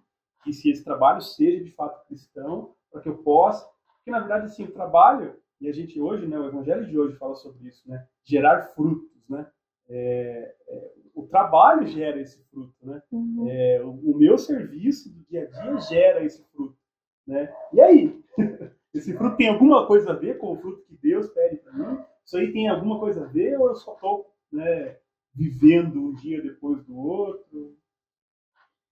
[0.48, 4.46] que se esse trabalho seja de fato cristão, para que eu possa, porque na verdade
[4.46, 7.88] assim o trabalho e a gente hoje, né, o Evangelho de hoje fala sobre isso,
[7.88, 9.46] né, gerar frutos, né,
[9.90, 13.46] é, é, o trabalho gera esse fruto, né, uhum.
[13.48, 16.78] é, o, o, meu serviço do dia a dia gera esse fruto,
[17.26, 18.24] né, e aí,
[18.94, 21.98] esse fruto tem alguma coisa a ver com o fruto que Deus pede para mim?
[22.24, 24.96] Isso aí tem alguma coisa a ver ou eu só estou, né,
[25.34, 27.77] vivendo um dia depois do outro?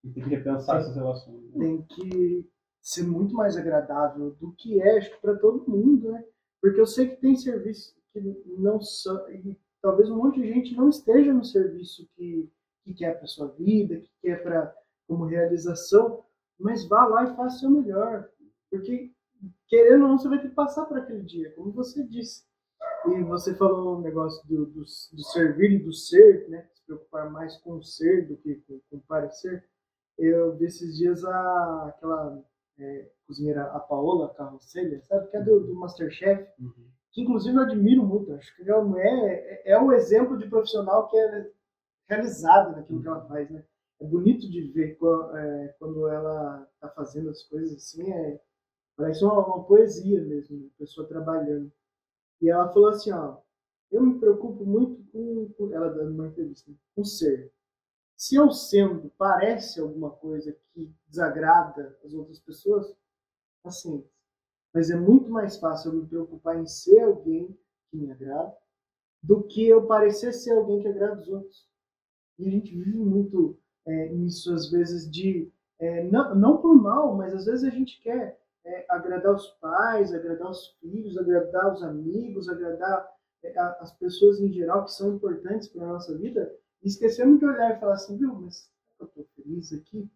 [0.06, 1.42] E tem que repensar essas relações.
[1.52, 1.58] Né?
[1.58, 2.48] Tem que
[2.80, 6.24] ser muito mais agradável do que é, acho que para todo mundo, né?
[6.60, 8.20] Porque eu sei que tem serviço que
[8.58, 12.50] não são, e talvez um monte de gente não esteja no serviço que,
[12.84, 14.74] que quer para sua vida, que quer para
[15.06, 16.24] como realização,
[16.58, 18.28] mas vá lá e faça o seu melhor,
[18.70, 19.12] porque
[19.68, 22.44] querendo ou não você vai ter que passar por aquele dia, como você disse.
[23.06, 26.68] E você falou um negócio do, do, do servir e do ser, né?
[26.74, 29.64] Se preocupar mais com o ser do que com, com o parecer.
[30.18, 32.42] Eu vi esses dias a, aquela
[32.78, 35.28] é, cozinheira, a Paola Carrocelha, sabe?
[35.28, 36.48] Que é do, do Masterchef.
[36.58, 36.72] Uhum.
[37.12, 38.32] Que inclusive eu admiro muito.
[38.34, 41.50] Acho que ela não é, é, é o exemplo de profissional que é
[42.08, 43.02] realizada naquilo uhum.
[43.02, 43.28] que ela uhum.
[43.28, 43.64] faz, né?
[43.98, 48.12] É bonito de ver quando, é, quando ela está fazendo as coisas assim.
[48.12, 48.40] É,
[48.96, 50.68] parece uma, uma poesia mesmo, né?
[50.74, 51.70] a pessoa trabalhando.
[52.40, 53.38] E ela falou assim, ó,
[53.90, 56.76] eu me preocupo muito com, com ela dando uma entrevista, né?
[56.94, 57.52] com ser.
[58.16, 62.96] Se eu sendo parece alguma coisa que desagrada as outras pessoas,
[63.62, 64.04] assim,
[64.72, 67.58] mas é muito mais fácil eu me preocupar em ser alguém
[67.90, 68.56] que me agrada
[69.22, 71.68] do que eu parecer ser alguém que agrada os outros.
[72.38, 75.50] E a gente vive muito é, nisso, às vezes, de.
[75.78, 80.12] É, não, não por mal, mas às vezes a gente quer é, agradar os pais,
[80.12, 83.10] agradar os filhos, agradar os amigos, agradar
[83.42, 87.46] é, as pessoas em geral que são importantes para a nossa vida, e esquecemos de
[87.46, 90.08] olhar e falar assim, viu, mas eu estou feliz aqui?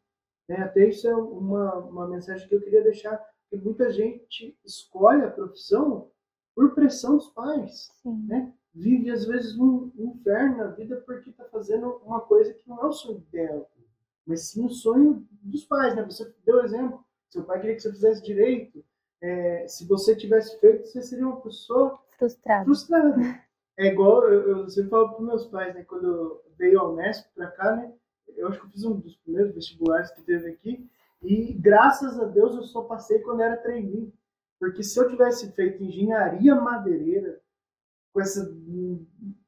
[0.48, 3.16] É, até isso é uma, uma mensagem que eu queria deixar,
[3.48, 6.10] que muita gente escolhe a profissão
[6.54, 8.26] por pressão dos pais, Sim.
[8.26, 8.52] né?
[8.72, 12.80] Vive, às vezes, um, um inferno na vida porque está fazendo uma coisa que não
[12.80, 13.66] é o sonho dela,
[14.24, 16.04] mas sim o sonho dos pais, né?
[16.04, 18.84] Você deu exemplo, seu pai queria que você fizesse direito.
[19.20, 22.64] É, se você tivesse feito, você seria uma pessoa frustrada.
[22.64, 23.44] frustrada.
[23.76, 25.84] É igual eu, eu sempre falo para meus pais, né?
[25.84, 27.92] Quando eu veio ao Unesp para cá, né?
[28.36, 30.88] Eu acho que eu fiz um dos primeiros vestibulares que teve aqui.
[31.22, 34.12] E graças a Deus eu só passei quando era trainee.
[34.58, 37.40] Porque se eu tivesse feito engenharia madeireira,
[38.12, 38.54] com essa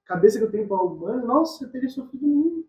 [0.04, 2.68] cabeça que eu tenho para humano, nossa, eu teria sofrido muito.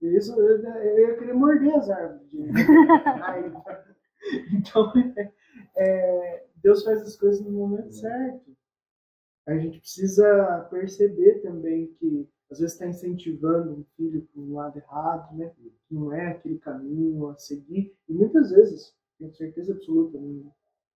[0.00, 2.30] Isso, eu, eu ia querer morder as árvores.
[2.30, 2.46] De...
[4.52, 4.92] Então,
[5.76, 8.56] é, Deus faz as coisas no momento certo.
[9.46, 14.78] A gente precisa perceber também que às vezes está incentivando um filho para um lado
[14.78, 15.50] errado, né?
[15.56, 17.94] Que não é aquele caminho a seguir.
[18.08, 20.50] E muitas vezes, tenho certeza absoluta, em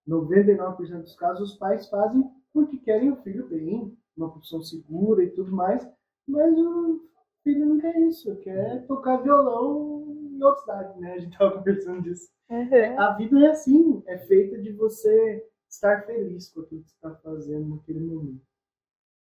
[0.09, 5.31] 99% dos casos, os pais fazem porque querem o filho bem, uma profissão segura e
[5.31, 5.87] tudo mais,
[6.27, 7.01] mas o
[7.43, 11.13] filho não quer isso, quer tocar violão em outra cidade, né?
[11.13, 12.29] A gente estava conversando disso.
[12.51, 13.01] Uhum.
[13.01, 17.15] A vida é assim, é feita de você estar feliz com aquilo que você está
[17.17, 18.47] fazendo naquele momento.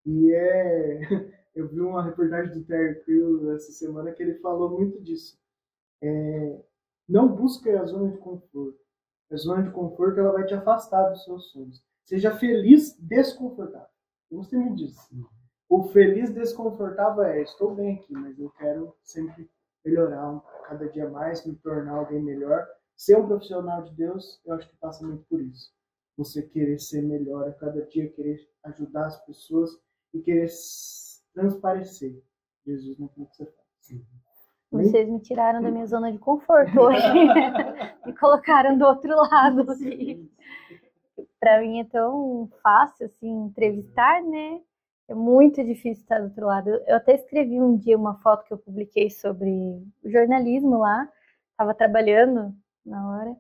[0.05, 0.99] E é.
[1.53, 5.38] Eu vi uma reportagem do Terry Crews essa semana que ele falou muito disso.
[6.01, 6.63] É...
[7.07, 8.80] Não busque a zona de conforto.
[9.30, 11.84] A zona de conforto ela vai te afastar dos seus sonhos.
[12.05, 13.89] Seja feliz desconfortável.
[14.31, 15.09] Gostei muito disso.
[15.68, 19.49] O feliz desconfortável é: estou bem aqui, mas eu quero sempre
[19.84, 20.39] melhorar
[20.69, 22.65] cada dia mais, me tornar alguém melhor
[23.01, 25.72] ser um profissional de Deus, eu acho que passa muito por isso.
[26.22, 29.72] Você querer ser melhor a cada dia, querer ajudar as pessoas
[30.14, 30.48] e querer
[31.34, 32.22] transparecer
[32.64, 34.02] Jesus naquilo que você faz.
[34.72, 37.02] Vocês me tiraram da minha zona de conforto hoje.
[38.06, 39.65] me colocaram do outro lado.
[41.39, 44.61] Para mim é tão fácil assim entrevistar, né?
[45.07, 46.69] É muito difícil estar do outro lado.
[46.69, 49.49] Eu até escrevi um dia uma foto que eu publiquei sobre
[50.03, 51.11] o jornalismo lá.
[51.49, 52.53] Estava trabalhando
[52.85, 53.35] na hora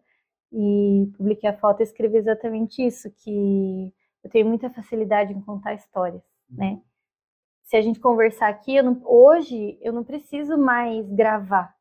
[0.51, 5.73] e publiquei a foto e escrevi exatamente isso, que eu tenho muita facilidade em contar
[5.73, 6.81] histórias, né?
[7.71, 11.73] se a gente conversar aqui, eu não, hoje eu não preciso mais gravar.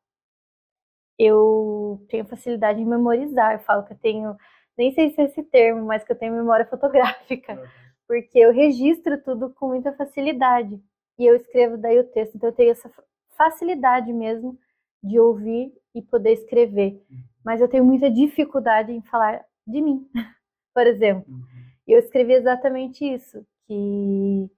[1.19, 3.55] Eu tenho facilidade em memorizar.
[3.55, 4.37] Eu falo que eu tenho,
[4.77, 7.67] nem sei se é esse termo, mas que eu tenho memória fotográfica, uhum.
[8.07, 10.81] porque eu registro tudo com muita facilidade
[11.19, 12.35] e eu escrevo daí o texto.
[12.35, 12.89] Então eu tenho essa
[13.35, 14.57] facilidade mesmo
[15.03, 17.03] de ouvir e poder escrever.
[17.11, 17.30] Uhum.
[17.43, 20.07] Mas eu tenho muita dificuldade em falar de mim,
[20.73, 21.25] por exemplo.
[21.27, 21.41] Uhum.
[21.87, 24.49] Eu escrevi exatamente isso, que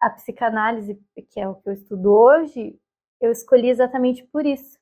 [0.00, 1.00] a psicanálise,
[1.30, 2.78] que é o que eu estudo hoje,
[3.20, 4.78] eu escolhi exatamente por isso,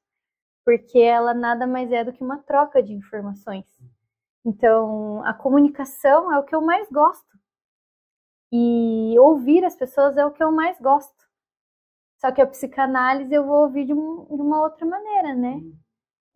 [0.65, 3.67] porque ela nada mais é do que uma troca de informações.
[4.45, 7.37] Então, a comunicação é o que eu mais gosto.
[8.53, 11.27] E ouvir as pessoas é o que eu mais gosto.
[12.19, 15.61] Só que a psicanálise eu vou ouvir de, um, de uma outra maneira, né?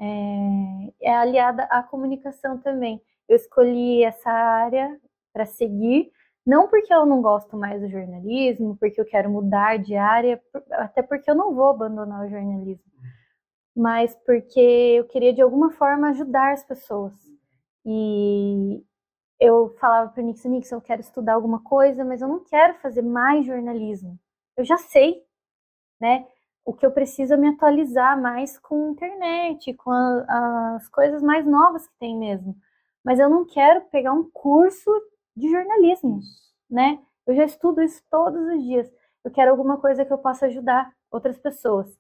[0.00, 3.00] É, é aliada à comunicação também.
[3.28, 4.98] Eu escolhi essa área
[5.32, 6.10] para seguir
[6.46, 11.02] não porque eu não gosto mais do jornalismo, porque eu quero mudar de área, até
[11.02, 12.90] porque eu não vou abandonar o jornalismo,
[13.76, 17.14] mas porque eu queria de alguma forma ajudar as pessoas.
[17.84, 18.84] E
[19.40, 22.74] eu falava para o Nixon, Nixon, eu quero estudar alguma coisa, mas eu não quero
[22.80, 24.18] fazer mais jornalismo.
[24.56, 25.22] Eu já sei,
[26.00, 26.26] né?
[26.70, 31.20] O que eu preciso é me atualizar mais com a internet, com a, as coisas
[31.20, 32.56] mais novas que tem mesmo.
[33.04, 34.88] Mas eu não quero pegar um curso
[35.36, 36.20] de jornalismo,
[36.70, 37.00] né?
[37.26, 38.88] Eu já estudo isso todos os dias.
[39.24, 41.92] Eu quero alguma coisa que eu possa ajudar outras pessoas.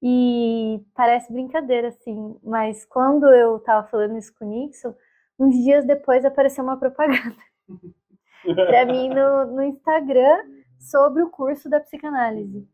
[0.00, 4.94] E parece brincadeira, assim, mas quando eu estava falando isso com o Nixon,
[5.36, 7.34] uns dias depois apareceu uma propaganda
[8.54, 10.38] para mim no, no Instagram
[10.78, 12.64] sobre o curso da psicanálise.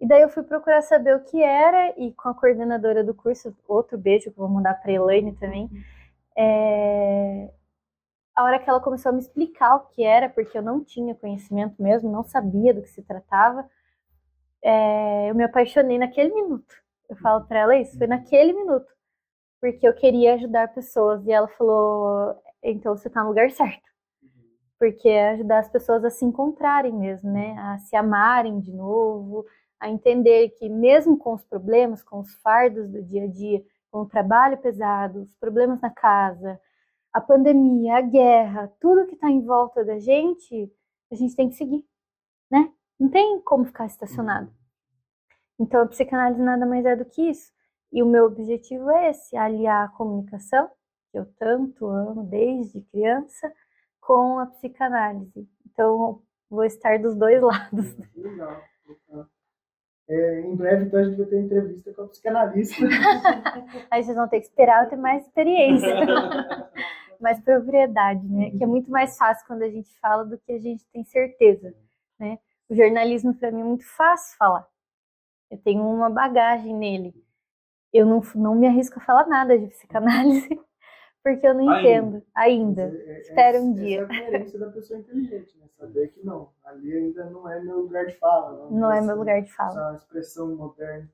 [0.00, 3.56] E daí eu fui procurar saber o que era, e com a coordenadora do curso,
[3.66, 5.70] outro beijo que eu vou mandar para Elaine também,
[6.36, 7.50] é,
[8.34, 11.14] a hora que ela começou a me explicar o que era, porque eu não tinha
[11.14, 13.68] conhecimento mesmo, não sabia do que se tratava,
[14.62, 16.74] é, eu me apaixonei naquele minuto.
[17.08, 18.90] Eu falo para ela isso, foi naquele minuto,
[19.60, 23.82] porque eu queria ajudar pessoas e ela falou: então você tá no lugar certo,
[24.78, 29.44] porque é ajudar as pessoas a se encontrarem mesmo, né, a se amarem de novo,
[29.80, 34.00] a entender que mesmo com os problemas, com os fardos do dia a dia, com
[34.00, 36.60] o trabalho pesado, os problemas na casa,
[37.12, 40.72] a pandemia, a guerra, tudo que está em volta da gente,
[41.12, 41.84] a gente tem que seguir,
[42.50, 42.72] né?
[42.98, 44.52] Não tem como ficar estacionado.
[45.58, 47.52] Então, a psicanálise nada mais é do que isso.
[47.92, 50.68] E o meu objetivo é esse, aliar a comunicação,
[51.12, 53.52] que eu tanto amo desde criança,
[54.04, 55.48] com a psicanálise.
[55.66, 57.96] Então, vou estar dos dois lados.
[58.14, 58.62] Legal.
[60.06, 62.84] É, em breve, então, a gente vai ter entrevista com a psicanalista.
[63.90, 65.88] Aí vocês vão ter que esperar eu ter mais experiência.
[67.20, 68.50] mais propriedade, né?
[68.50, 71.74] Que é muito mais fácil quando a gente fala do que a gente tem certeza,
[72.18, 72.38] né?
[72.68, 74.66] O jornalismo para mim é muito fácil falar.
[75.50, 77.14] Eu tenho uma bagagem nele.
[77.92, 80.60] Eu não, não me arrisco a falar nada de psicanálise,
[81.24, 81.88] porque eu não ainda.
[81.88, 82.82] entendo ainda.
[82.82, 84.02] É, é, Espero um dia.
[84.02, 85.66] Essa é a coerência da pessoa inteligente, né?
[85.78, 88.70] Saber que não, ali ainda não é meu lugar de fala.
[88.70, 89.94] Não, não é meu lugar de fala.
[89.94, 91.10] Essa expressão moderna.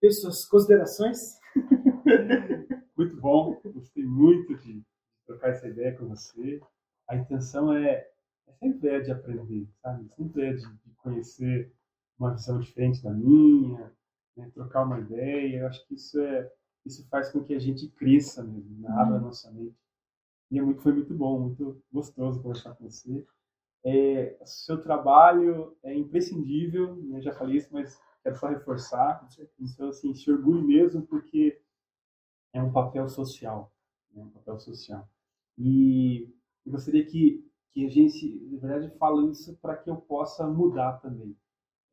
[0.00, 1.40] Pessoas, considerações?
[2.96, 4.82] Muito bom, gostei muito de
[5.26, 6.60] trocar essa ideia com você.
[7.08, 8.06] A intenção é,
[8.46, 10.08] é sempre é de aprender, sabe?
[10.14, 11.72] Sempre é de, de conhecer
[12.18, 13.92] uma visão diferente da minha,
[14.36, 14.50] né?
[14.54, 15.60] trocar uma ideia.
[15.60, 16.48] Eu acho que isso é
[16.84, 18.88] isso faz com que a gente cresça mesmo, né?
[18.90, 19.22] abra uhum.
[19.22, 19.76] nossa mente.
[20.50, 23.26] E é muito, foi muito bom, muito gostoso conversar com você.
[23.84, 27.20] É, seu trabalho é imprescindível, né?
[27.20, 29.26] já falei isso, mas quero só reforçar.
[29.58, 31.60] Então, assim, se orgulhe mesmo, porque
[32.52, 33.72] é um papel social,
[34.12, 34.22] né?
[34.22, 35.08] um papel social.
[35.56, 36.28] E
[36.66, 40.98] eu gostaria que, que a gente, na verdade, fale isso para que eu possa mudar
[40.98, 41.36] também.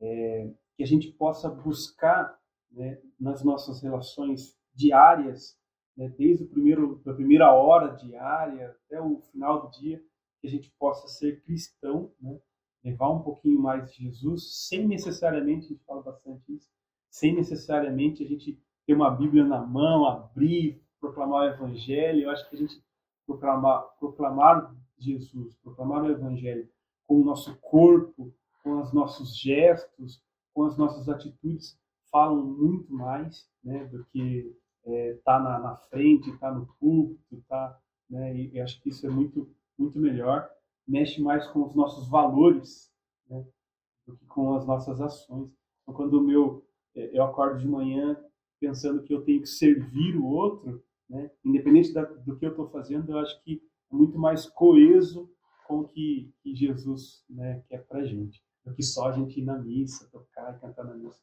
[0.02, 2.40] É, que a gente possa buscar
[2.72, 5.58] né, nas nossas relações diárias,
[5.98, 10.02] né, desde o primeiro, a primeira hora diária até o final do dia,
[10.40, 12.40] que a gente possa ser cristão, né,
[12.84, 16.70] levar um pouquinho mais de Jesus, sem necessariamente, a gente fala bastante isso,
[17.10, 22.24] sem necessariamente a gente ter uma Bíblia na mão, abrir, proclamar o Evangelho.
[22.24, 22.82] Eu acho que a gente
[23.26, 26.70] proclamar, proclamar Jesus, proclamar o Evangelho
[27.06, 28.34] com o nosso corpo,
[28.64, 30.22] com os nossos gestos,
[30.54, 31.78] com as nossas atitudes,
[32.12, 36.66] falam muito mais né, do que estar é, tá na, na, frente, estar tá no
[36.80, 37.80] púlpito, tá,
[38.10, 40.50] né, e, e, acho que isso é muito, muito melhor.
[40.88, 42.92] Mexe mais com os nossos valores
[43.30, 43.46] né,
[44.08, 45.52] do que com as nossas ações.
[45.84, 46.66] Então, quando o meu,
[46.96, 48.18] é, eu acordo de manhã
[48.60, 52.70] pensando que eu tenho que servir o outro, né, independente da, do que eu estou
[52.70, 53.62] fazendo, eu acho que
[53.92, 55.32] é muito mais coeso
[55.68, 59.44] com o que, que Jesus né, quer para gente, do que só a gente ir
[59.44, 61.20] na missa, tocar e cantar na missa.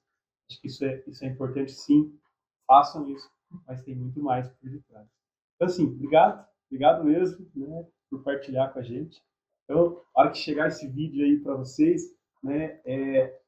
[0.49, 2.17] Acho que isso é, isso é importante, sim,
[2.67, 3.29] façam isso,
[3.67, 5.09] mas tem muito mais por detrás.
[5.55, 9.21] Então, assim, obrigado, obrigado mesmo né, por partilhar com a gente.
[9.65, 12.03] Então, a hora que chegar esse vídeo aí para vocês,
[12.43, 13.41] né, é,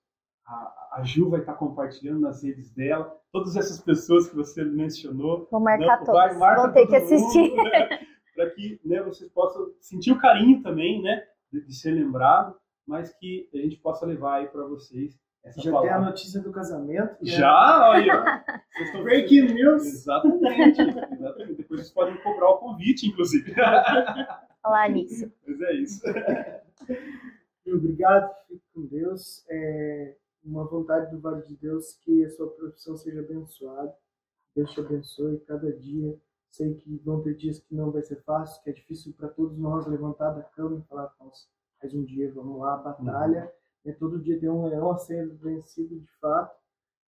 [0.46, 3.14] a, a Ju vai estar tá compartilhando nas redes dela.
[3.30, 5.46] Todas essas pessoas que você mencionou.
[5.50, 6.38] Vou marcar todas.
[6.38, 7.52] Vão ter que assistir.
[7.58, 8.06] Né,
[8.38, 12.56] para que né, vocês possam sentir o carinho também, né, de, de ser lembrado,
[12.86, 15.90] mas que a gente possa levar aí para vocês essa Já palavra.
[15.90, 17.16] tem a notícia do casamento.
[17.22, 18.44] Já, olha.
[18.74, 19.86] Vocês estão Breaking news.
[19.86, 21.54] Exatamente, exatamente.
[21.54, 23.52] Depois vocês podem cobrar o convite, inclusive.
[24.62, 25.32] Falar nisso.
[25.46, 26.02] Mas é isso.
[27.66, 29.44] Obrigado, fique com Deus.
[29.50, 33.92] É uma vontade do Vale de Deus que a sua profissão seja abençoada.
[34.54, 36.16] Deus te abençoe cada dia
[36.50, 39.56] Sei que vão ter dias que não vai ser fácil, que é difícil para todos
[39.58, 41.46] nós levantar da cama e falar, nossa,
[41.80, 43.42] mais um dia, vamos lá, batalha.
[43.42, 43.50] Uhum.
[43.88, 46.54] É, todo dia tem um leão a ser vencido de fato,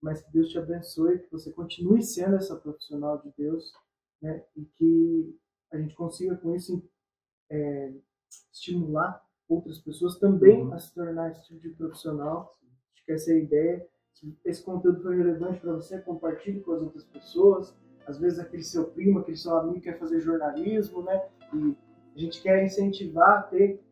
[0.00, 3.72] mas que Deus te abençoe, que você continue sendo essa profissional de Deus,
[4.22, 4.44] né?
[4.56, 5.36] E que
[5.72, 6.82] a gente consiga com isso
[7.50, 7.92] é,
[8.52, 10.72] estimular outras pessoas também uhum.
[10.72, 12.56] a se tornar esse tipo de profissional.
[12.94, 13.88] Acho que essa é a ideia.
[14.14, 17.74] Se esse conteúdo foi relevante para você, compartilhe com as outras pessoas
[18.08, 21.28] às vezes aquele seu primo, aquele seu amigo quer fazer jornalismo, né?
[21.52, 21.76] E
[22.16, 23.84] a gente quer incentivar a ter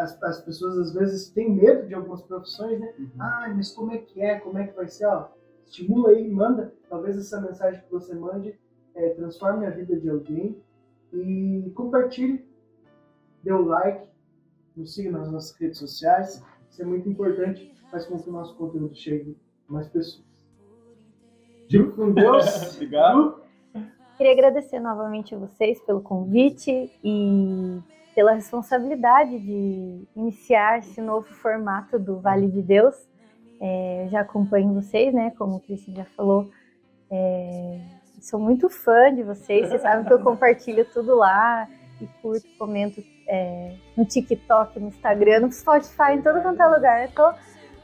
[0.00, 2.92] as, as pessoas às vezes têm medo de algumas profissões, né?
[2.98, 3.10] Uhum.
[3.18, 4.40] Ah, mas como é que é?
[4.40, 5.06] Como é que vai ser?
[5.06, 5.28] Ó,
[5.66, 6.74] estimula aí, manda.
[6.88, 8.58] Talvez essa mensagem que você mande
[8.94, 10.56] é, transforme a vida de alguém
[11.12, 12.44] e compartilhe,
[13.42, 14.08] dê o like,
[14.74, 16.42] nos siga nas nossas redes sociais.
[16.70, 19.36] Isso é muito importante, faz com que o nosso conteúdo chegue
[19.68, 20.24] a mais pessoas.
[21.68, 22.74] Fique com Deus.
[22.74, 23.40] Obrigado.
[24.16, 27.80] Queria agradecer novamente a vocês pelo convite e
[28.14, 32.94] pela responsabilidade de iniciar esse novo formato do Vale de Deus.
[33.60, 35.32] É, já acompanho vocês, né?
[35.38, 36.50] Como o Cristian já falou.
[37.10, 37.80] É,
[38.20, 39.68] sou muito fã de vocês.
[39.68, 41.68] Vocês sabem que eu compartilho tudo lá
[42.00, 47.04] e curto, comento é, no TikTok, no Instagram, no Spotify, em todo quanto é lugar.
[47.04, 47.34] Eu tô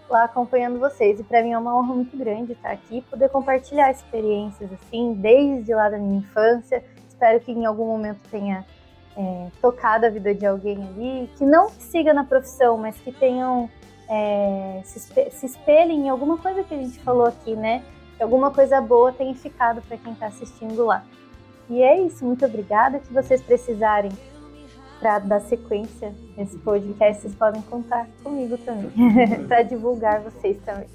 [0.09, 1.21] lá acompanhando vocês.
[1.21, 5.75] E para mim é uma honra muito grande estar aqui, poder compartilhar experiências assim, desde
[5.75, 6.83] lá da minha infância.
[7.09, 8.65] Espero que em algum momento tenha
[9.17, 13.71] é, tocado a vida de alguém ali, que não siga na profissão, mas que tenham
[14.09, 17.83] é, se, se espelhem em alguma coisa que a gente falou aqui, né?
[18.17, 21.05] Que alguma coisa boa tenha ficado para quem está assistindo lá.
[21.69, 22.99] E é isso, muito obrigada.
[22.99, 24.13] Que vocês precisarem
[25.01, 28.91] para dar sequência nesse podcast, vocês podem contar comigo também,
[29.47, 30.89] para divulgar vocês também.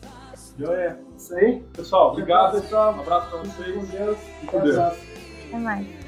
[0.57, 0.99] Joia.
[1.17, 1.61] Isso aí.
[1.73, 2.61] Pessoal, obrigado.
[2.61, 2.93] Pessoal.
[2.93, 3.75] Um abraço para vocês.
[3.75, 4.17] Com Deus.
[4.43, 4.77] E com Deus.
[4.77, 6.00] Até mais.